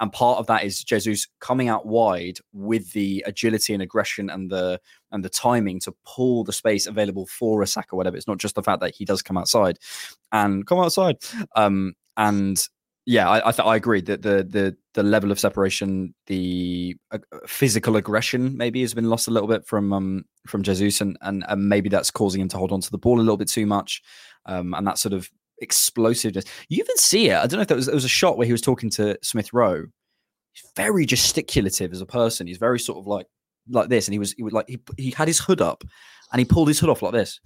And 0.00 0.12
part 0.12 0.38
of 0.38 0.46
that 0.48 0.64
is 0.64 0.82
Jesus 0.82 1.28
coming 1.40 1.68
out 1.68 1.86
wide 1.86 2.38
with 2.52 2.92
the 2.92 3.22
agility 3.26 3.74
and 3.74 3.82
aggression 3.82 4.28
and 4.28 4.50
the 4.50 4.80
and 5.12 5.24
the 5.24 5.28
timing 5.28 5.78
to 5.80 5.94
pull 6.04 6.42
the 6.42 6.52
space 6.52 6.86
available 6.86 7.26
for 7.26 7.62
a 7.62 7.66
sack 7.66 7.88
or 7.92 7.96
whatever. 7.96 8.16
It's 8.16 8.26
not 8.26 8.38
just 8.38 8.56
the 8.56 8.62
fact 8.62 8.80
that 8.80 8.94
he 8.94 9.04
does 9.04 9.22
come 9.22 9.38
outside 9.38 9.78
and 10.32 10.66
come 10.66 10.80
outside. 10.80 11.18
Um, 11.54 11.94
and 12.16 12.68
yeah, 13.06 13.28
I 13.28 13.48
I, 13.48 13.52
th- 13.52 13.66
I 13.66 13.76
agree 13.76 14.00
that 14.02 14.22
the 14.22 14.44
the 14.48 14.76
the 14.94 15.02
level 15.02 15.30
of 15.30 15.38
separation, 15.38 16.14
the 16.26 16.96
uh, 17.10 17.18
physical 17.46 17.96
aggression, 17.96 18.56
maybe 18.56 18.80
has 18.80 18.94
been 18.94 19.10
lost 19.10 19.28
a 19.28 19.30
little 19.30 19.48
bit 19.48 19.66
from 19.66 19.92
um 19.92 20.24
from 20.46 20.62
Jesus, 20.62 21.00
and 21.00 21.16
and, 21.20 21.44
and 21.48 21.68
maybe 21.68 21.88
that's 21.88 22.10
causing 22.10 22.40
him 22.40 22.48
to 22.48 22.56
hold 22.56 22.72
on 22.72 22.80
to 22.80 22.90
the 22.90 22.98
ball 22.98 23.18
a 23.18 23.22
little 23.22 23.36
bit 23.36 23.48
too 23.48 23.66
much, 23.66 24.02
um, 24.46 24.72
and 24.74 24.86
that 24.86 24.98
sort 24.98 25.12
of 25.12 25.28
explosiveness. 25.58 26.44
You 26.68 26.78
even 26.82 26.96
see 26.96 27.28
it. 27.28 27.36
I 27.36 27.46
don't 27.46 27.58
know 27.58 27.62
if 27.62 27.68
that 27.68 27.76
was 27.76 27.86
there 27.86 27.94
was 27.94 28.06
a 28.06 28.08
shot 28.08 28.38
where 28.38 28.46
he 28.46 28.52
was 28.52 28.62
talking 28.62 28.90
to 28.90 29.18
Smith 29.22 29.52
Rowe. 29.52 29.84
He's 30.52 30.70
very 30.74 31.04
gesticulative 31.04 31.92
as 31.92 32.00
a 32.00 32.06
person. 32.06 32.46
He's 32.46 32.58
very 32.58 32.80
sort 32.80 32.98
of 32.98 33.06
like 33.06 33.26
like 33.68 33.90
this, 33.90 34.08
and 34.08 34.14
he 34.14 34.18
was 34.18 34.32
he 34.32 34.42
would 34.42 34.54
like 34.54 34.68
he 34.68 34.80
he 34.96 35.10
had 35.10 35.28
his 35.28 35.40
hood 35.40 35.60
up, 35.60 35.84
and 36.32 36.38
he 36.38 36.46
pulled 36.46 36.68
his 36.68 36.80
hood 36.80 36.90
off 36.90 37.02
like 37.02 37.12
this. 37.12 37.38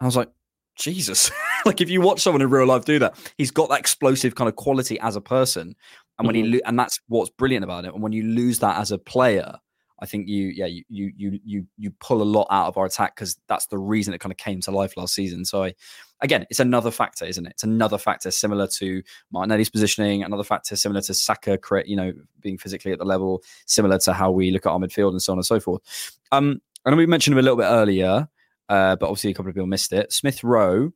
I 0.00 0.06
was 0.06 0.16
like, 0.16 0.30
Jesus! 0.76 1.30
like 1.66 1.80
if 1.80 1.90
you 1.90 2.00
watch 2.00 2.20
someone 2.20 2.42
in 2.42 2.50
real 2.50 2.66
life 2.66 2.84
do 2.84 2.98
that, 2.98 3.16
he's 3.38 3.50
got 3.50 3.68
that 3.70 3.80
explosive 3.80 4.34
kind 4.34 4.48
of 4.48 4.56
quality 4.56 4.98
as 5.00 5.16
a 5.16 5.20
person, 5.20 5.74
and 6.18 6.26
when 6.26 6.34
he 6.34 6.42
lo- 6.44 6.60
and 6.66 6.78
that's 6.78 7.00
what's 7.08 7.30
brilliant 7.30 7.64
about 7.64 7.84
it. 7.84 7.94
And 7.94 8.02
when 8.02 8.12
you 8.12 8.24
lose 8.24 8.58
that 8.60 8.78
as 8.78 8.92
a 8.92 8.98
player, 8.98 9.54
I 10.00 10.06
think 10.06 10.28
you 10.28 10.48
yeah 10.48 10.66
you 10.66 10.82
you 10.88 11.12
you 11.16 11.40
you 11.44 11.66
you 11.78 11.90
pull 12.00 12.22
a 12.22 12.24
lot 12.24 12.48
out 12.50 12.66
of 12.66 12.76
our 12.76 12.86
attack 12.86 13.14
because 13.14 13.36
that's 13.48 13.66
the 13.66 13.78
reason 13.78 14.14
it 14.14 14.18
kind 14.18 14.32
of 14.32 14.36
came 14.36 14.60
to 14.62 14.70
life 14.70 14.96
last 14.96 15.14
season. 15.14 15.44
So 15.44 15.62
I 15.62 15.74
again, 16.22 16.46
it's 16.50 16.60
another 16.60 16.90
factor, 16.90 17.24
isn't 17.24 17.46
it? 17.46 17.50
It's 17.50 17.64
another 17.64 17.98
factor 17.98 18.30
similar 18.30 18.66
to 18.78 19.02
Martinelli's 19.32 19.70
positioning, 19.70 20.22
another 20.22 20.44
factor 20.44 20.74
similar 20.76 21.02
to 21.02 21.14
Saka, 21.14 21.58
you 21.84 21.96
know, 21.96 22.12
being 22.40 22.58
physically 22.58 22.92
at 22.92 22.98
the 22.98 23.04
level, 23.04 23.42
similar 23.66 23.98
to 24.00 24.12
how 24.12 24.30
we 24.30 24.50
look 24.50 24.64
at 24.64 24.70
our 24.70 24.78
midfield 24.78 25.10
and 25.10 25.20
so 25.20 25.32
on 25.32 25.38
and 25.38 25.46
so 25.46 25.60
forth. 25.60 25.82
Um, 26.30 26.62
and 26.84 26.96
we 26.96 27.06
mentioned 27.06 27.34
him 27.34 27.38
a 27.38 27.42
little 27.42 27.56
bit 27.56 27.64
earlier, 27.64 28.28
uh, 28.68 28.96
but 28.96 29.06
obviously 29.06 29.30
a 29.30 29.34
couple 29.34 29.50
of 29.50 29.54
people 29.54 29.66
missed 29.66 29.92
it. 29.92 30.12
Smith 30.12 30.42
Rowe, 30.44 30.92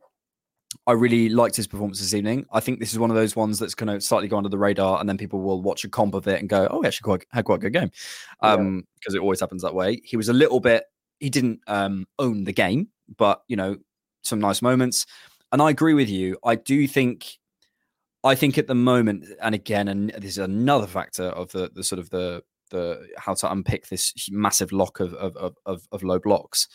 I 0.87 0.93
really 0.93 1.29
liked 1.29 1.57
his 1.57 1.67
performance 1.67 2.01
this 2.01 2.15
evening. 2.15 2.47
I 2.53 2.61
think 2.61 2.81
this 2.81 2.93
is 2.93 2.99
one 2.99 3.11
of 3.11 3.17
those 3.17 3.37
ones 3.37 3.59
that's 3.59 3.75
going 3.75 3.93
to 3.93 4.01
slightly 4.01 4.29
go 4.29 4.37
under 4.37 4.49
the 4.49 4.59
radar, 4.59 5.01
and 5.01 5.09
then 5.09 5.17
people 5.17 5.41
will 5.41 5.63
watch 5.63 5.85
a 5.85 5.89
comp 5.89 6.15
of 6.15 6.27
it 6.29 6.41
and 6.41 6.49
go, 6.49 6.69
"Oh, 6.71 6.83
he 6.83 6.89
actually 6.89 7.05
quite, 7.05 7.27
had 7.33 7.45
quite 7.45 7.57
a 7.57 7.59
good 7.59 7.73
game," 7.73 7.91
um, 8.41 8.85
because 8.95 9.15
it 9.15 9.21
always 9.21 9.41
happens 9.41 9.63
that 9.63 9.75
way. 9.75 10.01
He 10.05 10.17
was 10.17 10.29
a 10.29 10.33
little 10.33 10.61
bit. 10.61 10.85
He 11.21 11.31
didn't 11.31 11.61
um, 11.67 12.07
own 12.19 12.45
the 12.45 12.53
game, 12.53 12.89
but 13.17 13.43
you 13.49 13.57
know, 13.57 13.77
some 14.23 14.41
nice 14.41 14.61
moments. 14.61 15.07
And 15.53 15.63
I 15.63 15.71
agree 15.71 15.95
with 15.95 16.11
you. 16.11 16.39
I 16.45 16.57
do 16.57 16.87
think. 16.87 17.39
I 18.25 18.35
think 18.35 18.59
at 18.59 18.67
the 18.67 18.75
moment, 18.75 19.25
and 19.41 19.55
again, 19.55 19.87
and 19.87 20.11
this 20.11 20.33
is 20.33 20.39
another 20.39 20.89
factor 20.89 21.25
of 21.25 21.53
the 21.53 21.71
the 21.73 21.85
sort 21.85 22.01
of 22.01 22.11
the 22.11 22.43
the 22.71 23.07
how 23.17 23.35
to 23.35 23.51
unpick 23.51 23.87
this 23.87 24.13
massive 24.31 24.73
lock 24.73 24.99
of 24.99 25.15
of, 25.15 25.57
of, 25.65 25.87
of 25.93 26.03
low 26.03 26.19
blocks 26.19 26.69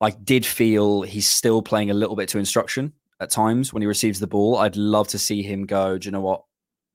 I 0.00 0.10
did 0.10 0.46
feel 0.46 1.02
he's 1.02 1.28
still 1.28 1.62
playing 1.62 1.90
a 1.90 1.94
little 1.94 2.16
bit 2.16 2.28
to 2.30 2.38
instruction 2.38 2.92
at 3.20 3.30
times 3.30 3.72
when 3.72 3.82
he 3.82 3.86
receives 3.86 4.18
the 4.18 4.26
ball. 4.26 4.56
I'd 4.56 4.76
love 4.76 5.08
to 5.08 5.18
see 5.18 5.42
him 5.42 5.66
go, 5.66 5.98
do 5.98 6.06
you 6.06 6.12
know 6.12 6.22
what? 6.22 6.42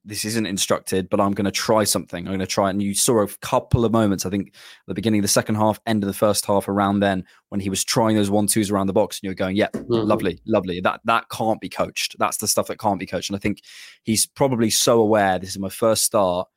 This 0.08 0.24
isn't 0.24 0.46
instructed, 0.46 1.10
but 1.10 1.20
I'm 1.20 1.32
going 1.32 1.46
to 1.46 1.52
try 1.52 1.84
something. 1.84 2.26
I'm 2.26 2.32
going 2.32 2.39
to 2.39 2.46
try. 2.46 2.70
And 2.70 2.82
you 2.82 2.94
saw 2.94 3.22
a 3.22 3.28
couple 3.41 3.86
of 3.86 3.91
moments, 3.91 4.24
I 4.24 4.30
think, 4.30 4.54
the 4.86 4.94
beginning 4.94 5.20
of 5.20 5.24
the 5.24 5.30
second 5.30 5.56
half, 5.56 5.80
end 5.88 6.04
of 6.04 6.08
the 6.08 6.13
first 6.13 6.46
half, 6.46 6.68
around 6.68 7.00
then, 7.00 7.24
when 7.50 7.60
he 7.60 7.72
was 7.72 7.84
trying 7.84 8.15
those 8.15 8.30
one 8.30 8.46
twos 8.46 8.70
around 8.70 8.86
the 8.86 8.94
box, 8.94 9.18
and 9.18 9.24
you're 9.24 9.34
going, 9.34 9.56
"Yeah, 9.56 9.70
mm-hmm. 9.74 9.91
lovely, 9.91 10.39
lovely." 10.46 10.80
That 10.80 11.00
that 11.06 11.30
can't 11.30 11.60
be 11.60 11.70
coached. 11.70 12.15
That's 12.20 12.38
the 12.38 12.48
stuff 12.48 12.68
that 12.68 12.78
can't 12.78 13.00
be 13.00 13.08
coached. 13.08 13.32
And 13.32 13.36
I 13.36 13.39
think 13.39 13.62
he's 14.04 14.28
probably 14.28 14.70
so 14.70 15.02
aware. 15.02 15.39
This 15.39 15.50
is 15.50 15.58
my 15.58 15.70
first 15.70 16.04
start, 16.04 16.48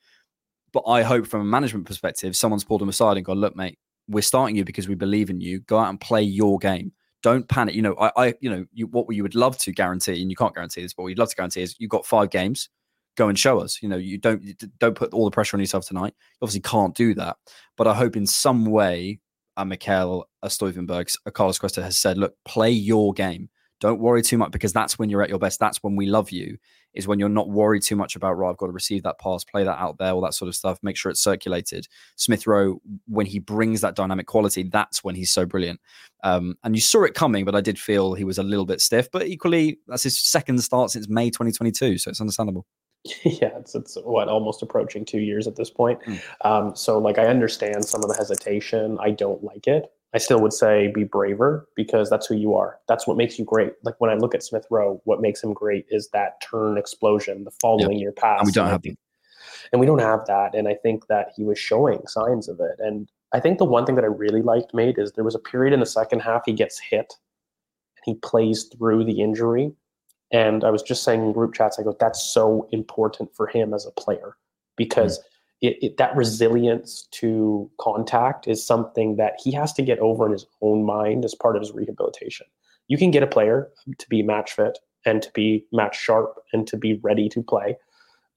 but 0.75 0.83
I 0.87 1.01
hope 1.01 1.27
from 1.27 1.41
a 1.41 1.45
management 1.45 1.87
perspective, 1.87 2.37
someone's 2.37 2.65
pulled 2.65 2.83
him 2.83 2.91
aside 2.91 3.17
and 3.17 3.25
gone, 3.25 3.41
"Look, 3.41 3.57
mate, 3.57 3.79
we're 4.09 4.23
starting 4.23 4.57
you 4.57 4.65
because 4.65 4.89
we 4.89 4.95
believe 4.95 5.31
in 5.31 5.41
you. 5.41 5.61
Go 5.61 5.79
out 5.79 5.91
and 5.91 6.01
play 6.01 6.23
your 6.23 6.59
game." 6.59 6.93
don't 7.23 7.49
panic. 7.49 7.75
You 7.75 7.83
know, 7.83 7.95
I, 7.95 8.11
I 8.17 8.35
you 8.41 8.51
know, 8.51 8.65
you, 8.73 8.87
what 8.87 9.13
you 9.15 9.23
would 9.23 9.35
love 9.35 9.59
to 9.59 9.73
guarantee, 9.73 10.21
and 10.23 10.31
you 10.31 10.37
can't 10.37 10.55
guarantee 10.55 10.83
this, 10.83 10.95
but 10.95 11.03
what 11.03 11.09
you'd 11.09 11.19
love 11.19 11.31
to 11.31 11.37
guarantee 11.37 11.63
is 11.63 11.75
you've 11.79 11.91
got 11.91 12.07
five 12.07 12.31
games. 12.31 12.69
Go 13.17 13.29
and 13.29 13.39
show 13.39 13.59
us. 13.59 13.83
You 13.83 13.89
know, 13.89 13.97
you 13.97 14.19
don't 14.19 14.43
you 14.43 14.55
don't 14.79 14.95
put 14.95 15.13
all 15.13 15.25
the 15.25 15.31
pressure 15.31 15.57
on 15.57 15.61
yourself 15.61 15.87
tonight. 15.87 16.15
You 16.17 16.39
obviously 16.43 16.61
can't 16.61 16.95
do 16.95 17.15
that, 17.15 17.37
but 17.77 17.87
I 17.87 17.95
hope 17.95 18.17
in 18.17 18.27
some 18.27 18.65
way, 18.65 19.21
a 19.57 19.65
Mikel, 19.65 20.29
a 20.43 20.49
Stuivenberg, 20.49 21.17
a 21.27 21.29
uh, 21.29 21.33
Carlos 21.33 21.59
Cuesta 21.59 21.83
has 21.83 21.99
said, 21.99 22.17
look, 22.17 22.35
play 22.45 22.71
your 22.71 23.13
game. 23.13 23.49
Don't 23.81 24.01
worry 24.01 24.23
too 24.23 24.39
much 24.39 24.51
because 24.51 24.73
that's 24.73 24.99
when 24.99 25.09
you're 25.09 25.23
at 25.23 25.29
your 25.29 25.39
best. 25.39 25.61
That's 25.61 25.83
when 25.83 25.97
we 25.97 26.07
love 26.07 26.31
you 26.31 26.59
is 26.95 27.07
when 27.07 27.19
you're 27.19 27.29
not 27.29 27.49
worried 27.49 27.83
too 27.83 27.97
much 27.97 28.17
about, 28.17 28.33
right, 28.33 28.51
I've 28.51 28.57
got 28.57 28.67
to 28.67 28.73
receive 28.73 29.03
that 29.05 29.21
pass, 29.21 29.45
play 29.45 29.63
that 29.63 29.79
out 29.79 29.99
there, 29.99 30.13
all 30.13 30.21
that 30.23 30.35
sort 30.35 30.49
of 30.49 30.57
stuff, 30.57 30.79
make 30.83 30.97
sure 30.97 31.11
it's 31.11 31.23
circulated. 31.23 31.87
Smith 32.17 32.47
Rowe, 32.47 32.81
when 33.07 33.27
he 33.27 33.39
brings 33.39 33.83
that 33.83 33.95
dynamic 33.95 34.27
quality, 34.27 34.65
that's 34.65 35.05
when 35.05 35.15
he's 35.15 35.31
so 35.31 35.47
brilliant. 35.47 35.81
Um, 36.25 36.57
and 36.65 36.75
you 36.75 36.81
saw 36.81 37.05
it 37.05 37.15
coming, 37.15 37.45
but 37.45 37.55
I 37.55 37.61
did 37.61 37.79
feel 37.79 38.15
he 38.15 38.25
was 38.25 38.39
a 38.39 38.43
little 38.43 38.67
bit 38.67 38.81
stiff. 38.81 39.11
But 39.11 39.27
equally, 39.27 39.79
that's 39.87 40.03
his 40.03 40.19
second 40.19 40.59
start 40.63 40.91
since 40.91 41.09
May 41.09 41.31
2022, 41.31 41.99
so 41.99 42.11
it's 42.11 42.21
understandable. 42.21 42.67
Yeah, 43.25 43.57
it's 43.59 43.75
it's 43.75 43.97
what 44.03 44.29
almost 44.29 44.61
approaching 44.61 45.05
two 45.05 45.21
years 45.21 45.47
at 45.47 45.57
this 45.57 45.71
point. 45.71 46.01
Mm. 46.03 46.21
Um, 46.45 46.77
so 46.77 46.99
like 46.99 47.17
I 47.17 47.27
understand 47.27 47.85
some 47.85 48.03
of 48.03 48.09
the 48.11 48.17
hesitation. 48.17 48.99
I 49.01 49.13
don't 49.13 49.43
like 49.43 49.67
it. 49.67 49.87
I 50.15 50.19
still 50.19 50.41
would 50.41 50.55
say 50.55 50.91
be 50.95 51.05
braver 51.05 51.69
because 51.77 52.09
that's 52.09 52.27
who 52.27 52.35
you 52.35 52.55
are. 52.55 52.79
That's 52.89 53.07
what 53.07 53.17
makes 53.17 53.39
you 53.39 53.45
great. 53.45 53.75
Like 53.83 53.95
when 53.99 54.11
I 54.11 54.15
look 54.15 54.35
at 54.35 54.43
Smith 54.43 54.67
Rowe, 54.71 55.01
what 55.05 55.21
makes 55.21 55.43
him 55.43 55.53
great 55.53 55.85
is 55.91 56.09
that 56.13 56.41
turn 56.41 56.79
explosion, 56.79 57.45
the 57.45 57.51
following 57.61 57.99
yep. 57.99 58.03
your 58.03 58.13
pass. 58.13 58.41
And 58.41 58.47
we 58.47 58.53
don't 58.53 58.69
have 58.69 58.83
that. 58.83 58.97
And 59.73 59.81
we 59.81 59.87
don't 59.87 59.99
have 59.99 60.25
that. 60.27 60.55
And 60.55 60.67
I 60.67 60.75
think 60.75 61.07
that 61.09 61.33
he 61.37 61.45
was 61.45 61.59
showing 61.59 62.07
signs 62.07 62.49
of 62.49 62.59
it. 62.61 62.77
And 62.79 63.09
I 63.33 63.41
think 63.41 63.59
the 63.59 63.67
one 63.67 63.85
thing 63.85 63.97
that 63.97 64.05
I 64.05 64.09
really 64.09 64.41
liked 64.41 64.73
made 64.73 64.99
is 64.99 65.13
there 65.13 65.25
was 65.25 65.35
a 65.35 65.41
period 65.41 65.75
in 65.75 65.81
the 65.81 65.87
second 65.87 66.21
half 66.21 66.43
he 66.47 66.53
gets 66.53 66.79
hit 66.79 67.13
and 67.97 68.15
he 68.15 68.21
plays 68.21 68.65
through 68.65 69.05
the 69.05 69.21
injury. 69.21 69.73
And 70.33 70.65
I 70.65 70.71
was 70.71 70.83
just 70.83 71.03
saying 71.03 71.23
in 71.23 71.33
group 71.33 71.55
chats, 71.55 71.79
I 71.79 71.83
go, 71.83 71.95
that's 72.01 72.23
so 72.23 72.67
important 72.73 73.35
for 73.35 73.47
him 73.47 73.75
as 73.75 73.85
a 73.85 73.91
player 73.91 74.37
because 74.77 75.21
it, 75.61 75.77
it, 75.83 75.97
that 75.97 76.15
resilience 76.17 77.09
to 77.11 77.71
contact 77.81 78.47
is 78.47 78.65
something 78.65 79.17
that 79.17 79.35
he 79.43 79.51
has 79.53 79.73
to 79.75 79.83
get 79.83 79.99
over 79.99 80.27
in 80.27 80.33
his 80.33 80.47
own 80.63 80.85
mind 80.85 81.25
as 81.25 81.35
part 81.35 81.57
of 81.57 81.63
his 81.63 81.73
rehabilitation. 81.73 82.47
You 82.87 82.97
can 82.97 83.11
get 83.11 83.23
a 83.23 83.27
player 83.27 83.69
to 83.99 84.09
be 84.09 84.23
match 84.23 84.53
fit 84.53 84.79
and 85.05 85.21
to 85.23 85.31
be 85.33 85.67
match 85.73 85.99
sharp 85.99 86.37
and 86.53 86.67
to 86.69 86.77
be 86.77 86.95
ready 87.03 87.29
to 87.31 87.43
play. 87.43 87.77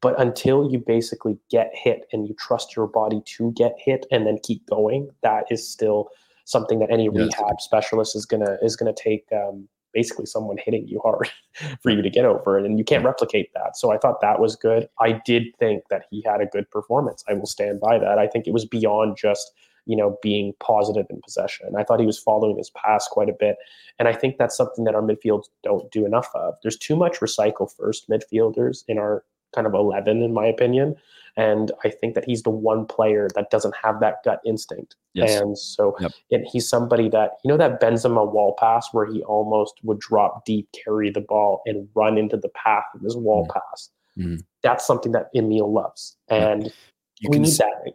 But 0.02 0.20
until 0.20 0.70
you 0.72 0.80
basically 0.80 1.38
get 1.50 1.72
hit 1.74 2.08
and 2.12 2.28
you 2.28 2.34
trust 2.34 2.76
your 2.76 2.88
body 2.88 3.22
to 3.38 3.52
get 3.52 3.76
hit 3.78 4.08
and 4.12 4.26
then 4.26 4.40
keep 4.42 4.66
going, 4.66 5.10
that 5.22 5.46
is 5.52 5.68
still 5.68 6.10
something 6.46 6.80
that 6.80 6.90
any 6.90 7.06
yes. 7.06 7.14
rehab 7.14 7.62
specialist 7.62 8.16
is 8.16 8.26
gonna 8.26 8.58
is 8.64 8.76
gonna 8.76 8.94
take 8.94 9.28
um, 9.32 9.68
basically 9.94 10.26
someone 10.26 10.58
hitting 10.64 10.88
you 10.88 11.00
hard 11.04 11.30
for 11.82 11.92
you 11.92 12.02
to 12.02 12.10
get 12.10 12.26
over 12.26 12.58
it 12.58 12.66
and 12.66 12.78
you 12.78 12.86
can't 12.86 13.06
replicate 13.06 13.54
that. 13.54 13.78
So 13.78 13.92
i 13.92 13.98
thought 13.98 14.22
that 14.22 14.40
was 14.40 14.56
good. 14.56 14.88
I 15.00 15.22
did 15.26 15.56
think 15.60 15.84
that 15.90 16.06
he 16.10 16.24
had 16.26 16.42
a 16.42 16.46
good 16.46 16.70
performance. 16.70 17.24
I 17.28 17.34
will 17.34 17.46
stand 17.46 17.80
by 17.80 18.00
that. 18.00 18.18
I 18.18 18.28
think 18.28 18.48
it 18.48 18.54
was 18.54 18.66
beyond 18.66 19.18
just 19.18 19.52
you 19.86 19.98
know 19.98 20.18
being 20.22 20.54
positive 20.60 21.08
in 21.10 21.22
possession. 21.22 21.74
I 21.78 21.84
thought 21.84 22.00
he 22.00 22.06
was 22.06 22.20
following 22.20 22.58
his 22.58 22.70
pass 22.72 23.08
quite 23.08 23.30
a 23.30 23.34
bit 23.40 23.56
and 23.98 24.08
i 24.08 24.14
think 24.14 24.38
that's 24.38 24.56
something 24.56 24.84
that 24.86 24.96
our 24.96 25.02
midfields 25.02 25.46
don't 25.64 25.92
do 25.92 26.06
enough 26.06 26.30
of. 26.36 26.56
There's 26.62 26.78
too 26.78 26.96
much 26.96 27.20
recycle 27.20 27.72
first 27.76 28.10
midfielders 28.10 28.84
in 28.88 28.98
our 28.98 29.24
kind 29.56 29.68
of 29.68 29.74
11 29.74 30.22
in 30.22 30.34
my 30.34 30.46
opinion 30.46 30.96
and 31.38 31.72
I 31.84 31.90
think 31.90 32.16
that 32.16 32.26
he's 32.26 32.44
the 32.44 32.50
one 32.50 32.86
player 32.86 33.28
that 33.36 33.50
doesn't 33.50 33.76
have 33.82 34.00
that 34.02 34.18
gut 34.24 34.42
instinct. 34.46 34.96
Yes. 35.14 35.40
And 35.40 35.58
so 35.58 35.96
yep. 36.00 36.12
and 36.32 36.46
he's 36.52 36.68
somebody 36.68 37.10
that, 37.10 37.32
you 37.44 37.50
know, 37.50 37.58
that 37.58 37.82
Benzema 37.82 38.32
wall 38.32 38.56
pass 38.60 38.88
where 38.92 39.06
he 39.06 39.24
almost 39.24 39.76
would 39.84 40.00
drop 40.00 40.46
deep, 40.46 40.68
carry 40.84 41.10
the 41.10 41.22
ball, 41.22 41.62
and 41.66 41.88
run 41.96 42.18
into 42.18 42.38
the 42.38 42.50
path 42.50 42.84
of 42.96 43.02
his 43.02 43.16
wall 43.16 43.46
mm. 43.46 43.54
pass. 43.54 43.90
Mm. 44.18 44.44
That's 44.62 44.86
something 44.86 45.14
that 45.14 45.30
Emil 45.36 45.72
loves. 45.72 46.18
And 46.30 46.72
you 47.20 47.30
we 47.30 47.40
need 47.40 47.52
see, 47.52 47.64
that. 47.64 47.94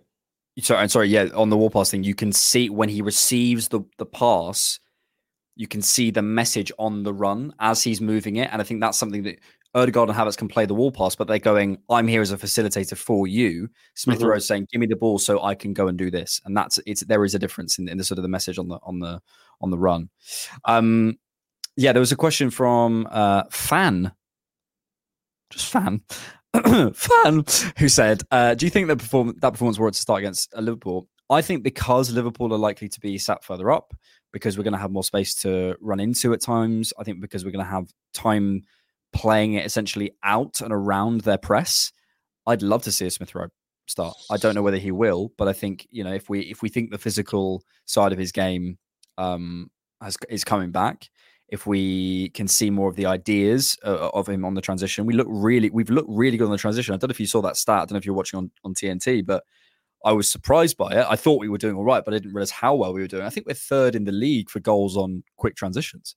Sorry, 0.64 0.80
I'm 0.80 0.88
sorry. 0.88 1.08
Yeah, 1.08 1.28
on 1.34 1.50
the 1.50 1.56
wall 1.56 1.70
pass 1.70 1.90
thing, 1.90 2.04
you 2.04 2.14
can 2.14 2.32
see 2.32 2.70
when 2.70 2.88
he 2.88 3.02
receives 3.02 3.68
the, 3.68 3.80
the 3.98 4.06
pass, 4.06 4.80
you 5.56 5.66
can 5.66 5.82
see 5.82 6.10
the 6.10 6.22
message 6.22 6.72
on 6.78 7.02
the 7.02 7.12
run 7.12 7.54
as 7.60 7.82
he's 7.82 8.00
moving 8.00 8.36
it. 8.36 8.48
And 8.52 8.60
I 8.60 8.64
think 8.64 8.80
that's 8.80 8.98
something 8.98 9.22
that 9.24 9.38
Odegaard 9.76 10.08
and 10.08 10.18
Havertz 10.18 10.38
can 10.38 10.48
play 10.48 10.64
the 10.64 10.74
wall 10.74 10.90
pass, 10.90 11.14
but 11.14 11.28
they're 11.28 11.38
going, 11.38 11.78
I'm 11.90 12.08
here 12.08 12.22
as 12.22 12.32
a 12.32 12.38
facilitator 12.38 12.96
for 12.96 13.26
you. 13.26 13.68
Smith 13.94 14.18
mm-hmm. 14.18 14.28
Rowe 14.28 14.38
saying, 14.38 14.68
give 14.72 14.80
me 14.80 14.86
the 14.86 14.96
ball 14.96 15.18
so 15.18 15.42
I 15.42 15.54
can 15.54 15.74
go 15.74 15.86
and 15.86 15.98
do 15.98 16.10
this. 16.10 16.40
And 16.44 16.56
that's 16.56 16.78
it's 16.86 17.04
there 17.04 17.24
is 17.24 17.34
a 17.34 17.38
difference 17.38 17.78
in, 17.78 17.88
in 17.88 17.98
the 17.98 18.04
sort 18.04 18.18
of 18.18 18.22
the 18.22 18.28
message 18.28 18.58
on 18.58 18.68
the 18.68 18.78
on 18.82 19.00
the 19.00 19.20
on 19.60 19.70
the 19.70 19.78
run. 19.78 20.08
Um 20.64 21.18
yeah, 21.76 21.92
there 21.92 22.00
was 22.00 22.12
a 22.12 22.16
question 22.16 22.50
from 22.50 23.06
uh 23.10 23.44
fan. 23.50 24.12
Just 25.50 25.70
fan. 25.70 26.02
fan 26.94 27.44
who 27.76 27.88
said, 27.88 28.22
uh, 28.30 28.54
do 28.54 28.64
you 28.64 28.70
think 28.70 28.88
that 28.88 28.96
perform 28.96 29.34
that 29.40 29.50
performance 29.50 29.78
warrants 29.78 29.98
to 29.98 30.02
start 30.02 30.20
against 30.20 30.54
uh, 30.54 30.60
Liverpool? 30.60 31.06
I 31.28 31.42
think 31.42 31.62
because 31.62 32.10
Liverpool 32.12 32.54
are 32.54 32.58
likely 32.58 32.88
to 32.88 33.00
be 33.00 33.18
sat 33.18 33.44
further 33.44 33.70
up, 33.70 33.92
because 34.32 34.56
we're 34.56 34.64
going 34.64 34.74
to 34.74 34.78
have 34.78 34.90
more 34.90 35.04
space 35.04 35.34
to 35.42 35.76
run 35.80 36.00
into 36.00 36.32
at 36.32 36.40
times. 36.40 36.92
I 36.98 37.04
think 37.04 37.20
because 37.20 37.44
we're 37.44 37.52
going 37.52 37.64
to 37.64 37.70
have 37.70 37.92
time 38.12 38.62
playing 39.16 39.54
it 39.54 39.64
essentially 39.64 40.12
out 40.22 40.60
and 40.60 40.72
around 40.72 41.22
their 41.22 41.38
press. 41.38 41.90
I'd 42.46 42.62
love 42.62 42.82
to 42.82 42.92
see 42.92 43.06
a 43.06 43.10
Smith 43.10 43.34
Rowe 43.34 43.48
start. 43.86 44.14
I 44.30 44.36
don't 44.36 44.54
know 44.54 44.62
whether 44.62 44.76
he 44.76 44.92
will, 44.92 45.32
but 45.38 45.48
I 45.48 45.52
think 45.52 45.86
you 45.90 46.04
know 46.04 46.12
if 46.12 46.28
we 46.28 46.40
if 46.40 46.62
we 46.62 46.68
think 46.68 46.90
the 46.90 46.98
physical 46.98 47.62
side 47.86 48.12
of 48.12 48.18
his 48.18 48.30
game 48.30 48.78
um, 49.16 49.70
has 50.02 50.16
is 50.28 50.44
coming 50.44 50.70
back, 50.70 51.08
if 51.48 51.66
we 51.66 52.28
can 52.30 52.46
see 52.46 52.70
more 52.70 52.90
of 52.90 52.96
the 52.96 53.06
ideas 53.06 53.76
uh, 53.84 54.10
of 54.12 54.28
him 54.28 54.44
on 54.44 54.54
the 54.54 54.60
transition, 54.60 55.06
we 55.06 55.14
look 55.14 55.28
really 55.30 55.70
we've 55.70 55.90
looked 55.90 56.10
really 56.10 56.36
good 56.36 56.46
on 56.46 56.52
the 56.52 56.58
transition. 56.58 56.94
I 56.94 56.98
don't 56.98 57.08
know 57.08 57.12
if 57.12 57.20
you 57.20 57.26
saw 57.26 57.40
that 57.42 57.56
stat. 57.56 57.76
I 57.76 57.78
don't 57.80 57.92
know 57.92 57.98
if 57.98 58.06
you're 58.06 58.14
watching 58.14 58.38
on 58.38 58.50
on 58.64 58.74
TNT, 58.74 59.24
but 59.24 59.42
I 60.04 60.12
was 60.12 60.30
surprised 60.30 60.76
by 60.76 60.92
it. 60.92 61.06
I 61.08 61.16
thought 61.16 61.40
we 61.40 61.48
were 61.48 61.58
doing 61.58 61.74
all 61.74 61.84
right, 61.84 62.04
but 62.04 62.12
I 62.12 62.18
didn't 62.18 62.34
realize 62.34 62.50
how 62.50 62.74
well 62.74 62.92
we 62.92 63.00
were 63.00 63.08
doing. 63.08 63.24
I 63.24 63.30
think 63.30 63.46
we're 63.46 63.54
third 63.54 63.96
in 63.96 64.04
the 64.04 64.12
league 64.12 64.50
for 64.50 64.60
goals 64.60 64.96
on 64.96 65.24
quick 65.36 65.56
transitions 65.56 66.16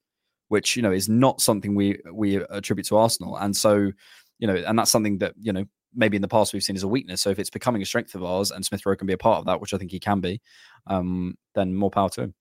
which 0.49 0.75
you 0.75 0.81
know 0.81 0.91
is 0.91 1.07
not 1.07 1.41
something 1.41 1.73
we 1.73 1.99
we 2.13 2.35
attribute 2.35 2.87
to 2.87 2.97
Arsenal. 2.97 3.37
And 3.37 3.55
so, 3.55 3.91
you 4.37 4.47
know, 4.47 4.55
and 4.55 4.77
that's 4.77 4.91
something 4.91 5.19
that 5.19 5.33
you 5.39 5.53
know 5.53 5.65
maybe 5.95 6.15
in 6.15 6.21
the 6.21 6.27
past 6.27 6.53
we've 6.53 6.63
seen 6.63 6.75
as 6.75 6.83
a 6.83 6.87
weakness. 6.87 7.21
So 7.21 7.29
if 7.29 7.39
it's 7.39 7.49
becoming 7.49 7.81
a 7.81 7.85
strength 7.85 8.13
of 8.13 8.23
ours, 8.23 8.51
and 8.51 8.63
Smith 8.65 8.85
Rowe 8.85 8.95
can 8.95 9.07
be 9.07 9.13
a 9.13 9.17
part 9.17 9.39
of 9.39 9.45
that, 9.45 9.61
which 9.61 9.73
I 9.73 9.77
think 9.77 9.91
he 9.91 9.99
can 9.99 10.19
be, 10.19 10.41
um, 10.87 11.35
then 11.55 11.73
more 11.73 11.89
power 11.89 12.09
to 12.09 12.23
him. 12.23 12.33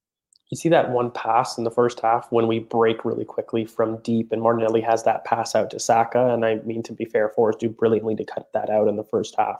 You 0.49 0.57
see 0.57 0.69
that 0.69 0.89
one 0.89 1.11
pass 1.11 1.59
in 1.59 1.63
the 1.63 1.71
first 1.71 1.99
half 1.99 2.31
when 2.31 2.47
we 2.47 2.57
break 2.57 3.05
really 3.05 3.25
quickly 3.25 3.65
from 3.65 4.01
deep, 4.01 4.31
and 4.31 4.41
Martinelli 4.41 4.81
has 4.81 5.03
that 5.03 5.23
pass 5.23 5.53
out 5.53 5.69
to 5.71 5.79
Saka. 5.79 6.33
And 6.33 6.43
I 6.43 6.55
mean, 6.65 6.81
to 6.83 6.93
be 6.93 7.05
fair, 7.05 7.29
Forest 7.29 7.59
do 7.59 7.69
brilliantly 7.69 8.15
to 8.15 8.25
cut 8.25 8.51
that 8.53 8.69
out 8.69 8.87
in 8.87 8.95
the 8.95 9.03
first 9.03 9.35
half. 9.37 9.59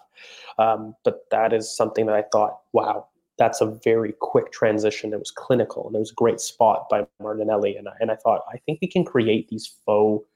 Um, 0.58 0.96
but 1.04 1.30
that 1.30 1.54
is 1.54 1.76
something 1.76 2.08
that 2.08 2.16
I 2.16 2.24
thought, 2.32 2.58
wow, 2.74 3.08
that's 3.40 3.62
a 3.62 3.66
very 3.66 4.14
quick 4.20 4.52
transition. 4.52 5.14
It 5.14 5.20
was 5.20 5.32
clinical, 5.32 5.88
and 5.88 5.96
it 5.96 6.00
was 6.00 6.12
a 6.12 6.16
great 6.16 6.40
spot 6.40 6.88
by 6.90 7.08
Martinelli. 7.22 7.76
And 7.76 7.88
I, 7.88 7.94
and 8.00 8.12
I 8.12 8.16
thought, 8.16 8.42
I 8.54 8.58
think 8.58 8.80
we 8.82 8.88
can 8.88 9.04
create 9.04 9.48
these 9.48 9.74
faux 9.86 10.28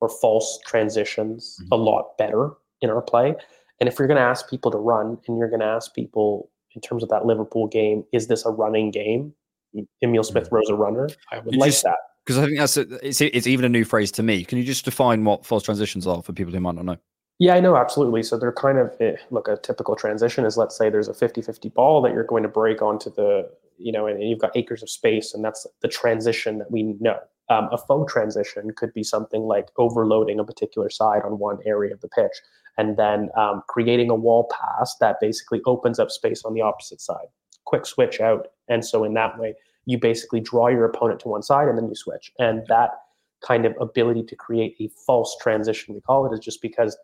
or 0.00 0.08
false 0.08 0.60
transitions 0.64 1.58
mm-hmm. 1.60 1.72
a 1.72 1.76
lot 1.76 2.16
better 2.18 2.50
in 2.80 2.90
our 2.90 3.02
play. 3.02 3.34
And 3.80 3.88
if 3.88 3.98
you're 3.98 4.06
going 4.06 4.18
to 4.18 4.22
ask 4.22 4.48
people 4.48 4.70
to 4.70 4.78
run, 4.78 5.18
and 5.26 5.38
you're 5.38 5.48
going 5.48 5.60
to 5.60 5.66
ask 5.66 5.94
people 5.94 6.50
in 6.74 6.80
terms 6.80 7.02
of 7.02 7.08
that 7.08 7.26
Liverpool 7.26 7.66
game, 7.66 8.04
is 8.12 8.28
this 8.28 8.46
a 8.46 8.50
running 8.50 8.90
game? 8.90 9.34
Emil 10.02 10.22
Smith 10.22 10.44
mm-hmm. 10.44 10.54
Rowe's 10.54 10.68
a 10.68 10.74
runner. 10.74 11.08
I 11.32 11.40
would 11.40 11.54
you 11.54 11.60
like 11.60 11.70
just, 11.70 11.82
that 11.84 11.96
because 12.24 12.38
I 12.38 12.46
think 12.46 12.58
that's 12.58 12.76
a, 12.76 13.06
it's 13.06 13.20
it's 13.20 13.46
even 13.46 13.64
a 13.64 13.68
new 13.68 13.84
phrase 13.84 14.12
to 14.12 14.22
me. 14.22 14.44
Can 14.44 14.58
you 14.58 14.64
just 14.64 14.84
define 14.84 15.24
what 15.24 15.44
false 15.44 15.62
transitions 15.62 16.06
are 16.06 16.22
for 16.22 16.32
people 16.32 16.52
who 16.52 16.60
might 16.60 16.74
not 16.74 16.84
know? 16.84 16.96
Yeah, 17.42 17.56
I 17.56 17.60
know, 17.60 17.76
absolutely. 17.76 18.22
So 18.22 18.38
they're 18.38 18.52
kind 18.52 18.78
of, 18.78 18.94
eh, 19.00 19.16
look, 19.32 19.48
a 19.48 19.56
typical 19.56 19.96
transition 19.96 20.44
is 20.44 20.56
let's 20.56 20.78
say 20.78 20.88
there's 20.88 21.08
a 21.08 21.14
50 21.14 21.42
50 21.42 21.70
ball 21.70 22.00
that 22.02 22.12
you're 22.12 22.22
going 22.22 22.44
to 22.44 22.48
break 22.48 22.80
onto 22.80 23.10
the, 23.10 23.50
you 23.78 23.90
know, 23.90 24.06
and, 24.06 24.22
you've 24.22 24.38
got 24.38 24.56
acres 24.56 24.80
of 24.80 24.88
space, 24.88 25.34
and 25.34 25.44
that's 25.44 25.66
the 25.80 25.88
transition 25.88 26.58
that 26.58 26.70
we 26.70 26.94
know. 27.00 27.18
Um, 27.48 27.68
a 27.72 27.78
faux 27.78 28.12
transition 28.12 28.70
could 28.76 28.94
be 28.94 29.02
something 29.02 29.42
like 29.42 29.70
overloading 29.76 30.38
a 30.38 30.44
particular 30.44 30.88
side 30.88 31.22
on 31.24 31.40
one 31.40 31.58
area 31.66 31.92
of 31.92 32.00
the 32.00 32.06
pitch 32.06 32.30
and 32.78 32.96
then 32.96 33.28
um, 33.36 33.64
creating 33.68 34.08
a 34.08 34.14
wall 34.14 34.48
pass 34.48 34.94
that 35.00 35.16
basically 35.20 35.62
opens 35.66 35.98
up 35.98 36.12
space 36.12 36.44
on 36.44 36.54
the 36.54 36.60
opposite 36.60 37.00
side. 37.00 37.26
Quick 37.64 37.86
switch 37.86 38.20
out. 38.20 38.46
And 38.68 38.84
so 38.84 39.02
in 39.02 39.14
that 39.14 39.36
way, 39.36 39.54
you 39.84 39.98
basically 39.98 40.38
draw 40.40 40.68
your 40.68 40.84
opponent 40.84 41.18
to 41.20 41.28
one 41.28 41.42
side 41.42 41.66
and 41.66 41.76
then 41.76 41.88
you 41.88 41.96
switch. 41.96 42.30
And 42.38 42.62
that 42.68 42.90
kind 43.44 43.66
of 43.66 43.74
ability 43.80 44.22
to 44.22 44.36
create 44.36 44.76
a 44.78 44.88
false 45.04 45.36
transition, 45.42 45.92
we 45.92 46.00
call 46.00 46.24
it, 46.24 46.32
is 46.32 46.38
just 46.38 46.62
because 46.62 46.96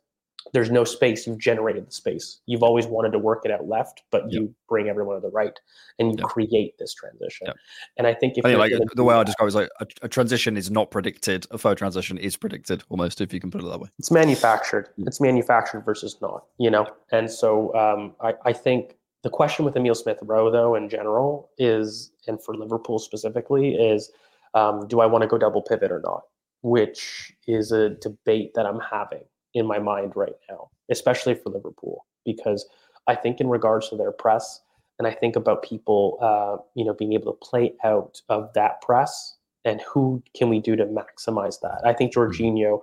there's 0.52 0.70
no 0.70 0.84
space. 0.84 1.26
You've 1.26 1.38
generated 1.38 1.87
the 1.87 1.92
space. 1.92 2.40
You've 2.46 2.62
always 2.62 2.87
wanted 2.87 3.12
to 3.12 3.18
work 3.18 3.44
it 3.44 3.50
out 3.50 3.66
left, 3.66 4.02
but 4.11 4.30
you 4.32 4.54
bring 4.68 4.88
everyone 4.88 5.16
to 5.16 5.20
the 5.20 5.30
right 5.30 5.58
and 5.98 6.12
you 6.12 6.16
Yep. 6.18 6.26
create 6.28 6.78
this 6.78 6.94
transition. 6.94 7.48
Yep. 7.48 7.56
And 7.96 8.06
I 8.06 8.14
think 8.14 8.38
if 8.38 8.44
I 8.44 8.50
you're 8.50 8.58
like 8.58 8.72
the 8.94 9.04
way 9.04 9.14
I 9.14 9.22
describe 9.24 9.46
it 9.46 9.48
is 9.48 9.54
like 9.54 9.68
a, 9.80 9.87
a 10.02 10.08
transition 10.08 10.56
is 10.56 10.70
not 10.70 10.90
predicted. 10.90 11.46
A 11.50 11.58
faux 11.58 11.78
transition 11.78 12.18
is 12.18 12.37
predicted, 12.37 12.82
almost, 12.88 13.20
if 13.20 13.32
you 13.32 13.40
can 13.40 13.50
put 13.50 13.62
it 13.62 13.68
that 13.68 13.80
way. 13.80 13.88
it's 13.98 14.11
manufactured. 14.11 14.88
It's 14.98 15.20
manufactured 15.20 15.80
versus 15.80 16.16
not, 16.20 16.44
you 16.58 16.70
know? 16.70 16.87
And 17.12 17.30
so 17.30 17.74
um, 17.74 18.14
I, 18.20 18.34
I 18.48 18.52
think 18.52 18.96
the 19.22 19.30
question 19.30 19.64
with 19.64 19.76
Emil 19.76 19.94
Smith 19.94 20.18
Rowe, 20.22 20.50
though, 20.50 20.74
in 20.74 20.88
general, 20.88 21.50
is, 21.58 22.12
and 22.26 22.42
for 22.42 22.54
Liverpool 22.54 22.98
specifically, 22.98 23.74
is 23.74 24.11
um, 24.54 24.87
do 24.88 25.00
I 25.00 25.06
want 25.06 25.22
to 25.22 25.28
go 25.28 25.37
double 25.38 25.62
pivot 25.62 25.90
or 25.90 26.00
not? 26.00 26.22
Which 26.62 27.32
is 27.46 27.72
a 27.72 27.90
debate 27.90 28.54
that 28.54 28.66
I'm 28.66 28.80
having 28.80 29.24
in 29.54 29.66
my 29.66 29.78
mind 29.78 30.12
right 30.14 30.37
now, 30.50 30.70
especially 30.90 31.34
for 31.34 31.50
Liverpool, 31.50 32.06
because 32.24 32.66
I 33.06 33.14
think 33.14 33.40
in 33.40 33.48
regards 33.48 33.88
to 33.88 33.96
their 33.96 34.12
press, 34.12 34.61
and 34.98 35.06
I 35.06 35.12
think 35.12 35.37
about 35.37 35.62
people, 35.62 36.18
uh, 36.20 36.62
you 36.74 36.84
know, 36.84 36.94
being 36.94 37.12
able 37.12 37.32
to 37.32 37.38
play 37.38 37.72
out 37.84 38.20
of 38.28 38.52
that 38.54 38.80
press 38.82 39.37
and 39.64 39.80
who 39.82 40.22
can 40.34 40.48
we 40.48 40.61
do 40.61 40.76
to 40.76 40.84
maximize 40.84 41.61
that. 41.61 41.80
I 41.84 41.92
think 41.92 42.14
Jorginho 42.14 42.80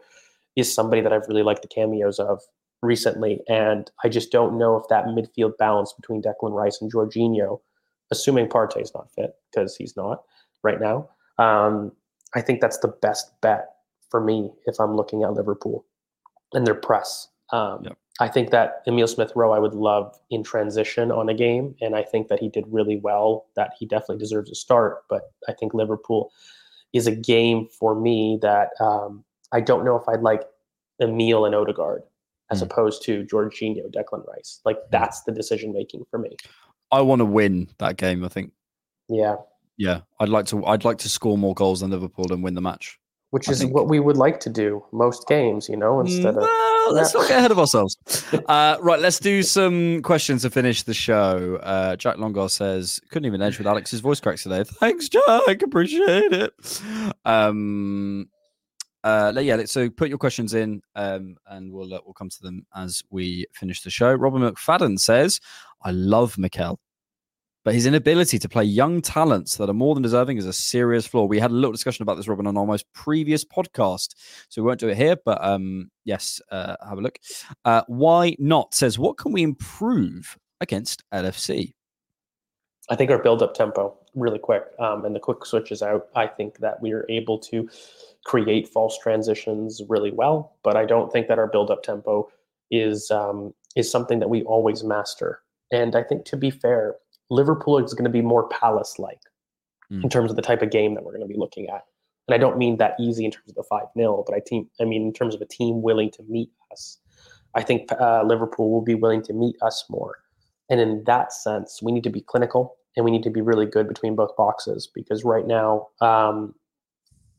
is 0.55 0.73
somebody 0.73 1.01
that 1.01 1.11
I've 1.11 1.27
really 1.27 1.43
liked 1.43 1.61
the 1.61 1.67
cameos 1.67 2.19
of 2.19 2.41
recently, 2.81 3.41
and 3.49 3.89
I 4.03 4.09
just 4.09 4.31
don't 4.31 4.57
know 4.57 4.77
if 4.77 4.87
that 4.89 5.05
midfield 5.05 5.57
balance 5.57 5.93
between 5.93 6.21
Declan 6.21 6.53
Rice 6.53 6.79
and 6.81 6.91
Jorginho, 6.91 7.59
assuming 8.11 8.47
Partey's 8.47 8.93
not 8.93 9.11
fit 9.11 9.35
because 9.51 9.75
he's 9.75 9.97
not 9.97 10.23
right 10.63 10.79
now. 10.79 11.09
Um, 11.37 11.91
I 12.35 12.41
think 12.41 12.61
that's 12.61 12.79
the 12.79 12.87
best 12.87 13.31
bet 13.41 13.69
for 14.09 14.21
me 14.21 14.51
if 14.65 14.79
I'm 14.79 14.95
looking 14.95 15.23
at 15.23 15.33
Liverpool 15.33 15.85
and 16.53 16.65
their 16.65 16.75
press. 16.75 17.27
Um, 17.51 17.83
Yep. 17.83 17.97
I 18.21 18.29
think 18.29 18.51
that 18.51 18.81
Emil 18.87 19.07
Smith 19.07 19.33
Rowe 19.35 19.51
I 19.51 19.59
would 19.59 19.73
love 19.73 20.17
in 20.29 20.41
transition 20.41 21.11
on 21.11 21.27
a 21.27 21.33
game, 21.33 21.75
and 21.81 21.97
I 21.97 22.01
think 22.03 22.29
that 22.29 22.39
he 22.39 22.47
did 22.47 22.63
really 22.69 22.95
well. 22.95 23.47
That 23.57 23.71
he 23.77 23.85
definitely 23.85 24.19
deserves 24.19 24.49
a 24.49 24.55
start, 24.55 25.03
but 25.09 25.33
I 25.49 25.53
think 25.53 25.73
Liverpool 25.73 26.31
is 26.93 27.07
a 27.07 27.11
game 27.15 27.67
for 27.77 27.93
me 27.93 28.39
that 28.41 28.69
um, 28.79 29.25
I 29.51 29.59
don't 29.59 29.83
know 29.83 29.97
if 29.97 30.07
I'd 30.07 30.21
like 30.21 30.43
Emil 31.01 31.45
and 31.45 31.53
Odegaard 31.53 32.03
as 32.51 32.61
Mm. 32.61 32.65
opposed 32.67 33.03
to 33.03 33.25
Jorginho, 33.25 33.91
Declan 33.93 34.25
Rice. 34.27 34.61
Like 34.63 34.77
that's 34.91 35.23
the 35.23 35.33
decision 35.33 35.73
making 35.73 36.05
for 36.09 36.17
me. 36.17 36.37
I 36.93 37.01
want 37.01 37.19
to 37.19 37.25
win 37.25 37.67
that 37.79 37.97
game. 37.97 38.23
I 38.23 38.29
think. 38.29 38.53
Yeah, 39.09 39.35
Yeah, 39.77 40.01
I'd 40.21 40.29
like 40.29 40.45
to. 40.47 40.65
I'd 40.65 40.85
like 40.85 40.99
to 40.99 41.09
score 41.09 41.37
more 41.37 41.53
goals 41.53 41.81
than 41.81 41.91
Liverpool 41.91 42.31
and 42.31 42.41
win 42.41 42.53
the 42.55 42.61
match. 42.61 42.97
Which 43.35 43.49
I 43.49 43.51
is 43.51 43.59
think- 43.59 43.73
what 43.75 43.89
we 43.89 43.99
would 43.99 44.15
like 44.15 44.39
to 44.39 44.49
do 44.49 44.81
most 44.93 45.27
games, 45.27 45.67
you 45.67 45.75
know, 45.75 45.99
instead 45.99 46.35
of 46.37 46.43
Well, 46.43 46.93
let's 46.93 47.13
not 47.13 47.27
get 47.27 47.37
ahead 47.39 47.51
of 47.51 47.59
ourselves. 47.59 47.97
Uh, 48.47 48.77
right, 48.79 48.99
let's 48.99 49.19
do 49.19 49.43
some 49.43 50.01
questions 50.03 50.43
to 50.43 50.49
finish 50.49 50.83
the 50.83 50.93
show. 50.93 51.59
Uh, 51.61 51.97
Jack 51.97 52.15
Longar 52.15 52.49
says, 52.49 53.01
couldn't 53.09 53.25
even 53.25 53.41
edge 53.41 53.57
with 53.57 53.67
Alex's 53.67 53.99
voice 53.99 54.21
cracks 54.21 54.43
today. 54.43 54.63
Thanks, 54.63 55.09
Jack. 55.09 55.61
Appreciate 55.61 56.31
it. 56.31 56.53
Um, 57.25 58.29
uh, 59.03 59.33
yeah, 59.39 59.65
so 59.65 59.89
put 59.89 60.07
your 60.09 60.17
questions 60.17 60.53
in 60.53 60.81
um, 60.95 61.35
and 61.47 61.71
we'll, 61.73 61.93
uh, 61.93 61.99
we'll 62.05 62.13
come 62.13 62.29
to 62.29 62.41
them 62.41 62.65
as 62.73 63.03
we 63.09 63.45
finish 63.53 63.81
the 63.81 63.89
show. 63.89 64.13
Robin 64.13 64.41
McFadden 64.41 64.97
says, 64.97 65.41
I 65.83 65.91
love 65.91 66.37
Mikel. 66.37 66.79
But 67.65 67.73
his 67.73 67.87
inability 67.87 68.37
to 68.37 68.47
play 68.47 68.63
young 68.63 69.01
talents 69.01 69.57
that 69.57 69.71
are 69.71 69.73
more 69.73 69.95
than 69.95 70.03
deserving 70.03 70.37
is 70.37 70.45
a 70.45 70.53
serious 70.53 71.07
flaw. 71.07 71.25
We 71.25 71.39
had 71.39 71.49
a 71.49 71.55
little 71.55 71.71
discussion 71.71 72.03
about 72.03 72.15
this, 72.15 72.27
Robin, 72.27 72.45
on 72.45 72.55
our 72.55 72.65
most 72.67 72.85
previous 72.93 73.43
podcast. 73.43 74.13
So 74.49 74.61
we 74.61 74.67
won't 74.67 74.79
do 74.79 74.87
it 74.87 74.95
here, 74.95 75.17
but 75.25 75.43
um, 75.43 75.89
yes, 76.03 76.39
uh, 76.51 76.75
have 76.87 76.99
a 76.99 77.01
look. 77.01 77.17
Uh, 77.65 77.81
why 77.87 78.35
not 78.37 78.75
says, 78.75 78.99
what 78.99 79.17
can 79.17 79.31
we 79.31 79.41
improve 79.41 80.37
against 80.61 81.03
LFC? 81.11 81.73
I 82.87 82.95
think 82.95 83.09
our 83.09 83.17
build 83.17 83.41
up 83.41 83.55
tempo 83.55 83.97
really 84.13 84.37
quick 84.37 84.65
um, 84.77 85.03
and 85.03 85.15
the 85.15 85.19
quick 85.19 85.43
switches 85.43 85.81
out. 85.81 86.07
I 86.15 86.27
think 86.27 86.59
that 86.59 86.79
we 86.83 86.93
are 86.93 87.07
able 87.09 87.39
to 87.39 87.67
create 88.25 88.67
false 88.67 88.99
transitions 88.99 89.81
really 89.89 90.11
well, 90.11 90.55
but 90.61 90.77
I 90.77 90.85
don't 90.85 91.11
think 91.11 91.27
that 91.29 91.39
our 91.39 91.47
build 91.47 91.71
up 91.71 91.81
tempo 91.81 92.29
is 92.69 93.09
um, 93.09 93.55
is 93.75 93.89
something 93.89 94.19
that 94.19 94.29
we 94.29 94.43
always 94.43 94.83
master. 94.83 95.41
And 95.71 95.95
I 95.95 96.03
think 96.03 96.25
to 96.25 96.37
be 96.37 96.51
fair, 96.51 96.97
Liverpool 97.29 97.77
is 97.83 97.93
going 97.93 98.05
to 98.05 98.09
be 98.09 98.21
more 98.21 98.47
Palace 98.49 98.99
like 98.99 99.19
in 99.91 100.01
Mm. 100.01 100.09
terms 100.11 100.31
of 100.31 100.35
the 100.35 100.41
type 100.41 100.63
of 100.63 100.71
game 100.71 100.95
that 100.95 101.03
we're 101.03 101.11
going 101.11 101.27
to 101.27 101.31
be 101.31 101.37
looking 101.39 101.69
at. 101.69 101.83
And 102.27 102.33
I 102.33 102.39
don't 102.39 102.57
mean 102.57 102.77
that 102.77 102.95
easy 102.99 103.23
in 103.23 103.29
terms 103.29 103.49
of 103.49 103.55
the 103.55 103.63
5 103.63 103.83
0, 103.95 104.23
but 104.25 104.35
I, 104.35 104.39
team, 104.39 104.67
I 104.81 104.83
mean 104.85 105.03
in 105.03 105.13
terms 105.13 105.35
of 105.35 105.41
a 105.41 105.45
team 105.45 105.83
willing 105.83 106.09
to 106.11 106.23
meet 106.23 106.49
us. 106.71 106.97
I 107.53 107.61
think 107.61 107.91
uh, 107.91 108.23
Liverpool 108.23 108.71
will 108.71 108.81
be 108.81 108.95
willing 108.95 109.21
to 109.23 109.33
meet 109.33 109.55
us 109.61 109.85
more. 109.89 110.15
And 110.69 110.79
in 110.79 111.03
that 111.05 111.31
sense, 111.31 111.81
we 111.83 111.91
need 111.91 112.03
to 112.03 112.09
be 112.09 112.21
clinical 112.21 112.77
and 112.95 113.05
we 113.05 113.11
need 113.11 113.23
to 113.23 113.29
be 113.29 113.41
really 113.41 113.67
good 113.67 113.87
between 113.87 114.15
both 114.15 114.35
boxes 114.35 114.89
because 114.93 115.23
right 115.23 115.45
now, 115.45 115.89
um, 116.01 116.55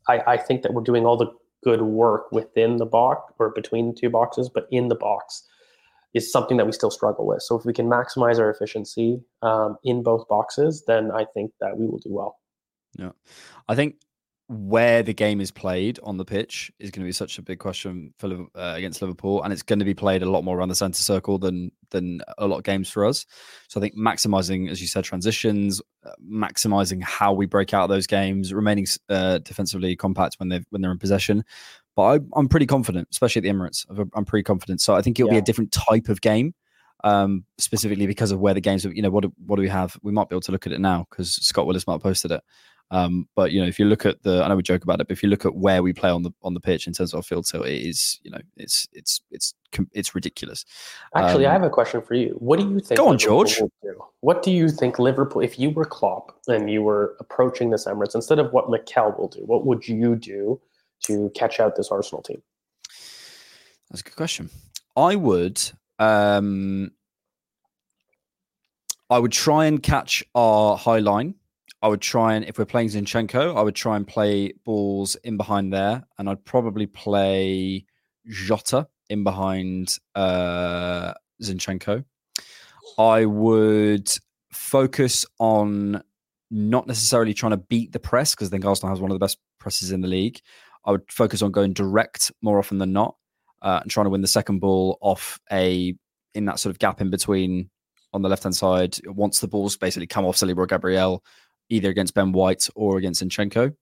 I, 0.09 0.23
I 0.27 0.37
think 0.37 0.63
that 0.63 0.73
we're 0.73 0.83
doing 0.83 1.05
all 1.05 1.17
the 1.17 1.33
good 1.65 1.83
work 1.83 2.31
within 2.31 2.77
the 2.77 2.87
box 2.87 3.33
or 3.41 3.51
between 3.51 3.89
the 3.89 3.95
two 4.01 4.09
boxes, 4.11 4.49
but 4.49 4.69
in 4.71 4.87
the 4.87 4.95
box 4.95 5.43
is 6.17 6.33
something 6.33 6.57
that 6.57 6.65
we 6.65 6.73
still 6.73 6.91
struggle 6.91 7.27
with. 7.27 7.43
So 7.43 7.59
if 7.59 7.67
we 7.67 7.75
can 7.75 7.87
maximize 7.87 8.39
our 8.39 8.51
efficiency 8.51 9.21
um, 9.43 9.77
in 9.85 10.03
both 10.03 10.27
boxes, 10.29 10.85
then 10.87 11.11
I 11.11 11.27
think 11.35 11.53
that 11.61 11.77
we 11.77 11.87
will 11.87 11.99
do 11.99 12.13
well. 12.13 12.39
Yeah. 12.99 13.11
I 13.69 13.75
think 13.75 13.97
where 14.49 15.03
the 15.03 15.13
game 15.13 15.41
is 15.41 15.51
played 15.51 15.99
on 16.03 16.17
the 16.17 16.25
pitch 16.25 16.73
is 16.79 16.91
going 16.91 17.03
to 17.05 17.09
be 17.09 17.13
such 17.13 17.37
a 17.39 17.43
big 17.43 17.59
question 17.59 18.15
for 18.19 18.47
uh, 18.55 18.75
against 18.77 19.03
Liverpool, 19.03 19.43
and 19.43 19.53
it's 19.53 19.63
going 19.63 19.81
to 19.81 19.85
be 19.85 19.95
played 19.95 20.23
a 20.23 20.31
lot 20.31 20.45
more 20.45 20.57
around 20.57 20.69
the 20.69 20.75
centre 20.75 21.03
circle 21.03 21.39
than 21.39 21.73
than 21.91 22.21
a 22.39 22.47
lot 22.47 22.59
of 22.59 22.65
games 22.65 22.89
for 22.89 23.05
us. 23.05 23.27
So 23.69 23.79
I 23.79 23.83
think 23.83 23.97
maximizing, 23.97 24.71
as 24.71 24.81
you 24.81 24.87
said, 24.87 25.05
transitions, 25.05 25.83
maximizing 26.25 27.03
how 27.03 27.33
we 27.33 27.47
break 27.47 27.75
out 27.75 27.85
of 27.85 27.89
those 27.89 28.07
games, 28.07 28.53
remaining 28.53 28.87
uh, 29.09 29.39
defensively 29.39 29.97
compact 29.97 30.37
when 30.39 30.49
they 30.49 30.61
when 30.71 30.83
they're 30.83 30.93
in 30.93 30.99
possession. 30.99 31.45
But 31.95 32.03
I, 32.03 32.19
I'm 32.35 32.49
pretty 32.49 32.67
confident, 32.67 33.09
especially 33.11 33.41
at 33.41 33.43
the 33.45 33.51
Emirates. 33.51 34.09
I'm 34.15 34.25
pretty 34.25 34.43
confident. 34.45 34.81
So 34.81 34.95
I 34.95 35.03
think 35.03 35.19
it'll 35.19 35.31
be 35.31 35.37
a 35.39 35.43
different 35.43 35.73
type 35.73 36.09
of 36.09 36.21
game. 36.21 36.55
Um, 37.05 37.45
specifically 37.59 38.07
because 38.07 38.33
of 38.33 38.41
where 38.41 38.55
the 38.55 38.61
games, 38.61 38.85
are- 38.87 38.93
you 38.93 39.03
know, 39.03 39.11
what 39.11 39.23
do, 39.23 39.33
what 39.47 39.57
do 39.57 39.63
we 39.63 39.69
have? 39.69 39.97
We 40.03 40.13
might 40.13 40.29
be 40.29 40.35
able 40.35 40.41
to 40.41 40.53
look 40.53 40.67
at 40.67 40.73
it 40.73 40.81
now 40.81 41.07
because 41.09 41.35
Scott 41.35 41.67
Willis 41.67 41.87
might 41.87 41.95
have 41.95 42.03
posted 42.03 42.33
it. 42.33 42.43
Um, 42.93 43.29
but 43.35 43.51
you 43.51 43.61
know, 43.61 43.67
if 43.67 43.79
you 43.79 43.85
look 43.85 44.07
at 44.07 44.23
the, 44.23 44.45
I 44.45 44.49
know 44.49 44.57
we 44.57 44.63
joke 44.63 44.85
about 44.85 45.01
it, 45.01 45.09
but 45.09 45.13
if 45.17 45.23
you 45.23 45.29
look 45.29 45.45
at 45.45 45.57
where 45.57 45.83
we 45.83 45.93
play 45.93 46.11
on 46.11 46.23
the 46.23 46.31
on 46.43 46.55
the 46.55 46.61
pitch 46.61 46.87
in 46.87 46.93
terms 46.93 47.13
of 47.13 47.19
our 47.19 47.23
field 47.23 47.47
tilt, 47.47 47.67
it 47.67 47.83
is, 47.83 48.21
you 48.23 48.31
know, 48.31 48.39
it's 48.57 48.87
it's 48.93 49.21
it's 49.31 49.55
it's 49.93 50.15
ridiculous. 50.15 50.65
Actually, 51.15 51.47
I 51.47 51.55
Um, 51.57 51.63
have 51.63 51.71
a 51.71 51.73
question 51.75 52.01
for 52.01 52.15
you. 52.15 52.37
What 52.39 52.61
do 52.61 52.69
you 52.69 52.79
think? 52.79 52.99
Go 52.99 53.09
on, 53.09 53.17
Liverpool 53.17 53.45
George. 53.45 53.57
do? 53.83 54.05
What 54.21 54.43
do 54.43 54.53
you 54.53 54.69
think 54.69 54.99
Liverpool, 55.01 55.43
if 55.43 55.59
you 55.59 55.71
were 55.71 55.85
Klopp 55.85 56.39
and 56.47 56.71
you 56.71 56.83
were 56.83 57.17
approaching 57.19 57.71
this 57.71 57.87
Emirates, 57.87 58.15
instead 58.15 58.39
of 58.39 58.53
what 58.53 58.71
Mikel 58.71 59.15
will 59.19 59.29
do, 59.29 59.41
what 59.41 59.67
would 59.67 59.89
you 59.89 60.15
do 60.15 60.61
to 61.05 61.31
catch 61.35 61.59
out 61.59 61.75
this 61.77 61.91
Arsenal 61.91 62.23
team? 62.23 62.41
That's 63.91 64.01
a 64.01 64.05
good 64.05 64.17
question. 64.17 64.51
I 64.97 65.17
would, 65.17 65.61
um, 65.99 66.93
I 69.11 69.19
would 69.19 69.33
try 69.33 69.67
and 69.67 69.83
catch 69.83 70.25
our 70.35 70.77
high 70.77 70.99
line. 71.01 71.35
I 71.83 71.89
would 71.89 72.01
try 72.01 72.35
and, 72.35 72.45
if 72.45 72.59
we're 72.59 72.65
playing 72.65 72.89
Zinchenko, 72.89 73.57
I 73.57 73.63
would 73.63 73.75
try 73.75 73.97
and 73.97 74.07
play 74.07 74.53
balls 74.65 75.15
in 75.17 75.37
behind 75.37 75.73
there, 75.73 76.05
and 76.19 76.29
I'd 76.29 76.45
probably 76.45 76.87
play 76.87 77.85
Jota 78.27 78.89
in 79.09 79.25
behind 79.25 79.99
uh, 80.15 81.13
Zinchenko. 81.43 82.05
I 82.99 83.27
would 83.27 84.11
focus 84.53 85.27
on 85.39 86.03
not 86.51 86.87
necessarily 86.87 87.35
trying 87.35 87.51
to 87.51 87.57
beat 87.57 87.93
the 87.93 87.99
press 87.99 88.35
because 88.35 88.49
I 88.49 88.51
think 88.51 88.65
Arsenal 88.65 88.91
has 88.91 89.01
one 89.01 89.11
of 89.11 89.15
the 89.15 89.25
best 89.25 89.39
presses 89.59 89.93
in 89.93 90.01
the 90.01 90.09
league. 90.09 90.41
I 90.85 90.93
would 90.93 91.11
focus 91.11 91.43
on 91.43 91.51
going 91.51 91.73
direct 91.73 92.33
more 92.43 92.59
often 92.59 92.79
than 92.79 92.93
not 92.93 93.17
uh, 93.63 93.81
and 93.83 93.91
trying 93.91 94.07
to 94.07 94.11
win 94.11 94.23
the 94.23 94.29
second 94.29 94.61
ball 94.61 94.99
off 95.01 95.41
a 95.53 95.95
in 96.35 96.45
that 96.45 96.59
sort 96.59 96.71
of 96.71 96.79
gap 96.79 97.01
in 97.01 97.11
between 97.11 97.71
on 98.13 98.23
the 98.23 98.29
left 98.29 98.45
hand 98.45 98.55
side. 98.55 98.97
Once 99.07 99.41
the 99.41 99.49
balls 99.49 99.77
basically 99.77 100.07
come 100.07 100.25
off 100.25 100.37
Saliba 100.37 100.59
or 100.59 100.67
Gabriel, 100.67 101.25
either 101.69 101.91
against 101.91 102.15
Ben 102.15 102.33
White 102.33 102.69
or 102.75 102.99
against 102.99 103.23
Zinchenko. 103.23 103.75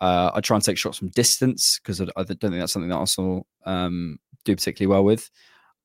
Uh, 0.00 0.30
I 0.34 0.40
try 0.40 0.56
and 0.56 0.64
take 0.64 0.78
shots 0.78 0.98
from 0.98 1.08
distance 1.08 1.78
because 1.78 2.00
I, 2.00 2.04
I 2.16 2.22
don't 2.24 2.38
think 2.38 2.54
that's 2.54 2.72
something 2.72 2.90
that 2.90 2.96
Arsenal 2.96 3.46
um, 3.64 4.18
do 4.44 4.54
particularly 4.54 4.94
well 4.94 5.04
with. 5.04 5.30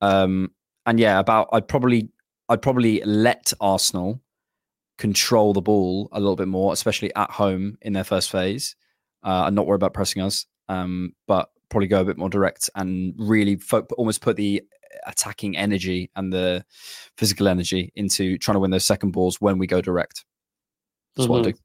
Um, 0.00 0.50
and 0.86 0.98
yeah, 0.98 1.18
about 1.18 1.48
I'd 1.52 1.68
probably 1.68 2.10
I'd 2.48 2.62
probably 2.62 3.02
let 3.04 3.52
Arsenal 3.60 4.20
control 4.98 5.52
the 5.52 5.62
ball 5.62 6.08
a 6.12 6.20
little 6.20 6.36
bit 6.36 6.48
more, 6.48 6.72
especially 6.72 7.14
at 7.14 7.30
home 7.30 7.78
in 7.82 7.92
their 7.92 8.04
first 8.04 8.30
phase, 8.30 8.76
uh, 9.22 9.44
and 9.46 9.56
not 9.56 9.66
worry 9.66 9.76
about 9.76 9.94
pressing 9.94 10.22
us. 10.22 10.46
Um, 10.68 11.14
but 11.26 11.50
probably 11.70 11.88
go 11.88 12.02
a 12.02 12.04
bit 12.04 12.18
more 12.18 12.28
direct 12.28 12.68
and 12.76 13.14
really 13.16 13.56
fo- 13.56 13.86
almost 13.96 14.20
put 14.20 14.36
the 14.36 14.62
attacking 15.06 15.56
energy 15.56 16.10
and 16.16 16.32
the 16.32 16.64
physical 17.16 17.48
energy 17.48 17.90
into 17.96 18.38
trying 18.38 18.54
to 18.54 18.60
win 18.60 18.70
those 18.70 18.84
second 18.84 19.10
balls 19.10 19.40
when 19.40 19.58
we 19.58 19.66
go 19.66 19.80
direct. 19.80 20.24
That's 21.16 21.28
what 21.28 21.46
I 21.46 21.50
do. 21.50 21.58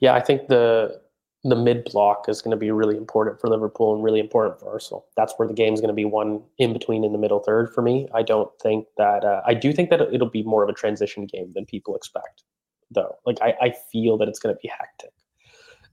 Yeah, 0.00 0.14
I 0.14 0.20
think 0.20 0.48
the 0.48 1.00
the 1.44 1.56
mid 1.56 1.84
block 1.84 2.26
is 2.28 2.40
going 2.40 2.52
to 2.52 2.56
be 2.56 2.70
really 2.70 2.96
important 2.96 3.38
for 3.38 3.48
Liverpool 3.48 3.94
and 3.94 4.02
really 4.02 4.18
important 4.18 4.58
for 4.58 4.72
Arsenal. 4.72 5.06
That's 5.14 5.34
where 5.36 5.46
the 5.46 5.54
game's 5.54 5.80
going 5.80 5.88
to 5.88 5.94
be 5.94 6.06
won 6.06 6.42
in 6.58 6.72
between 6.72 7.04
in 7.04 7.12
the 7.12 7.18
middle 7.18 7.40
third 7.40 7.72
for 7.72 7.82
me. 7.82 8.08
I 8.14 8.22
don't 8.22 8.50
think 8.62 8.86
that 8.96 9.24
uh, 9.24 9.42
I 9.46 9.52
do 9.52 9.72
think 9.72 9.90
that 9.90 10.00
it'll 10.00 10.30
be 10.30 10.42
more 10.42 10.62
of 10.62 10.70
a 10.70 10.72
transition 10.72 11.26
game 11.26 11.52
than 11.54 11.66
people 11.66 11.94
expect, 11.94 12.44
though. 12.90 13.16
Like 13.26 13.38
I, 13.42 13.54
I 13.60 13.74
feel 13.92 14.16
that 14.18 14.28
it's 14.28 14.38
going 14.38 14.54
to 14.54 14.58
be 14.62 14.68
hectic, 14.68 15.12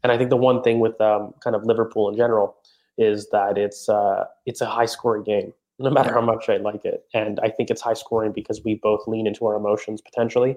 and 0.04 0.12
I 0.12 0.18
think 0.18 0.30
the 0.30 0.38
one 0.38 0.62
thing 0.64 0.80
with 0.80 1.00
um, 1.02 1.34
kind 1.44 1.56
of 1.56 1.66
Liverpool 1.66 2.10
in 2.10 2.16
general 2.16 2.56
is 2.98 3.30
that 3.32 3.58
it's 3.58 3.90
uh, 3.90 4.26
it's 4.46 4.62
a 4.62 4.66
high 4.66 4.86
scoring 4.86 5.24
game, 5.24 5.54
no 5.80 5.90
matter 5.90 6.14
how 6.14 6.22
much 6.22 6.48
I 6.48 6.58
like 6.58 6.86
it, 6.86 7.06
and 7.14 7.42
I 7.42 7.50
think 7.50 7.70
it's 7.70 7.82
high 7.82 7.94
scoring 7.94 8.32
because 8.32 8.64
we 8.64 8.76
both 8.76 9.06
lean 9.06 9.28
into 9.28 9.46
our 9.46 9.58
emotions 9.58 10.00
potentially, 10.02 10.56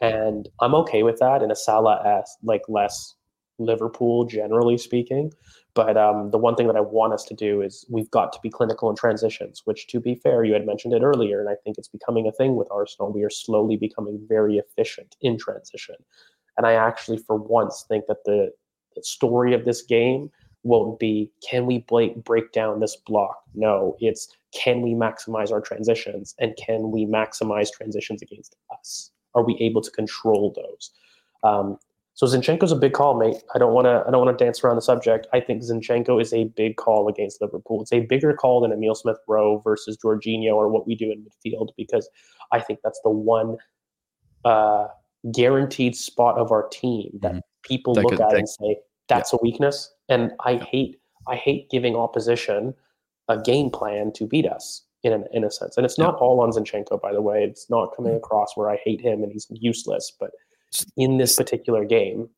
and 0.00 0.48
I'm 0.60 0.74
okay 0.76 1.02
with 1.02 1.18
that 1.18 1.42
in 1.42 1.50
a 1.50 1.56
Salah 1.56 2.02
as 2.04 2.36
like 2.42 2.62
less 2.68 3.14
Liverpool, 3.58 4.24
generally 4.24 4.78
speaking. 4.78 5.32
But 5.74 5.96
um, 5.96 6.30
the 6.30 6.38
one 6.38 6.56
thing 6.56 6.66
that 6.66 6.76
I 6.76 6.80
want 6.80 7.12
us 7.12 7.24
to 7.24 7.34
do 7.34 7.62
is 7.62 7.86
we've 7.88 8.10
got 8.10 8.32
to 8.32 8.40
be 8.42 8.50
clinical 8.50 8.90
in 8.90 8.96
transitions, 8.96 9.62
which, 9.66 9.86
to 9.88 10.00
be 10.00 10.16
fair, 10.16 10.42
you 10.42 10.52
had 10.52 10.66
mentioned 10.66 10.94
it 10.94 11.02
earlier, 11.02 11.40
and 11.40 11.48
I 11.48 11.54
think 11.62 11.78
it's 11.78 11.88
becoming 11.88 12.26
a 12.26 12.32
thing 12.32 12.56
with 12.56 12.68
Arsenal. 12.72 13.12
We 13.12 13.22
are 13.22 13.30
slowly 13.30 13.76
becoming 13.76 14.20
very 14.28 14.58
efficient 14.58 15.16
in 15.20 15.38
transition. 15.38 15.94
And 16.56 16.66
I 16.66 16.72
actually, 16.72 17.18
for 17.18 17.36
once, 17.36 17.84
think 17.88 18.06
that 18.08 18.24
the, 18.24 18.50
the 18.96 19.02
story 19.02 19.54
of 19.54 19.64
this 19.64 19.82
game 19.82 20.30
won't 20.62 20.98
be 20.98 21.30
can 21.48 21.64
we 21.66 21.78
break, 21.78 22.22
break 22.24 22.52
down 22.52 22.80
this 22.80 22.96
block? 22.96 23.36
No, 23.54 23.96
it's 24.00 24.28
can 24.52 24.82
we 24.82 24.92
maximize 24.92 25.52
our 25.52 25.60
transitions 25.60 26.34
and 26.38 26.56
can 26.56 26.90
we 26.90 27.06
maximize 27.06 27.70
transitions 27.72 28.20
against 28.20 28.56
us? 28.72 29.10
Are 29.34 29.44
we 29.44 29.56
able 29.60 29.80
to 29.82 29.90
control 29.90 30.52
those? 30.56 30.90
Um, 31.42 31.78
so 32.14 32.26
Zinchenko's 32.26 32.72
a 32.72 32.76
big 32.76 32.92
call, 32.92 33.18
mate. 33.18 33.42
I 33.54 33.58
don't 33.58 33.72
want 33.72 33.86
to. 33.86 34.04
I 34.06 34.10
don't 34.10 34.24
want 34.24 34.36
to 34.36 34.44
dance 34.44 34.62
around 34.62 34.76
the 34.76 34.82
subject. 34.82 35.26
I 35.32 35.40
think 35.40 35.62
Zinchenko 35.62 36.20
is 36.20 36.32
a 36.32 36.44
big 36.44 36.76
call 36.76 37.08
against 37.08 37.40
Liverpool. 37.40 37.80
It's 37.80 37.92
a 37.92 38.00
bigger 38.00 38.34
call 38.34 38.60
than 38.60 38.72
Emil 38.72 38.94
Smith 38.94 39.16
Rowe 39.26 39.60
versus 39.64 39.96
Jorginho 40.04 40.54
or 40.54 40.68
what 40.68 40.86
we 40.86 40.94
do 40.94 41.10
in 41.10 41.24
midfield 41.24 41.68
because 41.76 42.10
I 42.52 42.60
think 42.60 42.80
that's 42.84 43.00
the 43.04 43.10
one 43.10 43.56
uh, 44.44 44.88
guaranteed 45.32 45.96
spot 45.96 46.36
of 46.36 46.50
our 46.50 46.68
team 46.68 47.18
that 47.22 47.32
mm-hmm. 47.32 47.38
people 47.62 47.94
look 47.94 48.12
at 48.12 48.34
and 48.34 48.48
say 48.48 48.76
that's 49.08 49.32
yeah. 49.32 49.38
a 49.40 49.42
weakness. 49.42 49.90
And 50.08 50.32
I 50.44 50.56
hate. 50.56 50.96
I 51.28 51.36
hate 51.36 51.70
giving 51.70 51.96
opposition 51.96 52.74
a 53.28 53.40
game 53.40 53.70
plan 53.70 54.10
to 54.12 54.26
beat 54.26 54.46
us 54.46 54.84
in 55.02 55.12
an, 55.12 55.24
in 55.32 55.44
a 55.44 55.50
sense. 55.50 55.76
And 55.76 55.86
it's 55.86 55.98
not 55.98 56.14
yeah. 56.14 56.26
all 56.26 56.40
on 56.40 56.50
Zinchenko, 56.50 57.00
by 57.00 57.12
the 57.12 57.22
way. 57.22 57.42
It's 57.44 57.70
not 57.70 57.94
coming 57.96 58.12
mm. 58.12 58.18
across 58.18 58.56
where 58.56 58.70
I 58.70 58.78
hate 58.84 59.00
him 59.00 59.22
and 59.22 59.32
he's 59.32 59.46
useless, 59.50 60.12
but 60.18 60.30
in 60.96 61.18
this 61.18 61.36
particular 61.36 61.84
game, 61.84 62.28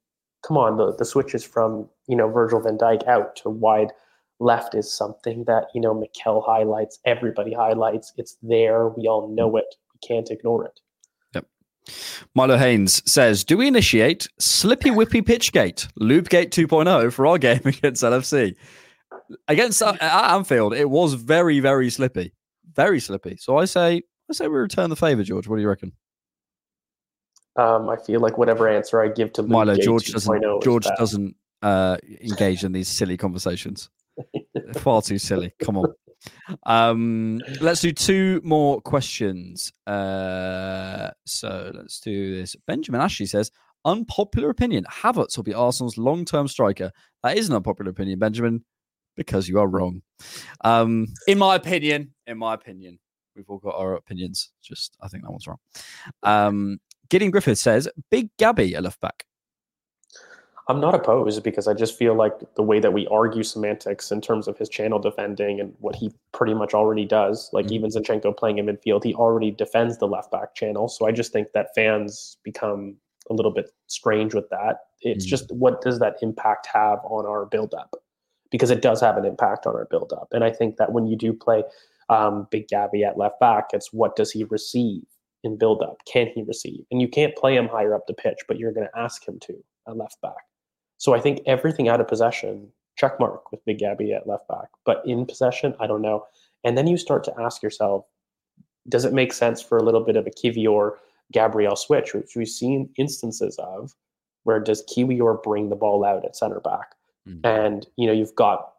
come 0.46 0.56
on, 0.56 0.76
the, 0.76 0.94
the 0.96 1.04
switches 1.04 1.44
from, 1.44 1.88
you 2.08 2.16
know, 2.16 2.28
Virgil 2.28 2.60
van 2.60 2.78
Dijk 2.78 3.06
out 3.06 3.36
to 3.36 3.50
wide 3.50 3.92
left 4.40 4.74
is 4.74 4.92
something 4.92 5.44
that, 5.44 5.66
you 5.74 5.80
know, 5.80 5.94
Mikel 5.94 6.40
highlights, 6.40 6.98
everybody 7.04 7.52
highlights. 7.52 8.12
It's 8.16 8.36
there. 8.42 8.88
We 8.88 9.06
all 9.06 9.28
know 9.28 9.56
it. 9.56 9.74
We 9.94 10.06
can't 10.06 10.30
ignore 10.30 10.64
it. 10.64 10.80
Yep. 11.34 11.46
Milo 12.34 12.56
Haynes 12.56 13.02
says, 13.10 13.44
Do 13.44 13.56
we 13.56 13.68
initiate 13.68 14.28
Slippy 14.38 14.90
Whippy 14.90 15.22
Pitchgate, 15.22 15.88
Loopgate 16.00 16.50
2.0 16.50 17.12
for 17.12 17.26
our 17.26 17.38
game 17.38 17.60
against 17.64 18.02
LFC? 18.02 18.56
Against 19.48 19.82
uh, 19.82 19.94
at 20.00 20.34
Anfield, 20.34 20.74
it 20.74 20.90
was 20.90 21.14
very, 21.14 21.60
very 21.60 21.88
slippy. 21.88 22.32
Very 22.74 23.00
slippy. 23.00 23.36
So 23.38 23.58
I 23.58 23.64
say, 23.66 24.02
I 24.30 24.32
say 24.32 24.48
we 24.48 24.56
return 24.56 24.90
the 24.90 24.96
favor, 24.96 25.22
George. 25.22 25.48
What 25.48 25.56
do 25.56 25.62
you 25.62 25.68
reckon? 25.68 25.92
Um, 27.56 27.90
I 27.90 27.96
feel 27.96 28.20
like 28.20 28.38
whatever 28.38 28.68
answer 28.68 29.02
I 29.02 29.08
give 29.08 29.32
to 29.34 29.42
Milo, 29.42 29.76
George 29.76 30.10
doesn't. 30.10 30.62
George 30.62 30.86
doesn't 30.96 31.36
uh, 31.60 31.98
engage 32.22 32.64
in 32.64 32.72
these 32.72 32.88
silly 32.88 33.16
conversations. 33.16 33.90
Far 34.76 35.02
too 35.02 35.18
silly. 35.18 35.52
Come 35.62 35.76
on. 35.76 35.92
Um, 36.64 37.40
let's 37.60 37.80
do 37.80 37.92
two 37.92 38.40
more 38.44 38.80
questions. 38.80 39.72
Uh, 39.86 41.10
so 41.26 41.72
let's 41.74 42.00
do 42.00 42.34
this. 42.36 42.56
Benjamin 42.66 43.00
Ashley 43.00 43.26
says, 43.26 43.50
unpopular 43.84 44.48
opinion: 44.48 44.84
Havertz 44.84 45.36
will 45.36 45.44
be 45.44 45.54
Arsenal's 45.54 45.98
long-term 45.98 46.48
striker. 46.48 46.90
That 47.22 47.36
is 47.36 47.48
an 47.48 47.56
unpopular 47.56 47.90
opinion, 47.90 48.18
Benjamin, 48.18 48.64
because 49.16 49.48
you 49.48 49.58
are 49.58 49.68
wrong. 49.68 50.02
Um, 50.64 51.08
in 51.26 51.38
my 51.38 51.54
opinion, 51.54 52.14
in 52.26 52.38
my 52.38 52.54
opinion, 52.54 52.98
we've 53.36 53.48
all 53.48 53.58
got 53.58 53.74
our 53.74 53.94
opinions. 53.94 54.50
Just 54.62 54.96
I 55.00 55.08
think 55.08 55.24
that 55.24 55.30
one's 55.30 55.46
wrong. 55.46 55.58
Um, 56.22 56.78
Gideon 57.08 57.30
Griffith 57.30 57.58
says, 57.58 57.88
Big 58.10 58.30
Gabby, 58.38 58.74
a 58.74 58.80
left 58.80 59.00
back. 59.00 59.26
I'm 60.68 60.80
not 60.80 60.94
opposed 60.94 61.42
because 61.42 61.66
I 61.66 61.74
just 61.74 61.98
feel 61.98 62.14
like 62.14 62.32
the 62.54 62.62
way 62.62 62.78
that 62.78 62.92
we 62.92 63.06
argue 63.08 63.42
semantics 63.42 64.12
in 64.12 64.20
terms 64.20 64.46
of 64.46 64.56
his 64.56 64.68
channel 64.68 64.98
defending 64.98 65.60
and 65.60 65.74
what 65.80 65.96
he 65.96 66.12
pretty 66.32 66.54
much 66.54 66.72
already 66.72 67.04
does, 67.04 67.50
like 67.52 67.66
mm-hmm. 67.66 67.74
even 67.74 67.90
Zinchenko 67.90 68.36
playing 68.36 68.58
in 68.58 68.66
midfield, 68.66 69.02
he 69.02 69.12
already 69.14 69.50
defends 69.50 69.98
the 69.98 70.06
left 70.06 70.30
back 70.30 70.54
channel. 70.54 70.88
So 70.88 71.06
I 71.06 71.12
just 71.12 71.32
think 71.32 71.48
that 71.52 71.74
fans 71.74 72.38
become 72.44 72.96
a 73.28 73.34
little 73.34 73.50
bit 73.50 73.70
strange 73.88 74.34
with 74.34 74.48
that. 74.50 74.78
It's 75.00 75.24
mm-hmm. 75.24 75.30
just 75.30 75.52
what 75.52 75.82
does 75.82 75.98
that 75.98 76.16
impact 76.22 76.68
have 76.72 77.00
on 77.04 77.26
our 77.26 77.44
build 77.46 77.74
up? 77.74 77.96
Because 78.52 78.70
it 78.70 78.82
does 78.82 79.00
have 79.00 79.16
an 79.16 79.24
impact 79.24 79.66
on 79.66 79.74
our 79.74 79.86
build 79.90 80.12
up. 80.12 80.28
And 80.30 80.44
I 80.44 80.50
think 80.50 80.76
that 80.76 80.92
when 80.92 81.06
you 81.06 81.16
do 81.16 81.32
play 81.32 81.64
um, 82.08 82.46
Big 82.52 82.68
Gabby 82.68 83.02
at 83.02 83.18
left 83.18 83.40
back, 83.40 83.70
it's 83.72 83.92
what 83.92 84.14
does 84.14 84.30
he 84.30 84.44
receive? 84.44 85.02
in 85.44 85.56
build 85.56 85.82
up? 85.82 85.98
Can 86.06 86.28
he 86.34 86.42
receive? 86.42 86.84
And 86.90 87.00
you 87.00 87.08
can't 87.08 87.36
play 87.36 87.56
him 87.56 87.68
higher 87.68 87.94
up 87.94 88.06
the 88.06 88.14
pitch, 88.14 88.38
but 88.46 88.58
you're 88.58 88.72
going 88.72 88.86
to 88.86 88.98
ask 88.98 89.26
him 89.26 89.38
to 89.40 89.54
at 89.88 89.96
left 89.96 90.20
back. 90.22 90.32
So 90.98 91.14
I 91.14 91.20
think 91.20 91.40
everything 91.46 91.88
out 91.88 92.00
of 92.00 92.08
possession, 92.08 92.68
check 92.96 93.18
mark 93.18 93.50
with 93.50 93.64
Big 93.64 93.78
Gabby 93.78 94.12
at 94.12 94.26
left 94.26 94.46
back. 94.48 94.68
But 94.84 95.02
in 95.04 95.26
possession, 95.26 95.74
I 95.80 95.86
don't 95.86 96.02
know. 96.02 96.24
And 96.64 96.78
then 96.78 96.86
you 96.86 96.96
start 96.96 97.24
to 97.24 97.40
ask 97.40 97.62
yourself, 97.62 98.06
does 98.88 99.04
it 99.04 99.12
make 99.12 99.32
sense 99.32 99.60
for 99.60 99.78
a 99.78 99.82
little 99.82 100.04
bit 100.04 100.16
of 100.16 100.26
a 100.26 100.30
Kiwior 100.30 100.92
Gabriel 101.32 101.76
switch, 101.76 102.14
which 102.14 102.36
we've 102.36 102.48
seen 102.48 102.88
instances 102.96 103.58
of, 103.58 103.94
where 104.44 104.60
does 104.60 104.84
Kiwior 104.86 105.42
bring 105.42 105.68
the 105.68 105.76
ball 105.76 106.04
out 106.04 106.24
at 106.24 106.36
center 106.36 106.60
back? 106.60 106.94
Mm-hmm. 107.28 107.46
And 107.46 107.86
you 107.96 108.06
know, 108.06 108.12
you've 108.12 108.34
got 108.34 108.72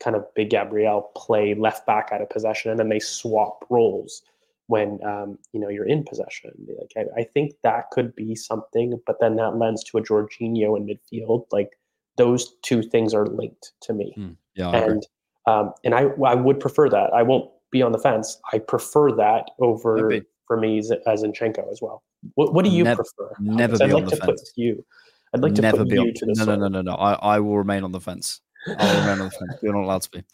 kind 0.00 0.16
of 0.16 0.24
Big 0.34 0.50
Gabriel 0.50 1.10
play 1.16 1.54
left 1.54 1.86
back 1.86 2.10
out 2.12 2.22
of 2.22 2.30
possession, 2.30 2.70
and 2.70 2.80
then 2.80 2.88
they 2.88 2.98
swap 2.98 3.64
roles 3.70 4.22
when 4.66 5.02
um, 5.04 5.38
you 5.52 5.60
know 5.60 5.68
you're 5.68 5.86
in 5.86 6.04
possession. 6.04 6.52
Like 6.78 6.92
I, 6.96 7.20
I, 7.20 7.24
think 7.24 7.54
that 7.62 7.90
could 7.90 8.14
be 8.14 8.34
something, 8.34 9.00
but 9.06 9.20
then 9.20 9.36
that 9.36 9.56
lends 9.56 9.82
to 9.84 9.98
a 9.98 10.02
Jorginho 10.02 10.76
in 10.76 10.86
midfield. 10.86 11.46
Like 11.50 11.78
those 12.16 12.54
two 12.62 12.82
things 12.82 13.14
are 13.14 13.26
linked 13.26 13.72
to 13.82 13.92
me. 13.92 14.14
Mm, 14.16 14.36
yeah, 14.54 14.70
and 14.70 15.06
um, 15.46 15.72
and 15.84 15.94
I 15.94 16.08
I 16.24 16.34
would 16.34 16.60
prefer 16.60 16.88
that. 16.88 17.12
I 17.12 17.22
won't 17.22 17.50
be 17.70 17.82
on 17.82 17.92
the 17.92 17.98
fence. 17.98 18.38
I 18.52 18.58
prefer 18.58 19.12
that 19.12 19.50
over 19.60 20.20
for 20.46 20.56
me 20.56 20.78
as, 20.78 20.90
as 21.06 21.22
Zinchenko 21.22 21.70
as 21.70 21.80
well. 21.80 22.02
What, 22.34 22.52
what 22.52 22.64
do 22.64 22.70
you 22.70 22.84
never, 22.84 23.04
prefer? 23.04 23.34
Never 23.38 23.78
be 23.78 23.84
I'd 23.84 23.92
on 23.92 24.02
like 24.02 24.10
the 24.10 24.16
to 24.16 24.26
fence. 24.26 24.40
Put 24.40 24.50
you. 24.56 24.84
I'd 25.32 25.40
like 25.40 25.54
to 25.54 25.62
never 25.62 25.84
be 25.84 25.98
on, 25.98 26.12
no, 26.22 26.44
no, 26.44 26.56
no, 26.56 26.68
no, 26.68 26.82
no. 26.82 26.94
I, 26.94 27.12
I 27.36 27.40
will 27.40 27.56
remain 27.56 27.84
on 27.84 27.92
the 27.92 28.00
fence. 28.00 28.40
I'll 28.66 29.00
remain 29.00 29.20
on 29.20 29.28
the 29.28 29.30
fence. 29.30 29.52
You're 29.62 29.74
not 29.74 29.84
allowed 29.84 30.02
to 30.02 30.10
be. 30.10 30.24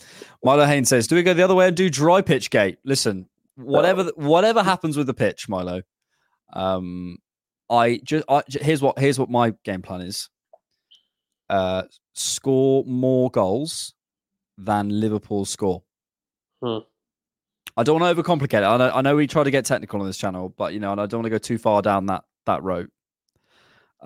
Milo 0.43 0.65
Haynes 0.65 0.89
says, 0.89 1.07
"Do 1.07 1.17
we 1.17 1.23
go 1.23 1.35
the 1.35 1.43
other 1.43 1.55
way 1.55 1.69
and 1.69 1.77
do 1.77 1.91
dry 1.91 2.23
pitch 2.23 2.51
gate?" 2.51 2.79
Listen, 2.85 3.29
whatever 3.57 4.11
whatever 4.17 4.63
happens 4.63 4.97
with 4.97 5.07
the 5.07 5.15
pitch, 5.15 5.49
Milo. 5.49 5.83
Um, 6.53 7.19
I 7.69 8.01
just 8.05 8.25
I, 8.29 8.43
here's 8.49 8.81
what 8.81 8.99
here's 8.99 9.19
what 9.19 9.29
my 9.29 9.53
game 9.65 9.83
plan 9.83 10.01
is. 10.01 10.31
Uh, 11.49 11.83
score 12.15 12.85
more 12.85 13.31
goals 13.31 13.95
than 14.59 15.01
Liverpool 15.01 15.45
score. 15.45 15.83
Hmm. 16.63 16.79
I 17.77 17.83
don't 17.83 18.01
want 18.01 18.17
to 18.17 18.23
overcomplicate 18.23 18.63
it. 18.63 18.65
I 18.65 18.77
know, 18.79 18.91
I 18.95 19.03
know 19.03 19.17
we 19.17 19.27
try 19.27 19.45
to 19.45 19.51
get 19.51 19.67
technical 19.67 20.01
on 20.01 20.07
this 20.07 20.17
channel, 20.17 20.55
but 20.57 20.73
you 20.73 20.81
know, 20.81 20.93
and 20.93 21.01
I 21.01 21.07
don't 21.07 21.19
want 21.19 21.27
to 21.27 21.31
go 21.31 21.39
too 21.39 21.59
far 21.59 21.83
down 21.83 22.07
that 22.07 22.25
that 22.47 22.63
road. 22.63 22.91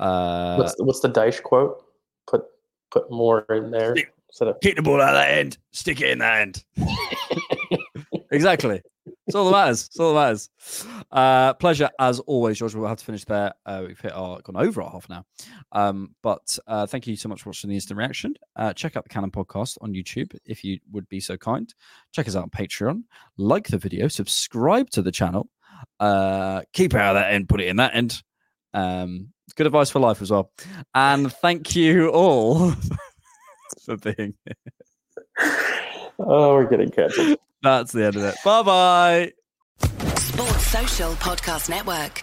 Uh, 0.00 0.56
what's 0.56 0.74
the, 0.76 0.84
what's 0.84 1.00
the 1.00 1.10
Dyche 1.10 1.42
quote? 1.42 1.84
Put 2.26 2.44
put 2.90 3.10
more 3.10 3.44
in 3.50 3.70
there. 3.70 3.94
Stick, 3.94 4.14
of... 4.40 4.60
Kick 4.60 4.76
the 4.76 4.82
ball 4.82 5.00
out 5.00 5.10
of 5.10 5.14
that 5.14 5.30
end. 5.30 5.58
Stick 5.72 6.00
it 6.00 6.10
in 6.10 6.18
that 6.18 6.40
end. 6.40 6.64
exactly. 8.30 8.80
It's 9.26 9.34
all 9.34 9.44
that 9.46 9.50
matters. 9.50 9.86
It's 9.86 10.00
all 10.00 10.14
that 10.14 10.20
matters. 10.20 10.50
Uh, 11.12 11.54
pleasure 11.54 11.90
as 11.98 12.18
always, 12.20 12.58
George. 12.58 12.74
We'll 12.74 12.88
have 12.88 12.98
to 12.98 13.04
finish 13.04 13.24
there. 13.26 13.52
Uh, 13.66 13.84
we've 13.86 14.00
hit 14.00 14.12
our 14.12 14.40
gone 14.40 14.56
over 14.56 14.82
our 14.82 14.90
half 14.90 15.08
now. 15.08 15.24
Um, 15.72 16.14
but 16.22 16.58
uh, 16.66 16.86
thank 16.86 17.06
you 17.06 17.16
so 17.16 17.28
much 17.28 17.42
for 17.42 17.50
watching 17.50 17.68
the 17.68 17.76
instant 17.76 17.98
reaction. 17.98 18.34
Uh, 18.56 18.72
check 18.72 18.96
out 18.96 19.04
the 19.04 19.10
Cannon 19.10 19.30
podcast 19.30 19.76
on 19.82 19.92
YouTube 19.92 20.34
if 20.46 20.64
you 20.64 20.78
would 20.92 21.08
be 21.10 21.20
so 21.20 21.36
kind. 21.36 21.72
Check 22.12 22.26
us 22.26 22.36
out 22.36 22.44
on 22.44 22.50
Patreon. 22.50 23.02
Like 23.36 23.68
the 23.68 23.78
video. 23.78 24.08
Subscribe 24.08 24.88
to 24.90 25.02
the 25.02 25.12
channel. 25.12 25.50
Uh, 25.98 26.62
keep 26.72 26.94
out 26.94 27.16
of 27.16 27.22
that 27.22 27.32
end. 27.32 27.48
Put 27.50 27.60
it 27.60 27.68
in 27.68 27.76
that 27.76 27.94
end. 27.94 28.22
Um, 28.72 29.28
good 29.56 29.66
advice 29.66 29.90
for 29.90 29.98
life 29.98 30.22
as 30.22 30.30
well. 30.30 30.50
And 30.94 31.32
thank 31.32 31.74
you 31.76 32.08
all 32.10 32.72
for 33.84 33.96
being 33.96 34.34
here. 34.44 35.48
Oh, 36.18 36.54
we're 36.54 36.68
getting 36.68 36.90
cancelled. 36.90 37.38
That's 37.62 37.92
the 37.92 38.06
end 38.06 38.16
of 38.16 38.24
it. 38.24 38.34
Bye 38.44 38.62
bye. 38.62 39.32
Sports 40.16 40.66
Social 40.66 41.12
Podcast 41.14 41.68
Network. 41.68 42.22